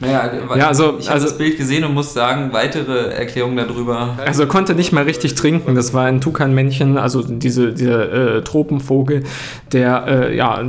Naja, 0.00 0.30
Ja, 0.56 0.68
also- 0.68 0.96
ich 0.98 1.06
habe 1.06 1.14
also- 1.14 1.26
das 1.28 1.38
Bild 1.38 1.56
gesehen 1.56 1.84
und 1.84 1.94
muss 1.94 2.12
sagen, 2.12 2.52
weitere 2.52 3.10
Erklärungen 3.12 3.56
darüber. 3.56 4.16
Also 4.24 4.42
er 4.42 4.48
konnte 4.48 4.74
nicht 4.74 4.92
mal 4.92 5.04
richtig 5.04 5.34
trinken. 5.34 5.74
Das 5.74 5.94
war 5.94 6.06
ein 6.06 6.20
Tukanmännchen, 6.20 6.98
also 6.98 7.22
diese, 7.22 7.72
dieser 7.72 8.36
äh, 8.38 8.44
Tropenvogel, 8.44 9.22
der 9.72 10.04
äh, 10.08 10.36
ja 10.36 10.62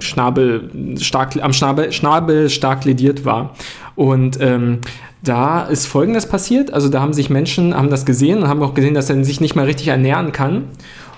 Schnabel 0.00 0.70
stark, 1.00 1.36
am 1.42 1.52
Schnabel, 1.52 1.92
Schnabel 1.92 2.50
stark 2.50 2.84
lediert 2.84 3.24
war. 3.24 3.54
Und 3.96 4.38
ähm, 4.40 4.78
da 5.22 5.62
ist 5.64 5.86
Folgendes 5.86 6.26
passiert. 6.26 6.72
Also 6.72 6.88
da 6.88 7.00
haben 7.00 7.12
sich 7.12 7.30
Menschen, 7.30 7.74
haben 7.74 7.90
das 7.90 8.06
gesehen 8.06 8.42
und 8.42 8.48
haben 8.48 8.62
auch 8.62 8.74
gesehen, 8.74 8.94
dass 8.94 9.10
er 9.10 9.24
sich 9.24 9.40
nicht 9.40 9.56
mehr 9.56 9.66
richtig 9.66 9.88
ernähren 9.88 10.30
kann. 10.30 10.64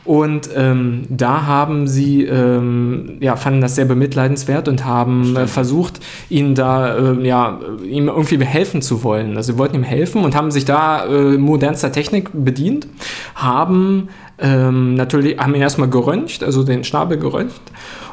Und 0.09 0.49
ähm, 0.57 1.03
da 1.11 1.45
haben 1.45 1.87
sie, 1.87 2.25
ähm, 2.25 3.19
ja, 3.21 3.37
fanden 3.37 3.61
das 3.61 3.75
sehr 3.75 3.85
bemitleidenswert 3.85 4.67
und 4.67 4.87
haben 4.87 5.37
äh, 5.37 5.47
versucht, 5.47 6.01
ihn 6.31 6.55
da, 6.55 6.97
äh, 6.97 7.27
ja, 7.27 7.61
ihm 7.85 8.09
irgendwie 8.09 8.43
helfen 8.43 8.81
zu 8.81 9.03
wollen. 9.03 9.37
Also 9.37 9.53
sie 9.53 9.59
wollten 9.59 9.77
ihm 9.77 9.83
helfen 9.83 10.25
und 10.25 10.35
haben 10.35 10.51
sich 10.51 10.65
da 10.65 11.05
äh, 11.05 11.37
modernster 11.37 11.93
Technik 11.93 12.31
bedient, 12.33 12.87
haben 13.35 14.09
ähm, 14.39 14.95
natürlich, 14.95 15.39
haben 15.39 15.55
ihn 15.55 15.61
erstmal 15.61 15.91
geröntgt, 15.91 16.43
also 16.43 16.65
den 16.65 16.85
Schnabel 16.85 17.19
geröntgt. 17.19 17.61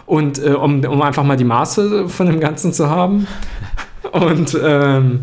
Und 0.06 0.44
äh, 0.44 0.50
um, 0.50 0.84
um 0.84 1.02
einfach 1.02 1.24
mal 1.24 1.38
die 1.38 1.46
Maße 1.46 2.10
von 2.10 2.26
dem 2.28 2.42
Ganzen 2.42 2.74
zu 2.74 2.90
haben. 2.90 3.26
Und 4.12 4.58
ähm, 4.62 5.22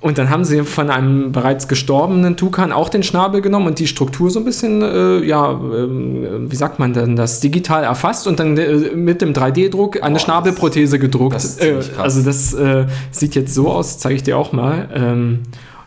und 0.00 0.16
dann 0.16 0.30
haben 0.30 0.44
sie 0.44 0.64
von 0.64 0.88
einem 0.88 1.30
bereits 1.30 1.68
gestorbenen 1.68 2.36
Tukan 2.36 2.72
auch 2.72 2.88
den 2.88 3.02
Schnabel 3.02 3.42
genommen 3.42 3.66
und 3.66 3.78
die 3.78 3.86
Struktur 3.86 4.30
so 4.30 4.38
ein 4.38 4.46
bisschen, 4.46 4.80
äh, 4.80 5.18
ja, 5.24 5.50
ähm, 5.52 6.50
wie 6.50 6.56
sagt 6.56 6.78
man 6.78 6.94
denn 6.94 7.16
das, 7.16 7.40
digital 7.40 7.84
erfasst 7.84 8.26
und 8.26 8.40
dann 8.40 8.56
äh, 8.56 8.94
mit 8.94 9.20
dem 9.20 9.34
3D-Druck 9.34 10.02
eine 10.02 10.14
Boah, 10.14 10.20
Schnabelprothese 10.20 10.98
gedruckt. 10.98 11.34
das 11.34 11.44
ist 11.44 11.62
äh, 11.62 11.76
also 11.98 12.22
das 12.22 12.54
äh, 12.54 12.86
sieht 13.10 13.34
jetzt 13.34 13.54
so 13.54 13.70
aus, 13.70 13.98
zeige 13.98 14.14
ich 14.14 14.22
dir 14.22 14.38
auch 14.38 14.52
mal. 14.52 14.88
Ähm, 14.94 15.40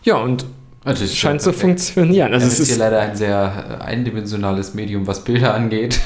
ja, 0.04 0.17
und 0.17 0.45
Natürlich 0.86 1.17
scheint 1.17 1.41
zu 1.41 1.52
perfekt. 1.52 1.80
funktionieren. 1.80 2.34
Also 2.34 2.45
Also 2.45 2.54
es 2.56 2.60
ist 2.60 2.67
hier 2.67 2.78
leider 2.78 2.99
ein 2.99 3.15
sehr 3.15 3.80
äh, 3.80 3.84
eindimensionales 3.84 4.73
Medium, 4.73 5.08
was 5.08 5.23
Bilder 5.23 5.54
angeht. 5.54 6.02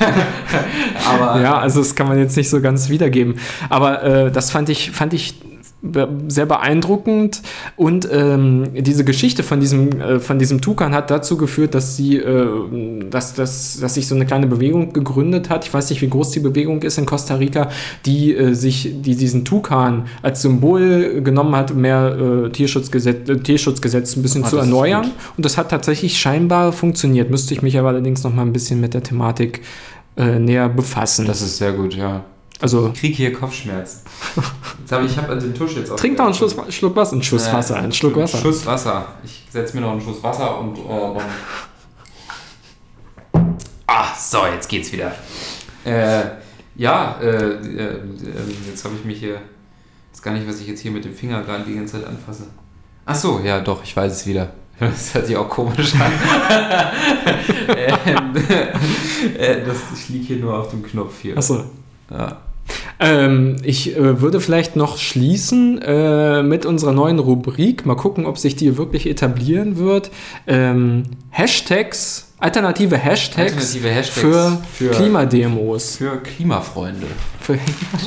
Aber 1.09 1.41
ja, 1.41 1.57
also 1.57 1.79
das 1.79 1.95
kann 1.95 2.07
man 2.07 2.19
jetzt 2.19 2.37
nicht 2.37 2.49
so 2.49 2.61
ganz 2.61 2.87
wiedergeben. 2.89 3.39
Aber 3.69 4.03
äh, 4.03 4.31
das 4.31 4.51
fand 4.51 4.69
ich, 4.69 4.91
fand 4.91 5.13
ich 5.13 5.35
sehr 6.27 6.47
beeindruckend 6.47 7.43
und 7.75 8.07
ähm, 8.11 8.63
diese 8.73 9.03
Geschichte 9.03 9.43
von 9.43 9.59
diesem, 9.59 10.01
äh, 10.01 10.19
von 10.19 10.39
diesem 10.39 10.59
Tukan 10.59 10.93
hat 10.93 11.11
dazu 11.11 11.37
geführt, 11.37 11.75
dass 11.75 11.95
sie, 11.95 12.17
äh, 12.17 12.47
dass, 13.09 13.35
dass, 13.35 13.79
dass 13.79 13.93
sich 13.93 14.07
so 14.07 14.15
eine 14.15 14.25
kleine 14.25 14.47
Bewegung 14.47 14.91
gegründet 14.91 15.51
hat. 15.51 15.65
Ich 15.65 15.73
weiß 15.73 15.91
nicht, 15.91 16.01
wie 16.01 16.09
groß 16.09 16.31
die 16.31 16.39
Bewegung 16.39 16.81
ist 16.81 16.97
in 16.97 17.05
Costa 17.05 17.35
Rica, 17.35 17.69
die 18.05 18.35
äh, 18.35 18.53
sich, 18.53 18.91
die 19.01 19.15
diesen 19.15 19.45
Tukan 19.45 20.07
als 20.23 20.41
Symbol 20.41 21.21
genommen 21.21 21.55
hat, 21.55 21.69
um 21.69 21.81
mehr 21.81 22.45
äh, 22.45 22.49
Tierschutzgesetz, 22.49 23.29
äh, 23.29 23.37
Tierschutzgesetz 23.37 24.15
ein 24.15 24.23
bisschen 24.23 24.43
Ah, 24.45 24.49
zu 24.49 24.57
erneuern. 24.57 25.11
Und 25.37 25.45
das 25.45 25.57
hat 25.57 25.69
tatsächlich 25.69 26.17
scheinbar 26.17 26.71
funktioniert. 26.71 27.29
Müsste 27.29 27.53
ich 27.53 27.61
mich 27.61 27.77
aber 27.77 27.89
allerdings 27.89 28.23
noch 28.23 28.33
mal 28.33 28.41
ein 28.41 28.53
bisschen 28.53 28.81
mit 28.81 28.95
der 28.95 29.03
Thematik 29.03 29.61
äh, 30.17 30.39
näher 30.39 30.69
befassen. 30.69 31.27
das 31.27 31.41
ist 31.41 31.57
sehr 31.57 31.73
gut, 31.73 31.93
ja. 31.93 32.25
Also 32.59 32.91
Ich 32.93 32.99
kriege 32.99 33.15
hier 33.15 33.33
Kopfschmerzen. 33.33 34.01
Jetzt 34.79 34.91
hab 34.91 35.03
ich 35.03 35.11
ich 35.11 35.17
habe 35.17 35.37
den 35.37 35.53
Tusch 35.53 35.75
jetzt 35.75 35.91
auf. 35.91 35.99
Trink 35.99 36.17
doch 36.17 36.25
einen 36.25 36.33
Schluss, 36.33 36.55
Schluck 36.69 36.95
Wasser, 36.95 37.13
einen 37.13 37.23
Schuss 37.23 37.47
Äh, 37.47 37.53
Wasser, 37.53 37.75
einen 37.75 37.91
Schluck 37.91 38.15
Wasser. 38.15 38.37
Schuss 38.39 38.65
Wasser. 38.65 39.07
Ich 39.23 39.43
setze 39.49 39.75
mir 39.75 39.81
noch 39.81 39.91
einen 39.91 40.01
Schuss 40.01 40.23
Wasser 40.23 40.59
und. 40.59 40.77
Äh, 40.77 41.21
ah, 43.87 44.05
so, 44.17 44.45
jetzt 44.53 44.67
geht's 44.69 44.91
wieder. 44.91 45.11
Äh, 45.85 46.23
ja, 46.75 47.17
äh, 47.21 47.27
äh, 47.27 47.53
äh, 47.53 48.01
jetzt 48.69 48.83
habe 48.85 48.95
ich 48.95 49.05
mich 49.05 49.19
hier. 49.19 49.35
Ich 50.11 50.19
weiß 50.19 50.21
gar 50.21 50.33
nicht, 50.33 50.47
was 50.47 50.59
ich 50.59 50.67
jetzt 50.67 50.81
hier 50.81 50.91
mit 50.91 51.05
dem 51.05 51.13
Finger 51.13 51.41
gerade 51.43 51.63
die 51.63 51.75
ganze 51.75 51.99
Zeit 51.99 52.07
anfasse. 52.07 52.47
Ach 53.05 53.15
so, 53.15 53.39
ja, 53.43 53.59
doch, 53.61 53.83
ich 53.83 53.95
weiß 53.95 54.11
es 54.11 54.25
wieder. 54.27 54.51
Das 54.79 55.15
hört 55.15 55.25
sich 55.25 55.35
auch 55.35 55.49
komisch 55.49 55.95
an. 55.95 56.11
ähm, 57.75 58.35
äh, 59.37 59.65
das, 59.65 59.77
ich 59.95 60.09
liege 60.09 60.25
hier 60.25 60.37
nur 60.37 60.55
auf 60.55 60.69
dem 60.69 60.83
Knopf 60.83 61.19
hier. 61.19 61.35
Achso. 61.35 61.63
Ja. 62.11 62.41
Ähm, 62.99 63.57
ich 63.63 63.95
äh, 63.95 64.21
würde 64.21 64.39
vielleicht 64.39 64.75
noch 64.75 64.97
schließen 64.97 65.79
äh, 65.81 66.41
mit 66.43 66.65
unserer 66.65 66.91
neuen 66.93 67.19
Rubrik. 67.19 67.85
Mal 67.85 67.95
gucken, 67.95 68.25
ob 68.25 68.37
sich 68.37 68.55
die 68.55 68.77
wirklich 68.77 69.07
etablieren 69.07 69.77
wird. 69.77 70.09
Ähm, 70.47 71.03
Hashtags, 71.29 72.33
alternative 72.39 72.97
Hashtags, 72.97 73.51
Alternative 73.53 73.89
Hashtags 73.89 74.19
für, 74.19 74.57
für- 74.73 74.91
Klimademos. 74.91 75.97
Für 75.97 76.17
Klimafreunde. 76.17 77.07
Für, 77.39 77.59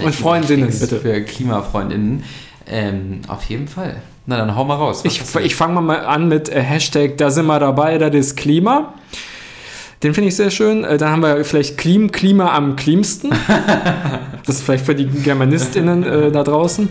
und 0.05 0.15
Freundinnen, 0.15 0.69
bitte. 0.79 0.99
Für 1.01 1.21
Klimafreundinnen. 1.23 2.25
Ähm, 2.67 3.21
auf 3.29 3.45
jeden 3.45 3.69
Fall. 3.69 3.97
Na, 4.27 4.37
dann 4.37 4.55
hau 4.55 4.65
mal 4.65 4.75
raus. 4.75 5.05
Was 5.05 5.13
Ich, 5.13 5.45
ich 5.45 5.55
fange 5.57 5.81
mal 5.81 6.05
an 6.05 6.29
mit 6.29 6.49
äh, 6.49 6.61
Hashtag, 6.61 7.17
da 7.17 7.31
sind 7.31 7.47
wir 7.47 7.59
dabei, 7.59 7.99
das 7.99 8.15
ist 8.15 8.37
Klima. 8.37 8.95
Den 10.03 10.15
finde 10.15 10.29
ich 10.29 10.37
sehr 10.37 10.51
schön. 10.51 10.85
Äh, 10.85 10.97
dann 10.97 11.11
haben 11.11 11.23
wir 11.23 11.45
vielleicht 11.45 11.77
Klim, 11.77 12.11
Klima 12.11 12.55
am 12.55 12.77
klimsten. 12.77 13.31
Das 14.47 14.57
ist 14.57 14.65
vielleicht 14.65 14.87
für 14.87 14.95
die 14.95 15.05
GermanistInnen 15.05 16.03
äh, 16.03 16.33
da 16.33 16.43
draußen. 16.43 16.89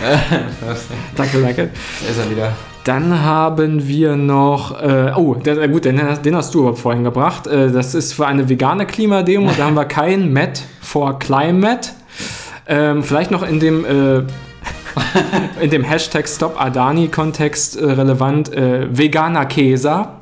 danke, 1.16 1.42
danke. 1.42 1.70
Da 2.00 2.08
ist 2.08 2.18
er 2.18 2.30
wieder. 2.30 2.52
Dann 2.84 3.22
haben 3.22 3.86
wir 3.86 4.16
noch, 4.16 4.80
äh, 4.80 5.12
oh, 5.14 5.34
der, 5.34 5.68
gut, 5.68 5.84
den, 5.84 6.00
den 6.24 6.36
hast 6.36 6.54
du 6.54 6.68
aber 6.68 6.76
vorhin 6.76 7.04
gebracht. 7.04 7.48
Äh, 7.48 7.70
das 7.72 7.94
ist 7.94 8.14
für 8.14 8.26
eine 8.26 8.48
vegane 8.48 8.86
Klimademo. 8.86 9.50
Da 9.56 9.64
haben 9.64 9.74
wir 9.74 9.84
kein 9.84 10.32
Met 10.32 10.62
for 10.80 11.18
Climate. 11.18 11.90
Ähm, 12.66 13.02
vielleicht 13.02 13.32
noch 13.32 13.42
in 13.42 13.58
dem, 13.58 13.84
äh, 13.84 14.22
in 15.60 15.70
dem 15.70 15.84
Hashtag 15.84 16.28
Stop 16.28 16.60
Adani 16.60 17.08
Kontext 17.08 17.76
äh, 17.76 17.84
relevant, 17.84 18.52
äh, 18.52 18.86
veganer 18.90 19.46
Käse. 19.46 20.06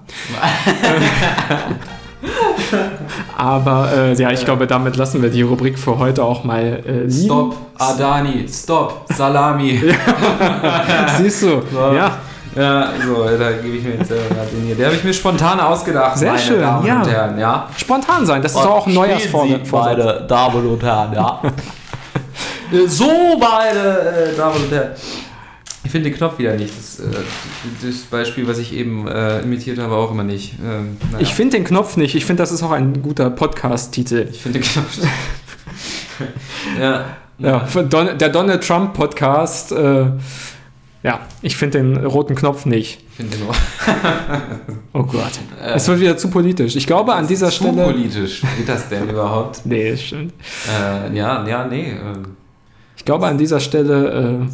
Aber 3.37 3.91
äh, 3.97 4.15
ja, 4.15 4.31
ich 4.31 4.45
glaube, 4.45 4.67
damit 4.67 4.97
lassen 4.97 5.23
wir 5.23 5.31
die 5.31 5.43
Rubrik 5.43 5.79
für 5.79 5.99
heute 5.99 6.23
auch 6.23 6.45
mal 6.45 6.83
äh, 6.87 7.05
liegen. 7.05 7.25
Stop, 7.25 7.57
Adani, 7.79 8.47
stop, 8.49 9.07
Salami. 9.09 9.81
Siehst 11.19 11.43
du? 11.43 11.63
Ja, 11.75 12.19
Ja, 12.57 12.89
so, 13.07 13.25
da 13.39 13.53
gebe 13.53 13.77
ich 13.77 13.85
mir 13.85 13.95
jetzt 13.95 14.09
selber 14.09 14.35
gerade 14.35 14.49
den 14.49 14.67
hier. 14.67 14.75
Der 14.75 14.87
habe 14.87 14.97
ich 14.97 15.05
mir 15.05 15.15
spontan 15.15 15.61
ausgedacht, 15.61 16.19
Sehr 16.19 16.33
meine 16.33 16.43
schön, 16.43 16.61
Damen 16.61 16.87
ja. 16.87 17.01
und 17.01 17.09
Herren, 17.09 17.39
ja. 17.39 17.69
spontan 17.77 18.27
sein. 18.27 18.43
Das 18.43 18.53
ist 18.53 18.59
auch 18.59 18.87
ein 18.87 18.95
Neujahrsvorsatz. 18.95 19.71
meine 19.71 20.27
Damen 20.27 20.67
und 20.67 20.83
Herren, 20.83 21.13
ja. 21.13 21.41
So, 22.87 23.39
meine 23.39 23.99
äh, 23.99 24.37
Damen 24.37 24.63
und 24.63 24.71
Herren. 24.71 24.91
Ich 25.83 25.91
finde 25.91 26.11
den 26.11 26.17
Knopf 26.17 26.39
wieder 26.39 26.55
nicht. 26.57 26.77
Das, 26.77 27.01
äh, 27.01 27.07
das 27.83 27.97
Beispiel, 28.03 28.47
was 28.47 28.59
ich 28.59 28.73
eben 28.75 29.09
äh, 29.09 29.41
imitiert 29.41 29.79
habe, 29.79 29.95
auch 29.95 30.11
immer 30.11 30.25
nicht. 30.25 30.55
Ähm, 30.63 30.99
naja. 31.11 31.23
Ich 31.23 31.35
finde 31.35 31.57
den 31.57 31.65
Knopf 31.65 31.97
nicht. 31.97 32.15
Ich 32.15 32.27
finde, 32.27 32.43
das 32.43 32.53
ist 32.53 32.63
auch 32.63 32.71
ein 32.71 33.03
guter 33.03 33.31
Podcast-Titel. 33.31 34.29
Ich 34.31 34.43
finde 34.43 34.61
den 34.61 34.69
Knopf. 34.69 34.99
ja. 36.81 37.17
Ja, 37.39 37.67
Don 37.89 38.19
der 38.19 38.29
Donald 38.29 38.63
Trump 38.63 38.93
Podcast. 38.93 39.73
Äh, 39.73 40.07
ja, 41.03 41.21
ich 41.41 41.57
finde 41.57 41.79
den 41.79 42.05
roten 42.05 42.35
Knopf 42.35 42.67
nicht. 42.67 43.03
Ich 43.11 43.17
finde 43.17 43.39
den 43.39 43.49
auch 43.49 43.57
Oh 44.93 45.03
Gott. 45.05 45.33
Es 45.75 45.89
wird 45.89 46.01
wieder 46.01 46.19
zu 46.19 46.29
politisch. 46.29 46.77
Ich 46.77 46.87
glaube, 46.87 47.15
an 47.15 47.27
dieser 47.27 47.49
zu 47.49 47.65
Stelle. 47.65 47.85
politisch. 47.85 48.43
Geht 48.59 48.69
das 48.69 48.91
denn 48.91 49.09
überhaupt? 49.09 49.63
Nee, 49.65 49.97
stimmt. 49.97 50.35
Äh, 50.69 51.17
ja, 51.17 51.47
ja, 51.49 51.67
nee. 51.67 51.93
ähm, 51.93 52.37
Ich 53.01 53.07
glaube, 53.07 53.27
an 53.27 53.39
dieser 53.39 53.61
Stelle 53.61 54.43
äh, 54.45 54.49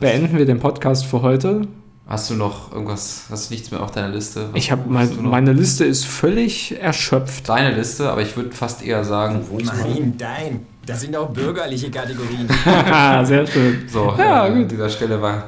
beenden 0.00 0.36
wir 0.36 0.44
den 0.44 0.60
Podcast 0.60 1.06
für 1.06 1.22
heute. 1.22 1.62
Hast 2.06 2.28
du 2.28 2.34
noch 2.34 2.70
irgendwas, 2.72 3.24
hast 3.30 3.48
du 3.48 3.54
nichts 3.54 3.70
mehr 3.70 3.82
auf 3.82 3.90
deiner 3.90 4.10
Liste? 4.10 4.48
Was 4.50 4.58
Ich 4.58 4.70
habe 4.70 4.82
mein, 4.86 5.08
meine 5.22 5.54
Liste 5.54 5.86
ist 5.86 6.04
völlig 6.04 6.78
erschöpft. 6.78 7.48
Deine 7.48 7.74
Liste, 7.74 8.10
aber 8.10 8.20
ich 8.20 8.36
würde 8.36 8.50
fast 8.52 8.84
eher 8.84 9.02
sagen, 9.02 9.40
Nein, 9.64 10.12
dein. 10.18 10.66
Das 10.84 11.00
sind 11.00 11.16
auch 11.16 11.30
bürgerliche 11.30 11.90
Kategorien. 11.90 12.46
Ah, 12.66 13.24
sehr 13.24 13.46
schön. 13.46 13.84
so, 13.88 14.12
Ja, 14.18 14.46
äh, 14.46 14.50
gut. 14.50 14.58
an 14.64 14.68
dieser 14.68 14.90
Stelle 14.90 15.22
war, 15.22 15.44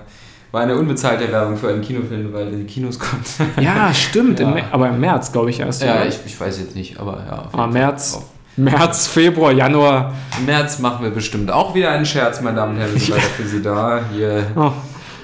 war 0.52 0.62
eine 0.62 0.78
unbezahlte 0.78 1.30
Werbung 1.30 1.58
für 1.58 1.68
einen 1.68 1.82
Kinofilm, 1.82 2.32
weil 2.32 2.48
in 2.50 2.60
die 2.60 2.64
Kinos 2.64 2.98
kommt. 2.98 3.26
Ja, 3.60 3.92
stimmt. 3.92 4.40
Im, 4.40 4.48
Ja. 4.48 4.54
Mer- 4.54 4.64
aber 4.72 4.88
im 4.88 5.00
März, 5.00 5.32
glaube 5.32 5.50
ich, 5.50 5.60
erst. 5.60 5.82
ja, 5.82 6.02
ich, 6.06 6.18
ich 6.24 6.40
weiß 6.40 6.60
jetzt 6.60 6.74
nicht, 6.74 6.98
aber 6.98 7.22
ja. 7.26 7.32
auf 7.40 7.44
jeden 7.52 7.54
Ah, 7.56 7.62
Fall. 7.64 7.68
März. 7.72 8.14
Auf- 8.16 8.24
März, 8.56 9.06
Februar, 9.08 9.52
Januar. 9.52 10.14
Im 10.38 10.46
März 10.46 10.78
machen 10.78 11.02
wir 11.04 11.10
bestimmt 11.10 11.50
auch 11.50 11.74
wieder 11.74 11.90
einen 11.90 12.06
Scherz, 12.06 12.40
meine 12.40 12.56
Damen 12.56 12.74
und 12.74 12.78
Herren. 12.80 12.92
Wir 12.94 13.00
sind 13.00 13.10
leider 13.10 13.22
für 13.22 13.46
Sie 13.46 13.62
da. 13.62 14.00
Hier 14.12 14.46
Oh. 14.56 14.70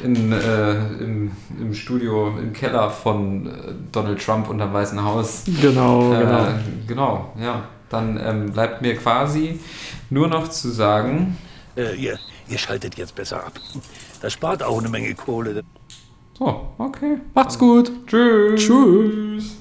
in, 0.02 0.32
äh, 0.32 0.72
im, 0.98 1.30
im 1.60 1.74
Studio, 1.74 2.28
im 2.38 2.52
Keller 2.52 2.90
von 2.90 3.46
äh, 3.46 3.50
Donald 3.92 4.24
Trump 4.24 4.48
unterm 4.50 4.72
Weißen 4.72 5.02
Haus. 5.04 5.44
Genau, 5.60 6.10
genau. 6.10 6.44
Äh, 6.44 6.52
genau, 6.86 7.32
ja. 7.40 7.62
Dann 7.88 8.20
ähm, 8.24 8.52
bleibt 8.52 8.82
mir 8.82 8.96
quasi 8.96 9.58
nur 10.10 10.28
noch 10.28 10.48
zu 10.48 10.70
sagen, 10.70 11.36
Äh, 11.76 11.94
ihr, 11.96 12.18
ihr 12.48 12.58
schaltet 12.58 12.96
jetzt 12.96 13.14
besser 13.14 13.44
ab. 13.44 13.52
Das 14.22 14.32
spart 14.32 14.62
auch 14.62 14.78
eine 14.78 14.88
Menge 14.88 15.12
Kohle. 15.14 15.62
so, 16.38 16.68
okay. 16.78 17.18
Macht's 17.34 17.58
gut. 17.58 17.90
Tschüss. 18.06 18.60
Tschüss. 18.64 19.56